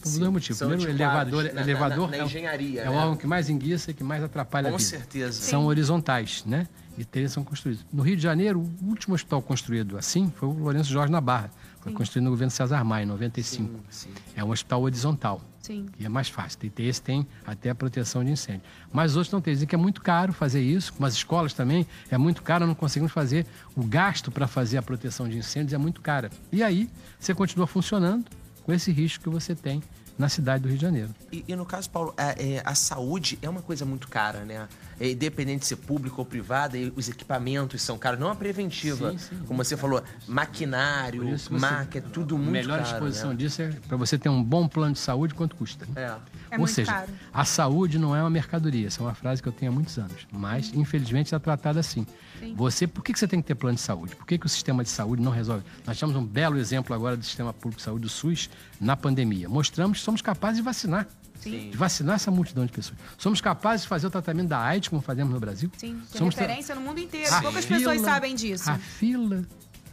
Por 0.02 0.08
Sim, 0.08 0.20
dois 0.20 0.32
motivos. 0.32 0.58
são 0.58 0.68
Primeiro, 0.70 0.92
o 0.92 0.96
elevador, 0.96 1.44
na- 1.44 1.54
na- 1.54 1.62
elevador 1.62 2.06
na- 2.06 2.12
na 2.12 2.18
é 2.18 2.24
o- 2.24 2.26
engenharia, 2.26 2.82
é 2.84 2.90
o 2.90 2.94
né? 2.94 2.98
órgão 3.00 3.18
que 3.18 3.28
mais 3.28 3.50
enguiça 3.50 3.92
e 3.92 3.94
que 3.94 4.04
mais 4.04 4.24
atrapalha 4.24 4.70
Com 4.70 4.76
a 4.76 4.78
vida 4.78 4.90
certeza. 4.90 5.42
são 5.42 5.66
horizontais, 5.66 6.44
né? 6.46 6.68
E 6.98 7.06
eles 7.16 7.32
são 7.32 7.44
construídos. 7.44 7.86
No 7.92 8.02
Rio 8.04 8.16
de 8.16 8.22
Janeiro, 8.24 8.60
o 8.82 8.86
último 8.88 9.16
hospital 9.16 9.42
construído 9.42 9.98
assim 9.98 10.32
foi 10.36 10.50
o 10.50 10.52
Lourenço 10.54 10.90
Jorge 10.92 11.12
na 11.12 11.22
Barra. 11.22 11.50
Foi 11.82 11.94
construído 11.94 12.26
no 12.26 12.32
governo 12.32 12.52
César 12.52 12.84
Maia, 12.84 13.04
em 13.04 13.08
95. 13.08 13.70
Sim, 13.90 14.10
sim. 14.10 14.10
É 14.36 14.44
um 14.44 14.52
hospital 14.52 14.82
horizontal. 14.82 15.40
Sim. 15.62 15.86
E 15.98 16.06
é 16.06 16.10
mais 16.10 16.28
fácil. 16.28 16.60
Tem- 16.60 16.86
Esse 16.86 17.02
tem 17.02 17.26
até 17.48 17.70
a 17.70 17.76
proteção 17.76 18.24
de 18.24 18.32
incêndio. 18.32 18.64
Mas 18.92 19.12
os 19.12 19.18
outros 19.18 19.32
não 19.32 19.40
têm. 19.40 19.54
Dizem 19.54 19.68
que 19.68 19.76
é 19.76 19.78
muito 19.78 20.02
caro 20.02 20.34
fazer 20.34 20.62
isso. 20.62 20.92
Como 20.92 21.06
as 21.06 21.14
escolas 21.14 21.54
também, 21.54 21.88
é 22.12 22.18
muito 22.18 22.42
caro, 22.44 22.68
não 22.68 22.76
conseguimos 22.76 23.14
fazer. 23.14 23.46
O 23.78 23.84
gasto 23.84 24.30
para 24.30 24.46
fazer 24.46 24.78
a 24.78 24.82
proteção 24.82 25.30
de 25.30 25.38
incêndios 25.38 25.72
é 25.72 25.78
muito 25.78 26.02
cara. 26.02 26.30
E 26.52 26.62
aí, 26.62 26.90
você 27.18 27.34
continua 27.34 27.66
funcionando 27.68 28.26
com 28.70 28.74
esse 28.76 28.92
risco 28.92 29.24
que 29.24 29.30
você 29.32 29.56
tem 29.56 29.82
na 30.20 30.28
cidade 30.30 30.62
do 30.64 30.68
Rio 30.68 30.78
de 30.78 30.82
Janeiro. 30.84 31.10
E, 31.32 31.46
e 31.48 31.56
no 31.56 31.66
caso, 31.66 31.90
Paulo, 31.90 32.14
a, 32.18 32.32
é, 32.32 32.62
a 32.66 32.76
saúde 32.76 33.40
é 33.42 33.50
uma 33.50 33.62
coisa 33.62 33.86
muito 33.86 34.08
cara, 34.10 34.42
né? 34.44 34.68
É, 35.00 35.12
independente 35.12 35.62
de 35.62 35.66
ser 35.68 35.78
público 35.78 36.20
ou 36.20 36.26
privada, 36.26 36.78
e 36.78 36.92
os 36.94 37.08
equipamentos 37.08 37.82
são 37.82 37.98
caros. 37.98 38.20
Não 38.20 38.30
a 38.30 38.36
preventiva. 38.36 39.12
Sim, 39.12 39.18
sim, 39.18 39.40
como 39.48 39.64
você 39.64 39.78
falou, 39.78 40.04
maquinário, 40.28 41.38
você- 41.38 41.50
maca, 41.54 42.00
é 42.00 42.02
tudo 42.02 42.36
a 42.36 42.38
muito 42.38 42.52
melhor 42.52 42.80
caro. 42.80 42.92
exposição 42.92 43.30
né? 43.30 43.36
disso 43.38 43.62
é 43.62 43.70
para 43.88 43.96
você 43.96 44.18
ter 44.18 44.28
um 44.28 44.44
bom 44.44 44.68
plano 44.68 44.94
de 44.94 45.00
saúde, 45.00 45.34
quanto 45.34 45.56
custa. 45.56 45.86
né? 45.86 45.92
É. 46.04 46.06
É 46.52 46.56
Ou 46.56 46.60
muito 46.60 46.72
seja, 46.74 46.92
caro. 46.92 47.12
a 47.32 47.46
saúde 47.46 47.98
não 48.00 48.16
é 48.16 48.22
uma 48.22 48.30
mercadoria. 48.30 48.88
Essa 48.88 49.02
é 49.02 49.06
uma 49.06 49.14
frase 49.14 49.42
que 49.42 49.48
eu 49.48 49.54
tenho 49.54 49.72
há 49.72 49.76
muitos 49.76 49.98
anos. 49.98 50.28
Mas, 50.32 50.74
infelizmente, 50.74 51.28
está 51.28 51.40
tratada 51.40 51.80
assim. 51.80 52.06
Sim. 52.40 52.56
Você, 52.56 52.88
por 52.88 53.04
que, 53.04 53.14
que 53.14 53.20
você 53.20 53.28
tem 53.28 53.42
que 53.42 53.48
ter 53.48 53.56
plano 53.56 53.76
de 53.76 53.82
saúde? 53.82 54.16
Por 54.16 54.26
que, 54.26 54.38
que 54.38 54.46
o 54.46 54.50
sistema 54.50 54.84
de 54.84 54.90
saúde 54.90 55.22
não 55.22 55.32
resolve? 55.32 55.64
Nós 55.86 55.98
temos 56.00 56.16
um 56.16 56.26
belo 56.26 56.58
exemplo 56.58 56.96
agora 56.96 57.16
do 57.16 57.24
sistema 57.24 57.54
público 57.54 57.78
de 57.78 57.84
saúde 57.84 58.02
do 58.02 58.10
SUS 58.10 58.50
na 58.82 58.98
pandemia. 58.98 59.48
Mostramos 59.48 60.02
somos 60.10 60.22
capazes 60.22 60.58
de 60.58 60.64
vacinar. 60.64 61.08
Sim. 61.40 61.70
De 61.70 61.78
vacinar 61.78 62.16
essa 62.16 62.30
multidão 62.30 62.66
de 62.66 62.72
pessoas. 62.72 63.00
Somos 63.18 63.40
capazes 63.40 63.84
de 63.84 63.88
fazer 63.88 64.08
o 64.08 64.10
tratamento 64.10 64.50
da 64.50 64.60
AIDS, 64.60 64.90
como 64.90 65.02
fazemos 65.02 65.34
no 65.34 65.40
Brasil. 65.40 65.72
Sim, 65.78 66.02
que 66.12 66.18
Somos 66.18 66.36
tra- 66.36 66.46
referência 66.46 66.76
no 66.76 66.82
mundo 66.82 67.00
inteiro. 67.00 67.34
a 67.34 67.42
Poucas 67.42 67.64
fila- 67.64 67.78
pessoas 67.80 68.02
sabem 68.02 68.36
disso. 68.36 68.70
A 68.70 68.78
fila 68.78 69.46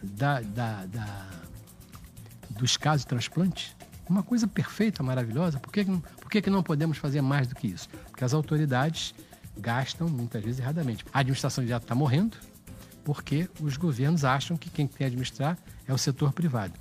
da, 0.03 0.41
da- 0.41 0.87
da- 0.87 1.27
dos 2.51 2.77
casos 2.77 3.03
de 3.03 3.07
transplante, 3.07 3.77
uma 4.09 4.23
coisa 4.25 4.47
perfeita, 4.49 5.03
maravilhosa. 5.05 5.61
Por 5.61 5.73
que, 5.73 5.85
por 5.85 6.31
que, 6.31 6.43
que 6.43 6.51
não 6.51 6.63
podemos 6.65 6.99
fazer 6.99 7.21
mais 7.21 7.47
do 7.47 7.55
que 7.55 7.69
isso? 7.69 7.89
Porque 8.11 8.25
as 8.25 8.33
autoridades 8.35 9.15
gastam, 9.57 10.09
muitas 10.09 10.43
vezes, 10.43 10.59
erradamente. 10.61 11.05
A 11.13 11.21
administração 11.21 11.63
direta 11.65 11.85
está 11.85 11.95
morrendo 11.95 12.37
porque 13.05 13.49
os 13.61 13.77
governos 13.77 14.25
acham 14.25 14.57
que 14.57 14.69
quem 14.69 14.87
tem 14.87 14.97
que 14.97 15.05
administrar 15.05 15.57
é 15.87 15.93
o 15.95 15.99
setor 15.99 16.33
privado. 16.33 16.73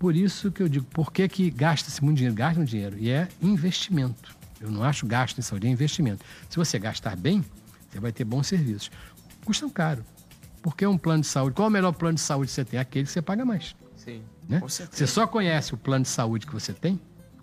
Por 0.00 0.16
isso 0.16 0.50
que 0.50 0.62
eu 0.62 0.68
digo, 0.68 0.86
por 0.86 1.12
que, 1.12 1.28
que 1.28 1.50
gasta-se 1.50 2.02
muito 2.02 2.16
dinheiro? 2.16 2.34
Gasta 2.34 2.56
muito 2.58 2.70
dinheiro. 2.70 2.96
E 2.98 3.10
é 3.10 3.28
investimento. 3.42 4.34
Eu 4.58 4.70
não 4.70 4.82
acho 4.82 5.06
gasto 5.06 5.36
em 5.38 5.42
saúde, 5.42 5.66
é 5.66 5.70
investimento. 5.70 6.24
Se 6.48 6.56
você 6.56 6.78
gastar 6.78 7.14
bem, 7.16 7.44
você 7.90 8.00
vai 8.00 8.10
ter 8.10 8.24
bons 8.24 8.46
serviços. 8.46 8.90
Custam 9.44 9.68
caro. 9.68 10.02
Porque 10.62 10.86
um 10.86 10.96
plano 10.96 11.20
de 11.20 11.26
saúde, 11.26 11.54
qual 11.54 11.66
é 11.66 11.68
o 11.68 11.72
melhor 11.72 11.92
plano 11.92 12.14
de 12.14 12.20
saúde 12.22 12.48
que 12.48 12.54
você 12.54 12.64
tem? 12.64 12.80
Aquele 12.80 13.04
que 13.04 13.12
você 13.12 13.20
paga 13.20 13.44
mais. 13.44 13.76
Sim. 13.94 14.22
Né? 14.48 14.58
Com 14.60 14.68
certeza. 14.70 14.96
Você 14.96 15.06
só 15.06 15.26
conhece 15.26 15.74
o 15.74 15.76
plano 15.76 16.02
de 16.04 16.08
saúde 16.10 16.46
que 16.46 16.52
você 16.52 16.72
tem 16.72 16.98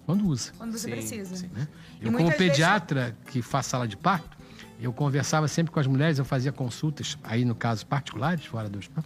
quando 0.07 0.25
usa. 0.27 0.51
Quando 0.57 0.71
você 0.71 0.85
Sim, 0.85 0.91
precisa. 0.91 1.35
sim. 1.35 1.49
né? 1.53 1.67
Eu, 2.01 2.07
como 2.11 2.19
muitas 2.23 2.37
vezes- 2.39 2.53
pediatra 2.53 3.15
que 3.27 3.41
faz 3.43 3.67
sala 3.67 3.87
de 3.87 3.95
parto, 3.97 4.35
eu 4.79 4.93
conversava 4.93 5.47
sempre 5.47 5.71
com 5.71 5.79
as 5.79 5.87
mulheres, 5.87 6.19
eu 6.19 6.25
fazia 6.25 6.51
consultas, 6.51 7.17
aí 7.23 7.43
no 7.43 7.55
caso 7.55 7.85
particulares, 7.85 8.45
fora 8.45 8.69
do 8.69 8.77
hospital, 8.79 9.03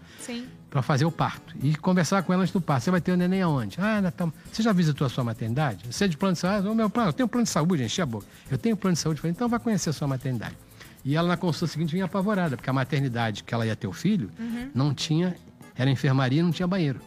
para 0.70 0.82
fazer 0.82 1.06
o 1.06 1.12
parto. 1.12 1.56
E 1.62 1.76
conversar 1.76 2.24
com 2.24 2.34
elas 2.34 2.52
do 2.52 2.60
parto. 2.62 2.84
Você 2.84 2.92
vai 2.92 3.02
ter 3.02 3.12
o 3.12 3.18
neném 3.18 3.42
aonde? 3.42 3.78
Ah, 3.80 4.02
Natal. 4.02 4.32
Você 4.52 4.62
já 4.62 4.72
visitou 4.74 5.06
a 5.08 5.10
sua 5.10 5.24
maternidade? 5.24 5.86
Você 5.92 6.06
é 6.06 6.08
de 6.08 6.18
plano 6.18 6.34
de 6.34 6.40
saúde? 6.40 6.68
Ah, 6.68 6.74
meu 6.76 6.90
plano, 6.90 7.10
eu 7.10 7.14
tenho 7.14 7.28
plano 7.28 7.44
de 7.46 7.50
saúde, 7.50 7.84
enchi 7.84 8.02
a 8.02 8.06
boca. 8.06 8.26
Eu 8.50 8.58
tenho 8.58 8.76
plano 8.78 8.94
de 8.96 9.00
saúde. 9.00 9.18
Eu 9.20 9.22
Falei, 9.22 9.32
então 9.34 9.48
vai 9.50 9.60
conhecer 9.60 9.90
a 9.90 9.94
sua 9.94 10.08
maternidade. 10.08 10.56
E 11.04 11.16
ela 11.16 11.28
na 11.28 11.38
consulta 11.38 11.72
seguinte 11.72 11.92
vinha 11.94 12.06
apavorada, 12.06 12.56
porque 12.56 12.70
a 12.70 12.74
maternidade 12.74 13.44
que 13.44 13.54
ela 13.54 13.66
ia 13.66 13.76
ter 13.76 13.88
o 13.88 13.94
filho 13.94 14.30
Uhum. 14.40 14.70
não 14.74 14.94
tinha, 14.94 15.36
era 15.76 15.90
enfermaria 15.90 16.42
e 16.42 16.44
não 16.44 16.52
tinha 16.52 16.68
banheiro. 16.68 17.00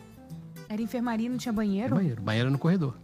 Era 0.68 0.82
enfermaria, 0.82 1.28
não 1.28 1.36
tinha 1.36 1.52
banheiro? 1.52 1.94
Banheiro, 1.94 2.22
banheiro 2.22 2.50
no 2.50 2.58
corredor. 2.58 2.96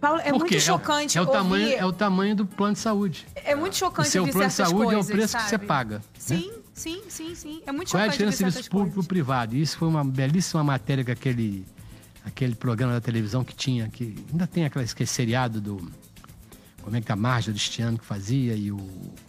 Paulo, 0.00 0.20
é 0.20 0.30
Por 0.30 0.40
muito 0.40 0.60
chocante 0.60 1.18
é 1.18 1.20
o, 1.20 1.24
é 1.24 1.26
o 1.26 1.30
tamanho, 1.30 1.74
é 1.74 1.84
o 1.84 1.92
tamanho 1.92 2.34
do 2.36 2.46
plano 2.46 2.72
de 2.72 2.78
saúde. 2.78 3.26
É 3.34 3.54
muito 3.54 3.74
O 3.74 3.76
chocante 3.76 4.08
seu 4.08 4.22
ouvir 4.22 4.32
plano 4.32 4.48
de 4.48 4.54
saúde 4.54 4.74
coisas, 4.74 4.94
é 4.94 5.12
o 5.12 5.16
preço 5.16 5.36
que 5.36 5.42
você 5.42 5.50
sabe? 5.50 5.66
paga. 5.66 5.96
né? 5.98 6.02
Sim, 6.18 6.52
sim, 6.72 7.02
sim, 7.08 7.34
sim. 7.34 7.62
É 7.66 7.72
muito 7.72 7.90
Qual 7.90 8.00
é 8.00 8.04
a 8.04 8.06
chocante 8.06 8.12
diferença 8.12 8.36
certas 8.38 8.54
serviço 8.54 8.70
público 8.70 9.02
e 9.02 9.06
privado? 9.06 9.54
E 9.54 9.60
isso 9.60 9.76
foi 9.76 9.88
uma 9.88 10.02
belíssima 10.02 10.64
matéria 10.64 11.04
que 11.04 11.10
aquele, 11.10 11.66
aquele 12.24 12.54
programa 12.54 12.94
da 12.94 13.00
televisão 13.00 13.44
que 13.44 13.54
tinha, 13.54 13.88
que 13.88 14.16
ainda 14.32 14.46
tem 14.46 14.64
aquele 14.64 14.86
seriado 15.06 15.60
do. 15.60 15.76
Como 16.82 16.96
é 16.96 17.00
que 17.00 17.12
a 17.12 17.16
Marja 17.16 17.50
Cristiano 17.52 17.98
que 17.98 18.04
fazia 18.04 18.54
e 18.54 18.72
o. 18.72 18.76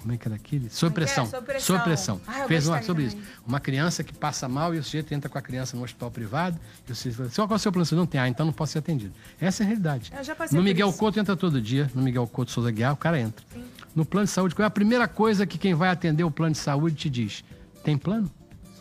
Como 0.02 0.14
é 0.14 0.18
que 0.18 0.28
era 0.28 0.36
aquele? 0.36 0.70
Sob 0.70 0.94
Como 0.94 1.02
é 1.02 1.04
é? 1.04 1.06
pressão. 1.06 1.26
Sob 1.26 1.46
pressão. 1.46 1.76
Sob 1.76 1.84
pressão. 1.84 2.22
Ah, 2.26 2.40
eu 2.42 2.48
Fez 2.48 2.68
uma 2.68 2.82
sobre 2.82 3.08
também. 3.08 3.20
isso. 3.20 3.32
Uma 3.46 3.60
criança 3.60 4.04
que 4.04 4.14
passa 4.14 4.48
mal 4.48 4.74
e 4.74 4.78
o 4.80 4.84
sujeito 4.84 5.14
entra 5.14 5.30
com 5.30 5.38
a 5.38 5.42
criança 5.42 5.76
no 5.76 5.84
hospital 5.84 6.10
privado 6.10 6.60
e 6.88 6.92
o 6.92 6.96
sujeito 6.96 7.18
fala: 7.18 7.30
"Senhor, 7.30 7.48
qual 7.48 7.56
é 7.56 7.58
o 7.58 7.60
seu 7.60 7.72
plano? 7.72 7.86
saúde?" 7.86 8.00
Não 8.00 8.06
tem, 8.08 8.22
ah, 8.22 8.28
então 8.28 8.46
não 8.46 8.54
posso 8.54 8.72
ser 8.74 8.80
atendido. 8.80 9.14
Essa 9.40 9.64
é 9.64 9.66
a 9.66 9.68
realidade. 9.68 10.12
Eu 10.18 10.24
já 10.24 10.34
passei 10.36 10.56
no 10.58 10.64
por 10.64 10.68
Miguel 10.68 10.90
isso. 10.90 10.98
Couto 10.98 11.20
entra 11.20 11.36
todo 11.36 11.62
dia, 11.62 11.92
no 11.94 12.02
Miguel 12.02 12.26
Couto 12.28 12.52
Souza 12.52 12.72
Guiar, 12.72 12.94
o 12.94 12.98
cara 12.98 13.20
entra. 13.20 13.46
No 13.94 14.06
plano 14.06 14.26
de 14.26 14.32
saúde, 14.32 14.56
qual 14.56 14.64
é 14.64 14.68
a 14.68 14.72
primeira 14.72 15.08
coisa 15.08 15.46
que 15.46 15.58
quem 15.58 15.74
vai 15.74 15.90
atender 15.90 16.24
o 16.24 16.32
plano 16.32 16.54
de 16.54 16.58
saúde 16.60 16.96
te 16.96 17.10
diz? 17.10 17.44
Tem 17.84 17.98
plano? 17.98 18.32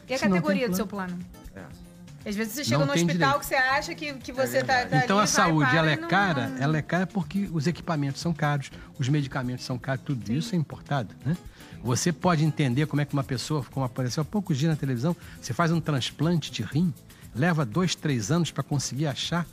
E 0.09 0.15
a 0.15 0.19
Se 0.19 0.25
categoria 0.29 0.69
do 0.69 0.71
plano. 0.71 0.77
seu 0.77 0.87
plano? 0.87 1.19
É. 1.57 1.90
Às 2.25 2.37
vezes 2.37 2.53
você 2.53 2.65
chega 2.65 2.79
Não 2.79 2.87
no 2.87 2.93
hospital 2.93 3.15
direito. 3.17 3.39
que 3.41 3.47
você 3.47 3.55
acha 3.55 3.95
que, 3.95 4.13
que 4.15 4.33
você 4.33 4.63
tá, 4.63 4.75
verdade. 4.75 4.91
tá 4.91 5.05
Então 5.05 5.17
ali, 5.19 5.25
a 5.25 5.27
saúde 5.27 5.75
ela 5.77 5.91
é 5.91 5.97
não- 5.97 6.09
cara, 6.09 6.53
ela 6.59 6.77
é 6.77 6.83
cara 6.83 7.07
porque 7.07 7.49
os 7.53 7.67
equipamentos 7.67 8.21
são 8.21 8.33
caros, 8.35 8.71
os 8.99 9.09
medicamentos 9.09 9.65
são 9.65 9.79
caros, 9.79 10.03
tudo 10.05 10.31
isso 10.31 10.55
é 10.55 10.59
importado, 10.59 11.15
né? 11.25 11.37
Você 11.83 12.13
pode 12.13 12.45
entender 12.45 12.85
como 12.87 13.01
é 13.01 13.07
que 13.07 13.15
uma 13.15 13.25
pessoa, 13.25 13.65
como 13.71 13.87
apareceu 13.87 14.21
há 14.21 14.25
poucos 14.25 14.59
dias 14.59 14.71
na 14.71 14.77
televisão, 14.77 15.17
você 15.41 15.55
faz 15.55 15.73
um 15.73 15.81
transplante 15.81 16.51
de 16.53 16.63
rim, 16.63 16.93
leva 17.35 17.65
dois, 17.65 17.95
três 17.95 18.31
anos 18.31 18.51
para 18.51 18.63
conseguir 18.63 19.07
achar 19.07 19.47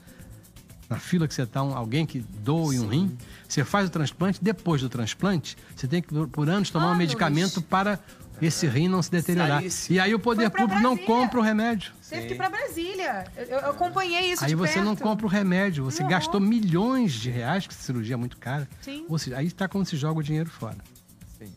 na 0.89 0.97
fila 0.97 1.25
que 1.27 1.33
você 1.33 1.43
está 1.43 1.63
um, 1.63 1.73
alguém 1.75 2.05
que 2.05 2.19
doe 2.19 2.79
um 2.79 2.87
rim. 2.87 3.17
Você 3.47 3.63
faz 3.63 3.87
o 3.87 3.89
transplante, 3.89 4.39
depois 4.41 4.81
do 4.81 4.89
transplante, 4.89 5.57
você 5.75 5.87
tem 5.87 6.01
que, 6.01 6.13
por, 6.27 6.49
anos, 6.49 6.69
tomar 6.69 6.85
um 6.85 6.89
Anos. 6.89 6.97
medicamento 6.99 7.61
para 7.61 7.97
esse 8.41 8.67
rim 8.67 8.87
não 8.87 9.01
se 9.01 9.09
deteriorar. 9.11 9.57
Caríssimo. 9.59 9.95
E 9.95 9.99
aí 9.99 10.13
o 10.13 10.19
poder 10.19 10.49
público 10.49 10.81
não 10.81 10.95
Brasília. 10.95 11.05
compra 11.05 11.39
o 11.39 11.43
remédio. 11.43 11.91
Teve 12.09 12.27
que 12.27 12.33
ir 12.33 12.37
pra 12.37 12.49
Brasília. 12.49 13.25
Eu, 13.35 13.45
eu 13.45 13.69
acompanhei 13.71 14.31
isso 14.31 14.43
Aí 14.43 14.49
de 14.49 14.55
você 14.55 14.79
não 14.79 14.95
perto. 14.95 15.03
compra 15.03 15.25
o 15.25 15.29
remédio, 15.29 15.83
você 15.83 16.03
Não. 16.03 16.09
gastou 16.09 16.39
milhões 16.39 17.13
de 17.13 17.29
reais, 17.29 17.67
que 17.67 17.73
cirurgia 17.73 18.13
é 18.13 18.17
muito 18.17 18.37
cara. 18.37 18.67
Sim. 18.81 19.05
Ou 19.09 19.17
seja, 19.17 19.37
aí 19.37 19.47
está 19.47 19.67
como 19.67 19.85
se 19.85 19.97
joga 19.97 20.19
o 20.19 20.23
dinheiro 20.23 20.49
fora. 20.49 20.77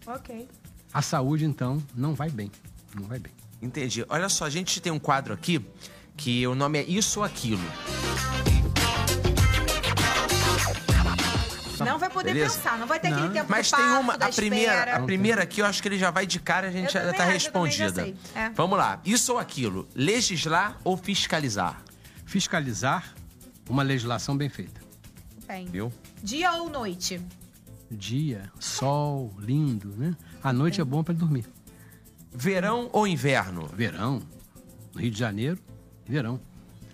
Ok. 0.06 0.48
A 0.92 1.02
saúde, 1.02 1.44
então, 1.44 1.82
não 1.94 2.14
vai 2.14 2.30
bem. 2.30 2.50
Não 2.94 3.06
vai 3.06 3.18
bem. 3.18 3.32
Entendi. 3.62 4.04
Olha 4.08 4.28
só, 4.28 4.46
a 4.46 4.50
gente 4.50 4.80
tem 4.80 4.90
um 4.90 4.98
quadro 4.98 5.32
aqui 5.32 5.64
que 6.16 6.46
o 6.46 6.54
nome 6.54 6.78
é 6.78 6.82
Isso 6.82 7.20
ou 7.20 7.24
Aquilo. 7.24 7.60
Não 11.84 11.98
vai 11.98 12.10
poder 12.10 12.32
Beleza. 12.34 12.56
pensar, 12.56 12.78
não 12.78 12.86
vai 12.86 12.98
ter 13.00 13.08
aquele 13.08 13.26
Não. 13.26 13.32
tempo 13.32 13.46
Mas 13.48 13.70
tem 13.70 13.84
uma, 13.84 14.14
a 14.14 14.28
primeira, 14.30 14.72
espera. 14.72 14.96
a 14.96 15.00
primeira 15.02 15.42
aqui, 15.42 15.60
eu 15.60 15.66
acho 15.66 15.80
que 15.82 15.88
ele 15.88 15.98
já 15.98 16.10
vai 16.10 16.26
de 16.26 16.38
cara, 16.40 16.68
a 16.68 16.70
gente 16.70 16.94
Eu 16.96 17.02
já 17.04 17.12
tá 17.12 17.24
já 17.26 17.32
respondida. 17.32 18.02
sei. 18.02 18.16
É. 18.34 18.50
Vamos 18.50 18.78
lá. 18.78 19.00
Isso 19.04 19.32
ou 19.32 19.38
aquilo? 19.38 19.88
Legislar 19.94 20.78
ou 20.84 20.96
fiscalizar? 20.96 21.82
Fiscalizar 22.24 23.14
uma 23.68 23.82
legislação 23.82 24.36
bem 24.36 24.48
feita. 24.48 24.80
Tem. 25.46 25.66
Viu? 25.66 25.92
Dia 26.22 26.52
ou 26.52 26.68
noite? 26.70 27.20
Dia, 27.90 28.50
sol, 28.60 29.32
lindo, 29.38 29.88
né? 29.96 30.14
A 30.42 30.52
noite 30.52 30.80
é 30.80 30.84
bom 30.84 31.02
para 31.02 31.14
dormir. 31.14 31.44
Verão 32.32 32.88
ou 32.92 33.06
inverno? 33.06 33.66
Verão, 33.74 34.22
no 34.94 35.00
Rio 35.00 35.10
de 35.10 35.18
Janeiro, 35.18 35.58
verão. 36.06 36.40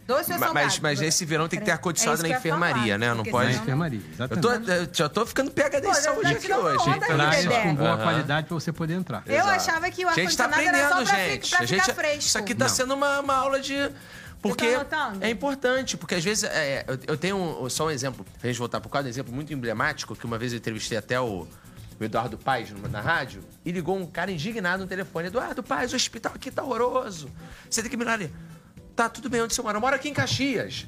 Doce 0.06 0.32
ou 0.32 0.38
salgado? 0.38 0.54
Mas, 0.54 0.78
mas 0.78 1.02
esse 1.02 1.24
verão 1.24 1.48
tem 1.48 1.58
que 1.58 1.64
ter 1.64 1.72
É 1.72 1.74
ar-condicionado 1.74 2.20
isso 2.20 2.28
na 2.28 2.34
eu 2.34 2.38
enfermaria, 2.38 2.82
falar, 2.94 2.98
né? 2.98 3.08
Não 3.08 3.16
porque 3.16 3.30
pode. 3.30 3.52
Na 3.56 3.62
enfermaria, 3.62 4.00
Eu, 4.00 4.12
exatamente. 4.12 4.42
tô, 4.66 4.72
eu 4.72 4.88
já 4.92 5.08
tô 5.08 5.26
ficando 5.26 5.50
PHD 5.50 5.94
saúde 5.94 6.22
tá 6.22 6.28
aqui 6.30 6.52
hoje. 6.52 7.00
Traz 7.00 7.46
com 7.62 7.74
boa 7.74 7.96
qualidade 7.98 8.46
para 8.46 8.54
você 8.54 8.72
poder 8.72 8.94
entrar. 8.94 9.22
Eu 9.26 9.34
Exato. 9.34 9.50
achava 9.50 9.90
que 9.90 10.04
o 10.04 10.08
tá 10.08 10.10
ar-condicionado 10.12 10.60
era 10.62 10.88
só 10.88 10.94
aprendendo, 10.94 11.06
pra, 11.08 11.16
gente. 11.28 11.42
fi- 11.44 11.50
pra 11.50 11.58
a 11.58 11.66
gente, 11.66 11.80
ficar 11.82 11.94
fresco. 11.94 12.18
Isso 12.20 12.38
aqui 12.38 12.54
tá 12.54 12.64
Não. 12.66 12.74
sendo 12.74 12.94
uma, 12.94 13.20
uma 13.20 13.34
aula 13.34 13.60
de. 13.60 13.74
Porque 14.40 14.66
anotando? 14.66 15.24
é 15.24 15.30
importante, 15.30 15.96
porque 15.96 16.14
às 16.14 16.22
vezes. 16.22 16.44
é, 16.44 16.84
eu, 16.86 16.98
eu 17.08 17.16
tenho 17.16 17.36
um- 17.36 17.68
só 17.68 17.86
um 17.86 17.90
exemplo, 17.90 18.24
pra 18.38 18.48
gente 18.48 18.58
voltar 18.58 18.80
por 18.80 18.88
causa 18.88 19.04
de 19.04 19.08
um 19.08 19.12
exemplo 19.14 19.34
muito 19.34 19.52
emblemático, 19.52 20.14
que 20.14 20.24
uma 20.24 20.38
vez 20.38 20.52
eu 20.52 20.58
entrevistei 20.58 20.96
até 20.96 21.20
o, 21.20 21.48
o 21.98 22.04
Eduardo 22.04 22.38
numa- 22.72 22.88
na 22.88 23.00
rádio, 23.00 23.42
e 23.64 23.72
ligou 23.72 23.96
um 23.96 24.06
cara 24.06 24.30
indignado 24.30 24.82
no 24.84 24.88
telefone. 24.88 25.28
Eduardo 25.28 25.64
Paes, 25.64 25.92
o 25.92 25.96
hospital 25.96 26.32
aqui 26.36 26.50
tá 26.52 26.62
horroroso. 26.62 27.28
Você 27.68 27.82
tem 27.82 27.90
que 27.90 27.96
mirar 27.96 28.14
ali. 28.14 28.32
Tá, 28.96 29.10
tudo 29.10 29.28
bem, 29.28 29.42
onde 29.42 29.54
você 29.54 29.60
mora? 29.60 29.76
Eu 29.76 29.80
moro 29.80 29.94
aqui 29.94 30.08
em 30.08 30.14
Caxias. 30.14 30.86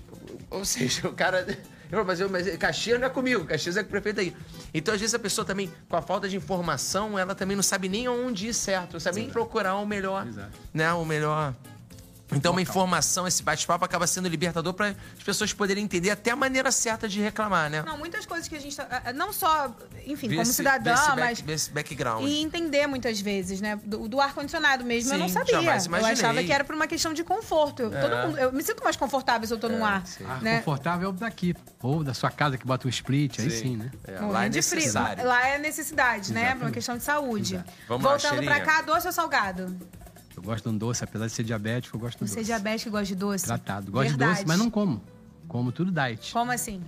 Ou 0.50 0.64
seja, 0.64 1.06
o 1.06 1.12
cara. 1.12 1.46
Eu, 1.90 2.04
mas, 2.04 2.20
eu, 2.20 2.28
mas 2.28 2.54
Caxias 2.58 3.00
não 3.00 3.06
é 3.06 3.08
comigo, 3.08 3.46
Caxias 3.46 3.78
é 3.78 3.82
com 3.82 3.88
o 3.88 3.90
prefeito 3.90 4.20
aí. 4.20 4.36
Então, 4.74 4.92
às 4.92 5.00
vezes, 5.00 5.14
a 5.14 5.18
pessoa 5.18 5.42
também, 5.42 5.72
com 5.88 5.96
a 5.96 6.02
falta 6.02 6.28
de 6.28 6.36
informação, 6.36 7.18
ela 7.18 7.34
também 7.34 7.56
não 7.56 7.62
sabe 7.62 7.88
nem 7.88 8.06
onde 8.06 8.48
ir 8.48 8.52
certo, 8.52 8.92
não 8.92 9.00
sabe 9.00 9.20
nem 9.20 9.30
procurar 9.30 9.74
o 9.76 9.86
melhor. 9.86 10.26
Exato. 10.26 10.50
Né, 10.74 10.92
o 10.92 11.02
melhor. 11.02 11.54
Então, 12.30 12.52
uma 12.52 12.60
informação, 12.62 13.26
esse 13.26 13.42
bate-papo 13.42 13.84
acaba 13.84 14.06
sendo 14.06 14.28
libertador 14.28 14.74
para 14.74 14.88
as 15.16 15.22
pessoas 15.24 15.52
poderem 15.52 15.82
entender 15.84 16.10
até 16.10 16.30
a 16.30 16.36
maneira 16.36 16.70
certa 16.70 17.08
de 17.08 17.20
reclamar, 17.20 17.70
né? 17.70 17.82
Não, 17.86 17.96
muitas 17.96 18.26
coisas 18.26 18.46
que 18.46 18.54
a 18.54 18.60
gente. 18.60 18.76
tá- 18.76 19.02
ah, 19.04 19.12
Não 19.12 19.32
só, 19.32 19.74
enfim, 20.06 20.28
como 20.28 20.42
esse- 20.42 20.52
cidadã, 20.54 20.92
esse 20.92 21.06
back- 21.16 21.20
mas. 21.20 21.48
esse 21.48 21.70
background. 21.70 22.24
E 22.28 22.42
entender 22.42 22.86
muitas 22.86 23.20
vezes, 23.20 23.60
né? 23.60 23.78
Do, 23.84 24.06
do 24.08 24.20
ar-condicionado 24.20 24.84
mesmo, 24.84 25.14
eu 25.14 25.18
não 25.18 25.28
Sim, 25.28 25.34
sabia. 25.34 25.54
Eu 26.00 26.06
achava 26.06 26.42
que 26.42 26.52
era 26.52 26.64
por 26.64 26.74
uma 26.74 26.86
questão 26.86 27.12
de 27.14 27.24
conforto. 27.24 27.82
Eu, 27.82 27.90
todo 27.90 28.14
É. 28.14 28.26
mundo- 28.26 28.38
eu 28.38 28.52
me 28.52 28.62
sinto 28.62 28.84
mais 28.84 28.96
confortável 28.96 29.46
se 29.46 29.54
eu 29.54 29.58
tô 29.58 29.68
num 29.68 29.84
ar. 29.84 30.02
Né? 30.42 30.58
confortável 30.58 31.08
é 31.08 31.10
o 31.10 31.12
daqui. 31.14 31.54
Ou 31.82 32.04
da 32.04 32.12
sua 32.12 32.30
casa 32.30 32.58
que 32.58 32.66
bota 32.66 32.86
um 32.86 32.90
split, 32.90 33.38
aí 33.38 33.50
sim, 33.50 33.76
né? 33.76 33.90
É, 34.06 34.20
lá 34.20 34.44
é 34.44 34.48
necessário. 34.48 35.24
Lá 35.24 35.48
é 35.48 35.58
necessidade, 35.58 36.32
né? 36.32 36.40
Por 36.40 36.44
uma 36.46 36.50
Exatamente. 36.50 36.74
questão 36.74 36.96
de 36.98 37.04
saúde. 37.04 37.64
Vamos 37.88 38.04
lá, 38.04 38.10
Voltando 38.10 38.42
pra 38.44 38.54
Cheirinha. 38.56 38.60
cá, 38.60 38.82
doce 38.82 39.06
ou 39.06 39.12
salgado? 39.12 39.76
Eu 40.48 40.52
gosto 40.54 40.64
de 40.70 40.74
um 40.74 40.78
doce, 40.78 41.04
apesar 41.04 41.26
de 41.26 41.32
ser 41.32 41.42
diabético, 41.44 41.94
eu 41.94 42.00
gosto 42.00 42.24
de 42.24 42.30
Você 42.30 42.36
é 42.36 42.40
doce. 42.40 42.46
diabético 42.46 42.88
e 42.88 42.92
gosta 42.92 43.04
de 43.06 43.14
doce? 43.16 43.44
Tratado. 43.44 43.92
Gosto 43.92 44.08
Verdade. 44.08 44.30
de 44.30 44.36
doce, 44.38 44.48
mas 44.48 44.58
não 44.58 44.70
como. 44.70 45.02
Como 45.46 45.70
tudo 45.70 45.92
diet. 45.92 46.32
Como 46.32 46.50
assim? 46.50 46.80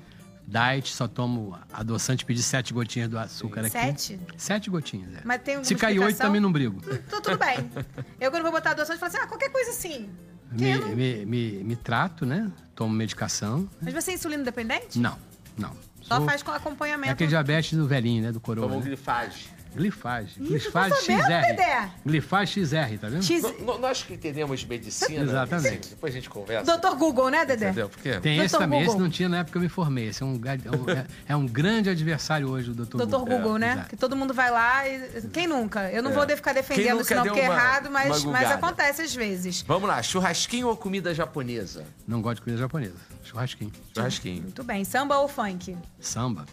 Diet, 0.46 0.88
só 0.90 1.06
tomo 1.06 1.56
adoçante, 1.70 2.24
pedi 2.24 2.42
sete 2.42 2.72
gotinhas 2.72 3.10
do 3.10 3.18
açúcar 3.18 3.60
aqui. 3.60 3.70
Sete? 3.70 4.18
Sete 4.38 4.70
gotinhas, 4.70 5.14
é. 5.14 5.20
Mas 5.26 5.42
tem 5.42 5.62
Se 5.62 5.74
cair 5.74 5.98
oito, 6.00 6.16
também 6.16 6.40
não 6.40 6.50
brigo. 6.50 6.80
Tudo, 6.80 7.20
tudo 7.22 7.36
bem. 7.38 7.70
Eu, 8.18 8.30
quando 8.30 8.42
vou 8.44 8.50
botar 8.50 8.70
adoçante, 8.70 8.98
falo 8.98 9.12
assim, 9.12 9.22
ah, 9.22 9.26
qualquer 9.26 9.50
coisa 9.52 9.70
assim. 9.72 10.08
Me, 10.50 10.74
não- 10.78 10.88
me, 10.88 11.26
me, 11.26 11.52
me 11.62 11.76
trato, 11.76 12.24
né? 12.24 12.50
Tomo 12.74 12.94
medicação. 12.94 13.68
Mas 13.82 13.92
você 13.92 14.12
é 14.12 14.14
insulina 14.14 14.42
dependente? 14.42 14.98
Não, 14.98 15.18
não. 15.58 15.76
Só 16.00 16.16
Sou- 16.16 16.24
faz 16.26 16.42
com 16.42 16.50
É 16.50 16.56
acompanhamento. 16.56 17.12
aquele 17.12 17.28
diabetes 17.28 17.76
do 17.78 17.86
velhinho, 17.86 18.22
né? 18.22 18.32
Do 18.32 18.40
coroa. 18.40 18.66
Como 18.66 18.80
Né? 18.80 18.86
glifage. 18.86 19.48
Glifage. 19.74 20.34
Ih, 20.40 20.46
Glifage 20.48 20.90
tá 20.90 20.96
sabendo, 21.00 21.22
XR. 21.22 21.46
Dedé? 21.46 21.88
Glifage 22.04 22.64
XR, 22.66 22.98
tá 23.00 23.08
vendo? 23.08 23.22
X... 23.22 23.42
No- 23.42 23.52
no- 23.64 23.78
nós 23.78 24.02
que 24.02 24.14
entendemos 24.14 24.64
medicina. 24.64 25.22
Exatamente. 25.22 25.90
Depois 25.90 26.12
a 26.12 26.16
gente 26.16 26.28
conversa. 26.28 26.64
Doutor 26.66 26.96
Google, 26.98 27.30
né, 27.30 27.44
Dedé? 27.44 27.66
Entendeu? 27.66 27.88
Porque. 27.88 28.18
Tem 28.20 28.38
esse 28.38 28.54
Dr. 28.54 28.60
também, 28.60 28.80
esse 28.80 28.86
Google. 28.88 29.02
não 29.02 29.10
tinha 29.10 29.28
na 29.28 29.38
época 29.38 29.52
que 29.52 29.58
eu 29.58 29.62
me 29.62 29.68
formei. 29.68 30.08
Esse 30.08 30.22
é 30.22 30.26
um, 30.26 30.40
é 30.44 30.76
um- 30.76 30.90
é- 30.90 31.06
é 31.28 31.36
um 31.36 31.46
grande 31.46 31.88
adversário 31.90 32.48
hoje, 32.50 32.70
o 32.70 32.74
Dr. 32.74 32.96
Doutor 32.96 33.20
Google. 33.20 33.38
Google, 33.38 33.58
né? 33.58 33.72
exato. 33.72 33.88
Que 33.90 33.96
todo 33.96 34.16
mundo 34.16 34.34
vai 34.34 34.50
lá 34.50 34.88
e. 34.88 35.22
Quem 35.32 35.46
nunca? 35.46 35.90
Eu 35.90 36.02
não 36.02 36.12
vou 36.12 36.26
de- 36.26 36.36
ficar 36.36 36.52
defendendo 36.52 37.00
isso, 37.00 37.14
não, 37.14 37.22
porque 37.24 37.40
é 37.40 37.44
errado, 37.44 37.90
mas, 37.90 38.24
mas 38.24 38.50
acontece 38.50 39.02
às 39.02 39.14
vezes. 39.14 39.62
Vamos 39.62 39.88
lá, 39.88 40.02
churrasquinho 40.02 40.68
ou 40.68 40.76
comida 40.76 41.14
japonesa? 41.14 41.84
Não 42.06 42.20
gosto 42.20 42.36
de 42.36 42.42
comida 42.42 42.60
japonesa. 42.60 42.94
Churrasquinho. 43.24 43.72
Churrasquinho. 43.94 44.42
Muito 44.42 44.64
bem. 44.64 44.84
Samba 44.84 45.18
ou 45.18 45.28
funk? 45.28 45.76
Samba. 46.00 46.44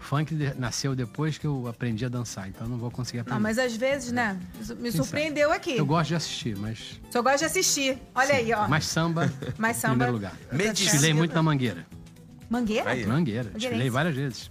Funk 0.00 0.34
nasceu 0.58 0.96
depois 0.96 1.38
que 1.38 1.46
eu 1.46 1.68
aprendi 1.68 2.04
a 2.04 2.08
dançar, 2.08 2.48
então 2.48 2.66
eu 2.66 2.70
não 2.70 2.78
vou 2.78 2.90
conseguir 2.90 3.20
aprender. 3.20 3.34
Não, 3.36 3.42
mas 3.42 3.58
às 3.58 3.76
vezes, 3.76 4.10
né? 4.10 4.40
Me 4.78 4.90
Quem 4.90 4.90
surpreendeu 4.92 5.52
aqui. 5.52 5.76
Eu 5.76 5.86
gosto 5.86 6.08
de 6.08 6.14
assistir, 6.16 6.56
mas. 6.56 7.00
O 7.08 7.12
senhor 7.12 7.22
gosta 7.22 7.38
de 7.38 7.44
assistir. 7.44 7.98
Olha 8.14 8.34
aí, 8.34 8.52
ó. 8.52 8.66
Mais 8.66 8.86
samba, 8.86 9.32
Mais 9.58 9.76
em 9.76 9.80
samba. 9.80 9.92
primeiro 9.94 10.12
lugar. 10.14 10.32
Medicina. 10.50 10.90
Desfilei 10.90 11.14
muito 11.14 11.34
na 11.34 11.42
Mangueira. 11.42 11.86
Mangueira? 12.48 12.90
Aí. 12.90 13.06
Mangueira. 13.06 13.50
Desfilei 13.50 13.90
várias 13.90 14.14
vezes. 14.16 14.50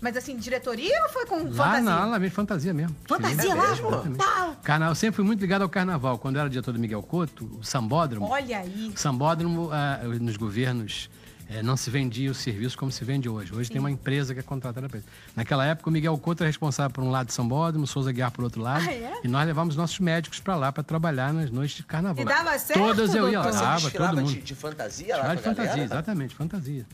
Mas 0.00 0.16
assim, 0.16 0.36
diretoria 0.36 1.02
ou 1.04 1.08
foi 1.08 1.24
com 1.26 1.36
Lá 1.36 1.50
fantasia? 1.52 1.80
na 1.80 2.04
lá 2.04 2.18
mesmo, 2.18 2.34
fantasia 2.34 2.74
mesmo. 2.74 2.94
Fantasia 3.06 3.36
Desfilei. 3.36 3.62
lá? 3.90 4.02
mesmo? 4.02 4.16
Tá. 4.16 4.56
Carnaval, 4.62 4.92
eu 4.92 4.94
sempre 4.96 5.16
fui 5.16 5.24
muito 5.24 5.40
ligado 5.40 5.62
ao 5.62 5.68
carnaval. 5.68 6.18
Quando 6.18 6.36
eu 6.36 6.40
era 6.40 6.50
diretor 6.50 6.72
do 6.72 6.78
Miguel 6.78 7.02
Couto, 7.02 7.46
o 7.58 7.64
sambódromo. 7.64 8.26
Olha 8.26 8.58
aí. 8.58 8.92
O 8.94 8.98
sambódromo, 8.98 9.70
ah, 9.72 10.00
nos 10.20 10.36
governos, 10.36 11.08
eh, 11.48 11.62
não 11.62 11.76
se 11.76 11.90
vendia 11.90 12.30
o 12.30 12.34
serviço 12.34 12.76
como 12.76 12.90
se 12.90 13.04
vende 13.04 13.28
hoje. 13.28 13.54
Hoje 13.54 13.70
tem 13.70 13.78
uma 13.80 13.90
empresa 13.90 14.34
que 14.34 14.40
é 14.40 14.42
contratada 14.42 14.88
para 14.88 14.98
isso. 14.98 15.08
Naquela 15.34 15.64
época, 15.64 15.88
o 15.88 15.92
Miguel 15.92 16.16
Couto 16.18 16.42
era 16.42 16.48
responsável 16.48 16.90
por 16.92 17.04
um 17.04 17.10
lado 17.10 17.26
do 17.26 17.32
sambódromo, 17.32 17.84
o 17.84 17.86
Souza 17.86 18.12
Guiar 18.12 18.30
por 18.30 18.44
outro 18.44 18.60
lado. 18.60 18.84
Ah, 18.88 18.92
é? 18.92 19.20
E 19.24 19.28
nós 19.28 19.46
levávamos 19.46 19.76
nossos 19.76 19.98
médicos 20.00 20.40
para 20.40 20.56
lá 20.56 20.72
para 20.72 20.82
trabalhar 20.82 21.32
nas 21.32 21.50
noites 21.50 21.76
de 21.76 21.82
carnaval. 21.84 22.22
E 22.22 22.26
dava 22.26 22.58
certo, 22.58 22.80
Todas 22.80 23.14
eu 23.14 23.30
ia 23.30 23.40
lá. 23.40 23.50
Dava, 23.50 23.90
todo 23.90 24.16
mundo. 24.16 24.32
de, 24.32 24.42
de 24.42 24.54
fantasia 24.54 25.16
lá 25.16 25.34
de 25.34 25.42
fantasia, 25.42 25.70
galera? 25.70 25.84
exatamente, 25.84 26.34
fantasia. 26.34 26.86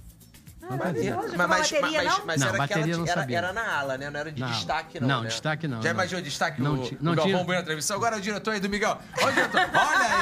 Não 0.62 0.70
Mas, 0.70 0.79
mas, 0.79 0.92
bateria, 0.92 1.16
mas, 1.16 2.05
não? 2.18 2.27
mas 2.27 2.40
Não, 2.40 2.48
era, 2.48 2.59
bateria 2.59 2.83
aquela, 2.85 2.96
não 2.98 3.05
era, 3.07 3.20
sabia. 3.20 3.38
era 3.38 3.53
na 3.53 3.79
ala, 3.81 3.98
né? 3.98 4.11
Não 4.11 4.20
era 4.20 4.31
de 4.31 4.40
Não. 4.40 4.48
destaque, 4.48 5.01
não. 5.01 5.09
Não, 5.09 5.22
né? 5.22 5.29
destaque 5.29 5.66
não, 5.66 5.83
Já 5.83 5.88
não. 5.88 5.94
imaginou 5.94 6.22
destaque 6.22 6.62
Não 6.62 6.75
o, 6.75 6.83
ti- 6.85 6.94
o 7.01 7.05
não 7.05 7.14
Galvão 7.16 7.33
tinha- 7.35 7.44
Bueno 7.44 7.62
entrevistou? 7.62 7.96
Agora 7.96 8.14
é 8.14 8.18
o 8.18 8.22
diretor 8.22 8.51
aí 8.55 8.61
do 8.61 8.68
Miguel. 8.68 8.96
Olha 9.18 9.29
o 9.31 9.33
diretor, 9.35 9.61
olha 9.75 10.16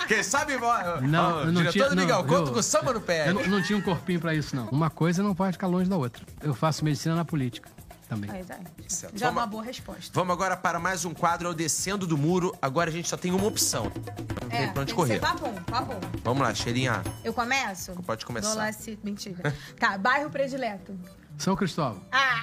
aí. 0.00 0.06
Quem 0.06 0.22
sabe, 0.22 0.56
Não, 0.58 0.68
ó, 0.68 1.40
eu 1.40 1.46
não 1.46 1.52
diretor 1.62 1.72
tinha- 1.72 1.88
do 1.88 1.94
não, 1.96 2.02
Miguel, 2.02 2.24
conta 2.24 2.50
eu- 2.50 2.52
com 2.52 2.58
o 2.58 2.62
samba 2.62 2.92
no 2.92 3.00
pé. 3.00 3.30
Eu 3.30 3.34
não, 3.34 3.42
não 3.46 3.62
tinha 3.62 3.78
um 3.78 3.82
corpinho 3.82 4.20
para 4.20 4.34
isso, 4.34 4.54
não. 4.54 4.66
Uma 4.66 4.90
coisa 4.90 5.22
não 5.22 5.34
pode 5.34 5.52
ficar 5.52 5.66
longe 5.66 5.88
da 5.88 5.96
outra. 5.96 6.22
Eu 6.42 6.54
faço 6.54 6.84
medicina 6.84 7.14
na 7.14 7.24
política 7.24 7.68
também. 8.08 8.30
Aí, 8.30 8.44
tá. 8.44 8.58
Certo. 8.88 9.16
Já 9.18 9.26
é 9.26 9.28
Vamos- 9.28 9.42
uma 9.42 9.46
boa 9.46 9.62
resposta. 9.62 10.10
Vamos 10.14 10.32
agora 10.32 10.56
para 10.56 10.78
mais 10.78 11.04
um 11.04 11.12
quadro, 11.14 11.48
é 11.48 11.50
o 11.50 11.54
Descendo 11.54 12.06
do 12.06 12.16
Muro. 12.16 12.54
Agora 12.60 12.90
a 12.90 12.92
gente 12.92 13.08
só 13.08 13.16
tem 13.16 13.30
uma 13.32 13.46
opção. 13.46 13.84
Não 13.84 14.48
tem 14.48 14.60
É, 14.60 14.64
pra 14.64 14.72
tem 14.72 14.82
onde 14.82 14.94
correr. 14.94 15.14
ser 15.14 15.20
papum, 15.20 15.52
papum. 15.64 16.00
Vamos 16.24 16.42
lá, 16.42 16.54
cheirinha. 16.54 17.02
Eu 17.22 17.32
começo? 17.34 17.92
Pode 18.04 18.24
começar. 18.24 18.48
Dou 18.48 18.58
lá 18.58 18.72
se... 18.72 18.98
Mentira. 19.04 19.54
tá, 19.78 19.98
bairro 19.98 20.30
predileto. 20.30 20.98
São 21.36 21.54
Cristóvão. 21.54 22.02
Ah! 22.10 22.42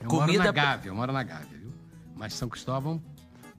Eu 0.00 0.08
Comida 0.08 0.32
moro 0.38 0.44
na 0.44 0.52
Gávea, 0.52 0.88
eu 0.90 0.94
moro 0.94 1.12
na 1.12 1.22
Gávea, 1.22 1.46
viu? 1.58 1.72
Mas 2.14 2.34
São 2.34 2.48
Cristóvão, 2.48 3.02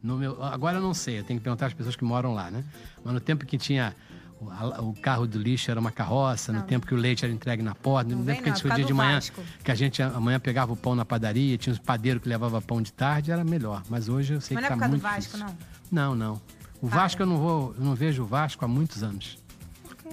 no 0.04 0.18
meu, 0.18 0.42
agora 0.44 0.78
eu 0.78 0.82
não 0.82 0.94
sei, 0.94 1.20
eu 1.20 1.24
tenho 1.24 1.40
que 1.40 1.44
perguntar 1.44 1.68
às 1.68 1.74
pessoas 1.74 1.96
que 1.96 2.04
moram 2.04 2.34
lá, 2.34 2.50
né? 2.52 2.64
Mas 3.04 3.14
no 3.14 3.20
tempo 3.20 3.46
que 3.46 3.58
tinha 3.58 3.96
o, 4.40 4.94
carro 5.02 5.26
do 5.28 5.40
lixo 5.40 5.72
era 5.72 5.80
uma 5.80 5.92
carroça, 5.92 6.52
no 6.54 6.62
tempo 6.64 6.86
que 6.86 6.94
o 6.94 6.98
leite 6.98 7.26
era 7.26 7.34
entregue 7.34 7.64
na 7.64 7.74
porta, 7.74 8.12
no 8.12 8.18
Não 8.18 8.26
tempo 8.26 8.36
vem 8.36 8.44
que 8.44 8.50
a 8.50 8.52
não, 8.52 8.56
gente 8.56 8.62
por 8.64 8.68
foi 8.70 8.76
dia 8.76 8.86
causa 8.86 8.88
de 8.88 8.94
manhã, 8.94 9.16
Vasco. 9.16 9.42
que 9.64 9.72
a 9.72 9.76
gente 9.76 10.02
amanhã 10.04 10.40
pegava 10.40 10.74
o 10.74 10.78
pão 10.78 10.96
na 10.96 11.04
padaria, 11.06 11.58
tinha 11.58 11.74
os 11.74 11.80
padeiros 11.80 12.22
que 12.22 12.30
levava 12.30 12.62
pão 12.62 12.82
de 12.82 12.94
tarde, 12.94 13.32
era 13.32 13.44
melhor. 13.44 13.82
Mas 13.90 14.08
hoje 14.10 14.34
eu 14.36 14.42
sei 14.42 14.56
Mas 14.56 14.66
que 14.66 14.70
não 14.72 14.78
é 14.78 14.80
tá 14.80 14.86
por 14.88 14.92
causa 14.92 14.98
do 14.98 15.02
muito 15.02 15.04
Vasco, 15.04 15.38
difícil. 15.38 15.58
não? 15.92 16.16
Não, 16.16 16.34
não. 16.34 16.42
O 16.82 16.88
Vasco 16.88 17.22
eu 17.22 17.26
não 17.26 17.38
vou, 17.38 17.74
eu 17.78 17.84
não 17.84 17.96
vejo 17.96 18.24
o 18.24 18.26
Vasco 18.26 18.64
há 18.64 18.68
muitos 18.68 19.02
anos. 19.04 19.38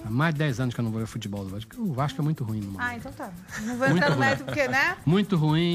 Há 0.05 0.11
mais 0.11 0.35
de 0.35 0.39
10 0.39 0.61
anos 0.61 0.75
que 0.75 0.81
eu 0.81 0.85
não 0.85 0.91
vou 0.91 1.01
ver 1.01 1.07
futebol 1.07 1.45
do 1.45 1.51
Vasco. 1.51 1.81
O 1.81 1.93
Vasco 1.93 2.21
é 2.21 2.25
muito 2.25 2.43
ruim 2.45 2.61
no 2.61 2.73
momento. 2.73 2.81
Ah, 2.89 2.97
então 2.97 3.13
tá. 3.13 3.31
Não 3.63 3.77
vou 3.77 3.89
Muito 3.89 3.97
entrar 3.97 4.11
no 4.11 4.17
mérito 4.19 4.45
porque, 4.45 4.67
né? 4.69 4.97
Muito 5.07 5.37
ruim. 5.37 5.75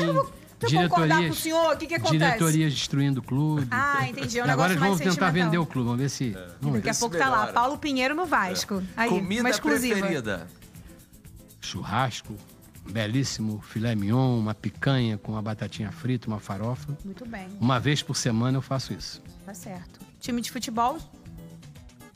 Se 0.68 0.76
eu 0.76 0.82
concordar 0.90 1.24
com 1.24 1.30
o 1.30 1.36
senhor, 1.36 1.74
o 1.74 1.78
que, 1.78 1.88
que 1.88 1.96
acontece? 1.96 2.18
Diretorias 2.18 2.74
destruindo 2.74 3.20
o 3.22 3.24
clube. 3.24 3.68
Ah, 3.72 4.08
entendi. 4.10 4.40
É 4.40 4.46
um 4.46 4.50
agora 4.50 4.74
eles 4.74 4.82
negócio 4.82 4.98
vão 4.98 5.06
mais 5.06 5.16
tentar 5.16 5.32
vender 5.32 5.58
o 5.58 5.66
clube. 5.66 5.86
Vamos 5.88 6.02
ver 6.02 6.10
se. 6.10 6.32
Vamos 6.60 6.74
Daqui 6.78 6.82
ver. 6.84 6.88
a 6.88 6.92
Esse 6.92 7.00
pouco 7.00 7.18
tá 7.18 7.30
lá. 7.30 7.48
Paulo 7.48 7.78
Pinheiro 7.78 8.14
no 8.14 8.26
Vasco. 8.26 8.84
Aí, 8.98 9.10
uma 9.10 9.20
Comida 9.20 9.50
exclusiva. 9.50 10.00
preferida. 10.00 10.48
Churrasco, 11.62 12.36
belíssimo 12.90 13.62
filé 13.62 13.96
mignon, 13.96 14.40
uma 14.40 14.54
picanha 14.54 15.18
com 15.18 15.34
uma 15.34 15.42
batatinha 15.42 15.92
frita, 15.92 16.28
uma 16.28 16.40
farofa. 16.40 16.98
Muito 17.06 17.26
bem, 17.26 17.48
Uma 17.60 17.80
vez 17.80 18.02
por 18.02 18.16
semana 18.16 18.58
eu 18.58 18.62
faço 18.62 18.94
isso. 18.94 19.22
tá 19.46 19.54
certo. 19.54 20.00
Time 20.20 20.42
de 20.42 20.52
futebol? 20.52 20.98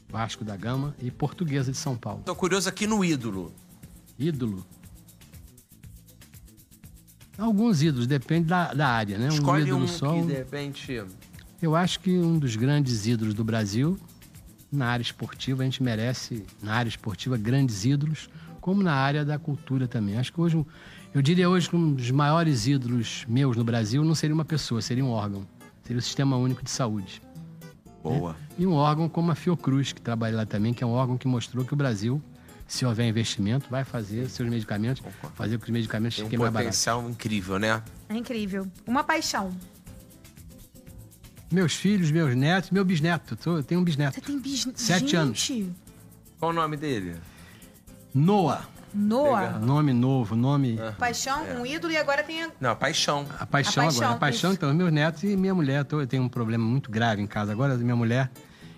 Vasco 0.09 0.43
da 0.43 0.55
Gama 0.55 0.95
e 1.01 1.09
Portuguesa 1.09 1.71
de 1.71 1.77
São 1.77 1.95
Paulo. 1.95 2.21
Tô 2.25 2.35
curioso 2.35 2.69
aqui 2.69 2.85
no 2.85 3.03
ídolo. 3.03 3.53
Ídolo. 4.17 4.65
Alguns 7.37 7.81
ídolos, 7.81 8.05
depende 8.07 8.47
da, 8.47 8.73
da 8.73 8.87
área, 8.87 9.17
né? 9.17 9.27
Escolhe 9.29 9.63
ídolo 9.63 9.83
um 9.85 9.87
só. 9.87 10.13
que 10.13 10.27
de 10.27 10.33
repente. 10.33 11.03
Eu 11.61 11.75
acho 11.75 11.99
que 11.99 12.11
um 12.11 12.37
dos 12.37 12.55
grandes 12.55 13.07
ídolos 13.07 13.33
do 13.33 13.43
Brasil, 13.43 13.97
na 14.71 14.87
área 14.87 15.01
esportiva, 15.01 15.63
a 15.63 15.65
gente 15.65 15.81
merece, 15.81 16.45
na 16.61 16.73
área 16.73 16.89
esportiva, 16.89 17.37
grandes 17.37 17.85
ídolos, 17.85 18.29
como 18.61 18.83
na 18.83 18.93
área 18.93 19.25
da 19.25 19.39
cultura 19.39 19.87
também. 19.87 20.17
Acho 20.17 20.31
que 20.33 20.39
hoje, 20.41 20.57
um- 20.57 20.65
eu 21.13 21.21
diria 21.21 21.49
hoje 21.49 21.69
que 21.69 21.75
um 21.75 21.93
dos 21.93 22.11
maiores 22.11 22.67
ídolos 22.67 23.25
meus 23.27 23.55
no 23.57 23.63
Brasil 23.63 24.03
não 24.03 24.13
seria 24.15 24.33
uma 24.33 24.45
pessoa, 24.45 24.81
seria 24.81 25.03
um 25.03 25.09
órgão. 25.09 25.45
Seria 25.83 25.99
o 25.99 26.01
Sistema 26.01 26.37
Único 26.37 26.63
de 26.63 26.69
Saúde. 26.71 27.21
Boa. 28.03 28.35
E 28.57 28.65
um 28.67 28.73
órgão 28.73 29.07
como 29.09 29.31
a 29.31 29.35
Fiocruz, 29.35 29.91
que 29.93 30.01
trabalha 30.01 30.35
lá 30.37 30.45
também, 30.45 30.73
que 30.73 30.83
é 30.83 30.87
um 30.87 30.91
órgão 30.91 31.17
que 31.17 31.27
mostrou 31.27 31.63
que 31.65 31.73
o 31.73 31.75
Brasil, 31.77 32.21
se 32.67 32.85
houver 32.85 33.07
investimento, 33.07 33.67
vai 33.69 33.83
fazer 33.83 34.29
seus 34.29 34.49
medicamentos, 34.49 35.01
Concordo. 35.01 35.35
fazer 35.35 35.57
com 35.57 35.65
que 35.65 35.71
os 35.71 35.73
medicamentos 35.73 36.15
Tem 36.15 36.25
um 36.25 36.27
fiquem 36.27 36.39
mais 36.39 36.51
baratos. 36.51 36.69
potencial 36.77 37.09
incrível, 37.09 37.59
né? 37.59 37.81
É 38.09 38.15
incrível. 38.15 38.67
Uma 38.87 39.03
paixão. 39.03 39.51
Meus 41.51 41.73
filhos, 41.75 42.09
meus 42.09 42.35
netos, 42.35 42.71
meu 42.71 42.83
bisneto. 42.83 43.35
Tô- 43.35 43.57
Eu 43.57 43.63
tenho 43.63 43.79
um 43.79 43.83
bisneto. 43.83 44.15
Você 44.15 44.21
tem 44.21 44.39
bisneto? 44.39 44.81
Sete 44.81 44.99
Gente, 45.01 45.15
anos. 45.15 45.51
Qual 46.39 46.51
o 46.51 46.53
nome 46.53 46.75
dele? 46.77 47.15
Noah. 48.13 48.67
Noah. 48.93 49.59
Nome 49.59 49.93
novo, 49.93 50.35
nome. 50.35 50.77
Paixão, 50.97 51.43
um 51.59 51.65
ídolo 51.65 51.93
e 51.93 51.97
agora 51.97 52.23
tem... 52.23 52.47
Não, 52.59 52.75
paixão. 52.75 53.25
A 53.39 53.45
paixão, 53.45 53.83
A 53.83 53.85
paixão, 53.87 54.03
agora. 54.03 54.07
A 54.15 54.17
paixão, 54.19 54.49
isso. 54.51 54.57
então, 54.57 54.73
meus 54.73 54.91
netos 54.91 55.23
e 55.23 55.35
minha 55.35 55.53
mulher. 55.53 55.83
Tô- 55.83 55.99
Eu 56.01 56.07
tenho 56.07 56.23
um 56.23 56.29
problema 56.29 56.63
muito 56.63 56.89
grave 56.91 57.21
em 57.21 57.27
casa 57.27 57.51
agora. 57.51 57.75
Minha 57.77 57.95
mulher, 57.95 58.31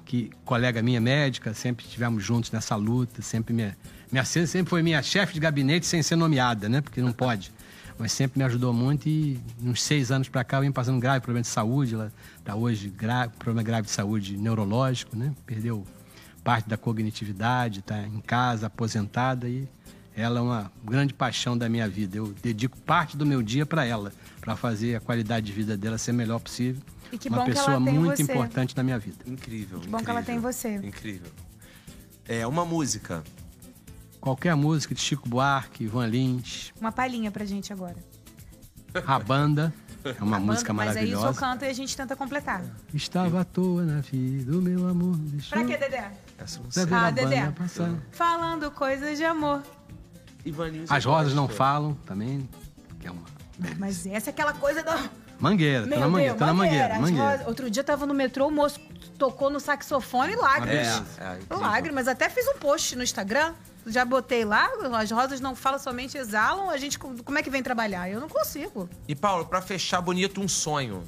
que 0.05 0.29
colega 0.45 0.81
minha 0.81 1.01
médica, 1.01 1.53
sempre 1.53 1.85
estivemos 1.85 2.23
juntos 2.23 2.51
nessa 2.51 2.75
luta, 2.75 3.21
sempre 3.21 3.53
me, 3.53 3.73
minha 4.11 4.21
assistente 4.21 4.47
sempre 4.47 4.69
foi 4.69 4.83
minha 4.83 5.01
chefe 5.01 5.33
de 5.33 5.39
gabinete 5.39 5.85
sem 5.85 6.01
ser 6.03 6.15
nomeada, 6.15 6.69
né? 6.69 6.79
Porque 6.79 7.01
não 7.01 7.11
pode. 7.13 7.51
Mas 7.97 8.11
sempre 8.11 8.37
me 8.37 8.45
ajudou 8.45 8.73
muito 8.73 9.07
e 9.07 9.39
uns 9.63 9.81
seis 9.81 10.11
anos 10.11 10.27
pra 10.27 10.43
cá 10.43 10.57
eu 10.57 10.61
vim 10.61 10.71
passando 10.71 10.97
um 10.97 10.99
grave 10.99 11.21
problema 11.21 11.41
de 11.41 11.47
saúde. 11.47 11.95
Ela 11.95 12.11
tá 12.43 12.53
hoje 12.53 12.89
grave, 12.89 13.33
problema 13.37 13.63
grave 13.63 13.87
de 13.87 13.91
saúde 13.91 14.37
neurológico, 14.37 15.15
né? 15.17 15.33
Perdeu 15.45 15.85
parte 16.43 16.69
da 16.69 16.77
cognitividade, 16.77 17.81
tá 17.81 17.99
em 18.01 18.19
casa, 18.19 18.67
aposentada 18.67 19.49
e 19.49 19.67
ela 20.15 20.39
é 20.39 20.41
uma 20.41 20.71
grande 20.83 21.13
paixão 21.13 21.57
da 21.57 21.67
minha 21.67 21.89
vida. 21.89 22.17
Eu 22.17 22.33
dedico 22.41 22.77
parte 22.81 23.17
do 23.17 23.25
meu 23.25 23.41
dia 23.41 23.65
para 23.65 23.85
ela, 23.85 24.13
para 24.39 24.55
fazer 24.55 24.95
a 24.95 24.99
qualidade 24.99 25.45
de 25.47 25.51
vida 25.51 25.75
dela 25.75 25.97
ser 25.97 26.11
a 26.11 26.13
melhor 26.13 26.39
possível. 26.39 26.81
E 27.15 27.17
que 27.17 27.29
uma 27.29 27.37
bom 27.39 27.45
que 27.45 27.51
pessoa 27.51 27.79
muito 27.79 28.17
você. 28.17 28.23
importante 28.23 28.75
na 28.75 28.83
minha 28.83 28.99
vida. 28.99 29.17
Incrível. 29.25 29.79
Que 29.79 29.87
bom 29.87 29.97
que 29.99 30.09
ela 30.09 30.21
tem 30.21 30.37
você. 30.39 30.75
Incrível. 30.75 31.31
É 32.27 32.45
uma 32.45 32.65
música. 32.65 33.23
Qualquer 34.19 34.55
música 34.55 34.93
de 34.93 34.99
Chico 35.01 35.29
Buarque, 35.29 35.83
Ivan 35.85 36.07
Lins, 36.07 36.73
Uma 36.81 36.91
palhinha 36.91 37.31
pra 37.31 37.45
gente 37.45 37.71
agora. 37.71 37.95
a 39.05 39.19
banda, 39.19 39.73
é 40.03 40.21
uma 40.23 40.39
música 40.39 40.73
Mas 40.73 40.97
aí 40.97 41.05
o 41.13 41.15
maravilhosa. 41.19 41.39
canta 41.39 41.65
e 41.65 41.69
a 41.69 41.73
gente 41.73 41.95
tenta 41.95 42.15
completar. 42.15 42.63
Estava 42.93 43.41
à 43.41 43.45
toa 43.45 43.83
na 43.83 44.01
vida, 44.01 44.57
o 44.57 44.61
meu 44.61 44.87
amor 44.87 45.15
deixou. 45.17 45.57
Pra 45.57 45.63
quê, 45.67 45.77
Dedé? 45.77 46.11
Essa 46.39 46.59
não 46.59 46.65
Pra 46.69 46.83
sei. 46.83 46.93
Ah, 46.93 47.05
a 47.07 47.11
Dedé. 47.11 47.51
passar. 47.51 47.93
Falando 48.11 48.71
coisas 48.71 49.17
de 49.17 49.23
amor. 49.23 49.61
Ivaninho, 50.43 50.85
As 50.89 51.05
eu 51.05 51.11
rosas 51.11 51.33
não 51.33 51.47
falam 51.47 51.93
também, 52.05 52.49
que 52.99 53.07
é 53.07 53.11
uma 53.11 53.21
Mas 53.77 54.05
essa 54.07 54.29
é 54.29 54.31
aquela 54.31 54.53
coisa 54.53 54.83
do... 54.83 55.24
mangueira, 55.39 55.87
tá 55.87 55.99
na 55.99 56.07
mangueira, 56.07 56.29
Deus, 56.29 56.39
tá 56.39 56.45
na 56.45 56.53
mangueira, 56.53 56.99
mangueira. 56.99 57.43
Outro 57.47 57.69
dia 57.69 57.81
eu 57.81 57.85
tava 57.85 58.05
no 58.05 58.13
metrô, 58.13 58.47
o 58.47 58.51
moço 58.51 58.79
tocou 59.17 59.49
no 59.49 59.59
saxofone 59.59 60.33
e 60.33 60.35
lágrimas. 60.35 60.87
É, 61.17 61.23
é, 61.23 61.35
incrível. 61.35 61.59
lágrimas. 61.59 62.07
Até 62.07 62.29
fiz 62.29 62.47
um 62.47 62.57
post 62.57 62.95
no 62.95 63.03
Instagram. 63.03 63.53
Já 63.87 64.03
botei 64.03 64.43
lá, 64.43 64.67
as 64.99 65.11
rosas 65.11 65.39
não 65.39 65.55
falam, 65.55 65.77
somente 65.77 66.17
exalam. 66.17 66.71
A 66.71 66.77
gente, 66.77 66.97
como 66.97 67.37
é 67.37 67.43
que 67.43 67.51
vem 67.51 67.61
trabalhar? 67.61 68.09
Eu 68.09 68.19
não 68.19 68.27
consigo. 68.27 68.89
E 69.07 69.13
Paulo, 69.15 69.45
pra 69.45 69.61
fechar 69.61 70.01
bonito, 70.01 70.41
um 70.41 70.47
sonho. 70.47 71.03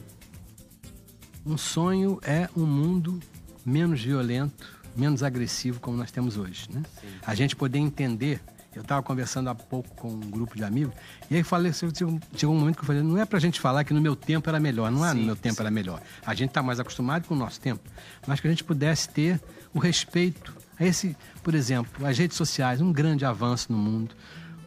Um 1.44 1.58
sonho 1.58 2.20
é 2.24 2.48
um 2.56 2.66
mundo 2.66 3.20
menos 3.66 4.04
violento, 4.04 4.80
menos 4.96 5.24
agressivo 5.24 5.80
como 5.80 5.98
nós 5.98 6.12
temos 6.12 6.38
hoje, 6.38 6.70
né? 6.72 6.84
A 7.26 7.34
gente 7.34 7.56
poder 7.56 7.80
entender. 7.80 8.42
Eu 8.78 8.84
estava 8.84 9.02
conversando 9.02 9.50
há 9.50 9.56
pouco 9.56 9.90
com 9.96 10.08
um 10.10 10.20
grupo 10.20 10.56
de 10.56 10.64
amigos 10.64 10.94
e 11.32 11.36
aí 11.36 11.44
falei, 11.44 11.74
chegou 11.74 12.20
chegou 12.36 12.56
um 12.56 12.60
momento 12.60 12.76
que 12.76 12.82
eu 12.82 12.86
falei, 12.86 13.02
não 13.02 13.18
é 13.18 13.26
pra 13.26 13.40
gente 13.40 13.60
falar 13.60 13.84
que 13.84 13.92
no 13.92 14.00
meu 14.00 14.16
tempo 14.16 14.48
era 14.48 14.60
melhor, 14.60 14.92
não 14.92 15.04
é 15.04 15.14
no 15.14 15.20
Sim, 15.20 15.26
meu 15.26 15.36
tempo 15.36 15.60
era 15.60 15.72
melhor. 15.72 16.00
A 16.24 16.36
gente 16.36 16.50
está 16.50 16.62
mais 16.62 16.80
acostumado 16.80 17.28
com 17.28 17.34
o 17.34 17.38
nosso 17.38 17.60
tempo, 17.60 17.82
mas 18.28 18.40
que 18.40 18.48
a 18.48 18.50
gente 18.52 18.64
pudesse 18.64 19.10
ter 19.10 19.42
o 19.74 19.80
respeito 19.80 20.56
a 20.80 20.86
esse, 20.86 21.18
por 21.42 21.56
exemplo, 21.56 22.06
as 22.06 22.18
redes 22.20 22.38
sociais, 22.38 22.80
um 22.80 22.94
grande 22.94 23.26
avanço 23.26 23.72
no 23.72 23.78
mundo. 23.80 24.16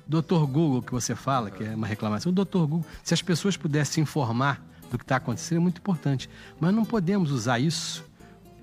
Doutor 0.09 0.45
Google, 0.45 0.83
que 0.83 0.91
você 0.91 1.15
fala, 1.15 1.49
que 1.49 1.63
é 1.63 1.77
uma 1.77 1.87
reclamação, 1.87 2.33
o 2.33 2.35
doutor 2.35 2.67
Google, 2.67 2.87
se 3.05 3.15
as 3.15 3.23
pessoas 3.23 3.57
pudessem 3.57 3.95
se 3.95 4.01
informar 4.01 4.61
do 4.91 4.99
que 4.99 5.05
está 5.05 5.17
acontecendo, 5.17 5.59
é 5.59 5.61
muito 5.61 5.79
importante. 5.79 6.29
Mas 6.59 6.75
não 6.75 6.85
podemos 6.85 7.31
usar 7.31 7.61
isso 7.61 8.05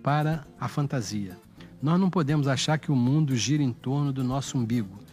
para 0.04 0.46
a 0.60 0.68
fantasia. 0.68 1.38
Nós 1.82 1.98
não 1.98 2.10
podemos 2.10 2.50
achar 2.50 2.78
que 2.78 2.92
o 2.92 2.96
mundo 2.96 3.34
gira 3.34 3.64
em 3.64 3.72
torno 3.72 4.12
do 4.12 4.26
nosso 4.26 4.58
umbigo. 4.58 5.07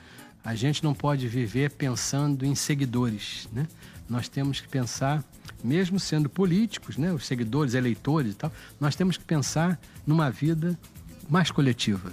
A 0.44 0.54
gente 0.54 0.84
não 0.84 0.94
pode 0.94 1.26
viver 1.26 1.70
pensando 1.70 2.44
em 2.44 2.54
seguidores, 2.54 3.48
né? 3.52 3.66
Nós 4.08 4.28
temos 4.28 4.60
que 4.60 4.68
pensar, 4.68 5.24
mesmo 5.62 5.98
sendo 5.98 6.28
políticos, 6.28 6.98
né, 6.98 7.10
os 7.10 7.26
seguidores, 7.26 7.72
eleitores 7.72 8.32
e 8.32 8.36
tal, 8.36 8.52
nós 8.78 8.94
temos 8.94 9.16
que 9.16 9.24
pensar 9.24 9.80
numa 10.06 10.30
vida 10.30 10.78
mais 11.30 11.50
coletiva. 11.50 12.12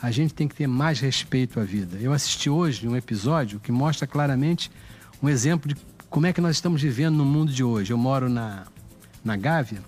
A 0.00 0.12
gente 0.12 0.32
tem 0.32 0.46
que 0.46 0.54
ter 0.54 0.68
mais 0.68 1.00
respeito 1.00 1.58
à 1.58 1.64
vida. 1.64 1.98
Eu 1.98 2.12
assisti 2.12 2.48
hoje 2.48 2.86
um 2.86 2.96
episódio 2.96 3.58
que 3.58 3.72
mostra 3.72 4.06
claramente 4.06 4.70
um 5.20 5.28
exemplo 5.28 5.74
de 5.74 5.80
como 6.08 6.26
é 6.26 6.32
que 6.32 6.40
nós 6.40 6.54
estamos 6.54 6.80
vivendo 6.80 7.16
no 7.16 7.24
mundo 7.24 7.52
de 7.52 7.64
hoje. 7.64 7.92
Eu 7.92 7.98
moro 7.98 8.28
na, 8.28 8.66
na 9.24 9.36
Gávea, 9.36 9.82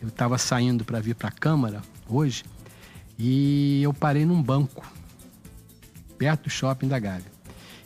eu 0.00 0.08
estava 0.08 0.38
saindo 0.38 0.84
para 0.84 1.00
vir 1.00 1.16
para 1.16 1.28
a 1.28 1.32
Câmara 1.32 1.82
hoje 2.08 2.44
e 3.18 3.80
eu 3.82 3.92
parei 3.92 4.24
num 4.24 4.40
banco, 4.40 4.86
perto 6.22 6.44
do 6.44 6.50
shopping 6.50 6.86
da 6.86 7.00
Gávea. 7.00 7.32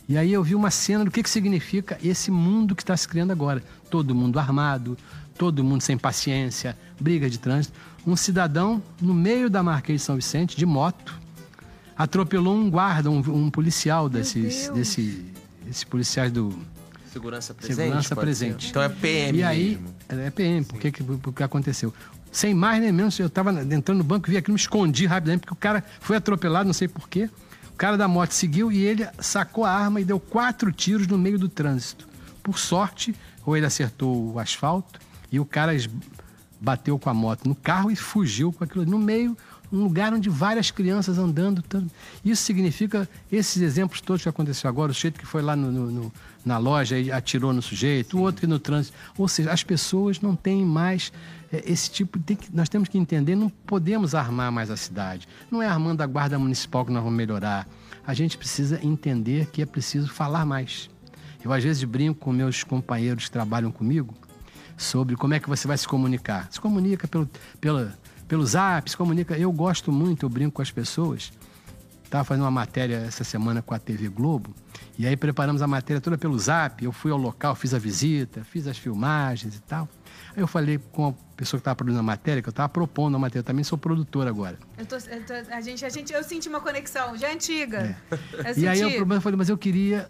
E 0.07 0.15
aí 0.15 0.31
eu 0.31 0.43
vi 0.43 0.53
uma 0.53 0.69
cena 0.69 1.03
do 1.03 1.09
que, 1.09 1.23
que 1.23 1.29
significa 1.29 1.97
esse 2.03 2.29
mundo 2.29 2.75
que 2.75 2.83
está 2.83 2.95
se 2.95 3.07
criando 3.07 3.31
agora. 3.31 3.63
Todo 3.89 4.13
mundo 4.13 4.37
armado, 4.37 4.95
todo 5.35 5.63
mundo 5.63 5.81
sem 5.81 5.97
paciência, 5.97 6.77
briga 6.99 7.27
de 7.27 7.39
trânsito. 7.39 7.73
Um 8.05 8.15
cidadão 8.15 8.81
no 9.01 9.11
meio 9.11 9.49
da 9.49 9.63
Marquês 9.63 10.01
de 10.01 10.05
São 10.05 10.15
Vicente, 10.15 10.55
de 10.55 10.67
moto, 10.67 11.19
atropelou 11.97 12.55
um 12.55 12.69
guarda, 12.69 13.09
um, 13.09 13.17
um 13.17 13.49
policial 13.49 14.07
desses, 14.07 14.69
desse, 14.69 15.25
esses 15.67 15.83
policiais 15.83 16.31
do, 16.31 16.55
Segurança 17.11 17.55
presente? 17.55 17.75
Segurança 17.75 18.15
pode 18.15 18.35
ser? 18.35 18.45
presente. 18.45 18.69
Então 18.69 18.83
é 18.83 18.89
PM 18.89 19.39
e 19.39 19.43
aí, 19.43 19.79
mesmo. 20.09 20.25
é 20.25 20.29
PM, 20.29 20.63
por 20.63 20.79
que, 20.79 20.91
que, 20.91 21.03
por 21.03 21.33
que 21.33 21.41
aconteceu? 21.41 21.91
Sem 22.31 22.53
mais 22.53 22.79
nem 22.79 22.91
menos, 22.91 23.17
eu 23.17 23.25
estava 23.25 23.51
entrando 23.63 23.97
no 23.97 24.03
banco, 24.03 24.29
vi 24.29 24.37
aquilo, 24.37 24.53
me 24.53 24.59
escondi 24.59 25.07
rapidamente, 25.07 25.41
porque 25.41 25.53
o 25.53 25.57
cara 25.57 25.83
foi 25.99 26.17
atropelado, 26.17 26.67
não 26.67 26.73
sei 26.73 26.87
porquê. 26.87 27.23
O 27.25 27.46
cara 27.77 27.97
da 27.97 28.07
moto 28.07 28.31
seguiu 28.31 28.71
e 28.71 28.77
ele 28.83 29.07
sacou 29.19 29.63
a 29.63 29.71
arma 29.71 30.01
e 30.01 30.05
deu 30.05 30.19
quatro 30.19 30.71
tiros 30.71 31.07
no 31.07 31.17
meio 31.17 31.37
do 31.37 31.47
trânsito. 31.47 32.07
Por 32.43 32.57
sorte, 32.57 33.13
ou 33.45 33.55
ele 33.55 33.65
acertou 33.65 34.33
o 34.33 34.39
asfalto 34.39 34.99
e 35.31 35.39
o 35.39 35.45
cara 35.45 35.73
bateu 36.59 36.97
com 36.97 37.09
a 37.09 37.13
moto 37.13 37.47
no 37.47 37.55
carro 37.55 37.91
e 37.91 37.95
fugiu 37.95 38.51
com 38.51 38.63
aquilo 38.63 38.85
no 38.85 38.97
meio, 38.97 39.37
um 39.71 39.83
lugar 39.83 40.13
onde 40.13 40.29
várias 40.29 40.71
crianças 40.71 41.17
andando. 41.17 41.61
Isso 42.23 42.41
significa 42.43 43.07
esses 43.31 43.61
exemplos 43.61 43.99
todos 44.01 44.23
que 44.23 44.29
aconteceu 44.29 44.69
agora, 44.69 44.91
o 44.91 44.95
sujeito 44.95 45.19
que 45.19 45.25
foi 45.25 45.41
lá 45.41 45.55
no- 45.55 45.71
no- 45.91 46.13
na 46.45 46.57
loja 46.57 46.97
e 46.97 47.11
atirou 47.11 47.51
no 47.51 47.61
sujeito, 47.61 48.17
o 48.17 48.21
outro 48.21 48.41
que 48.41 48.47
no 48.47 48.57
trânsito. 48.59 48.97
Ou 49.17 49.27
seja, 49.27 49.51
as 49.51 49.63
pessoas 49.63 50.21
não 50.21 50.35
têm 50.35 50.65
mais 50.65 51.11
esse 51.51 51.89
tipo. 51.89 52.19
tem 52.19 52.35
que- 52.35 52.53
nós 52.55 52.67
temos 52.69 52.89
que 52.89 52.97
entender, 52.97 53.35
não 53.35 53.49
podemos 53.49 54.13
armar 54.15 54.51
mais 54.51 54.69
a 54.69 54.77
cidade. 54.77 55.27
Não 55.49 55.61
é 55.61 55.67
armando 55.67 56.01
a 56.01 56.05
guarda 56.05 56.37
municipal 56.37 56.85
que 56.85 56.91
nós 56.91 57.01
vamos 57.03 57.17
melhorar. 57.17 57.67
A 58.05 58.13
gente 58.13 58.37
precisa 58.37 58.79
entender 58.83 59.47
que 59.47 59.61
é 59.61 59.65
preciso 59.65 60.07
falar 60.09 60.45
mais. 60.45 60.89
Eu 61.43 61.53
às 61.53 61.63
vezes 61.63 61.83
brinco 61.83 62.19
com 62.19 62.31
meus 62.33 62.63
companheiros 62.63 63.25
que 63.25 63.31
trabalham 63.31 63.71
comigo 63.71 64.13
sobre 64.75 65.15
como 65.15 65.33
é 65.33 65.39
que 65.39 65.47
você 65.49 65.67
vai 65.67 65.77
se 65.77 65.87
comunicar. 65.87 66.47
Se 66.51 66.59
comunica 66.59 67.07
pelo, 67.07 67.29
pela, 67.59 67.97
pelo 68.27 68.45
zap, 68.45 68.89
se 68.89 68.97
comunica. 68.97 69.37
Eu 69.37 69.51
gosto 69.51 69.91
muito, 69.91 70.25
eu 70.25 70.29
brinco 70.29 70.53
com 70.53 70.61
as 70.61 70.71
pessoas, 70.71 71.31
estava 72.03 72.23
fazendo 72.23 72.43
uma 72.43 72.51
matéria 72.51 72.97
essa 72.97 73.23
semana 73.23 73.61
com 73.61 73.73
a 73.73 73.79
TV 73.79 74.07
Globo, 74.09 74.53
e 74.97 75.05
aí 75.07 75.15
preparamos 75.15 75.61
a 75.61 75.67
matéria 75.67 76.01
toda 76.01 76.17
pelo 76.17 76.37
Zap. 76.39 76.83
Eu 76.83 76.91
fui 76.91 77.11
ao 77.11 77.17
local, 77.17 77.53
fiz 77.55 77.73
a 77.73 77.79
visita, 77.79 78.43
fiz 78.43 78.67
as 78.67 78.77
filmagens 78.77 79.55
e 79.55 79.61
tal. 79.61 79.87
Eu 80.37 80.45
falei 80.45 80.77
com 80.91 81.07
a 81.07 81.13
pessoa 81.35 81.57
que 81.57 81.61
estava 81.61 81.75
produzindo 81.75 81.99
a 81.99 82.03
matéria, 82.03 82.43
que 82.43 82.47
eu 82.47 82.51
estava 82.51 82.69
propondo 82.69 83.15
a 83.15 83.19
matéria, 83.19 83.39
eu 83.39 83.43
também 83.43 83.63
sou 83.63 83.75
produtor 83.75 84.27
agora. 84.27 84.59
Eu, 84.77 84.85
tô, 84.85 84.95
eu, 84.95 85.25
tô, 85.25 85.33
a 85.51 85.61
gente, 85.61 85.83
a 85.83 85.89
gente, 85.89 86.13
eu 86.13 86.23
senti 86.23 86.47
uma 86.47 86.61
conexão, 86.61 87.17
já 87.17 87.33
antiga. 87.33 87.97
É. 88.45 88.53
E 88.55 88.67
aí 88.67 88.85
o 88.85 88.95
problema 88.97 89.15
eu 89.15 89.21
falei, 89.21 89.35
mas 89.35 89.49
eu 89.49 89.57
queria. 89.57 90.07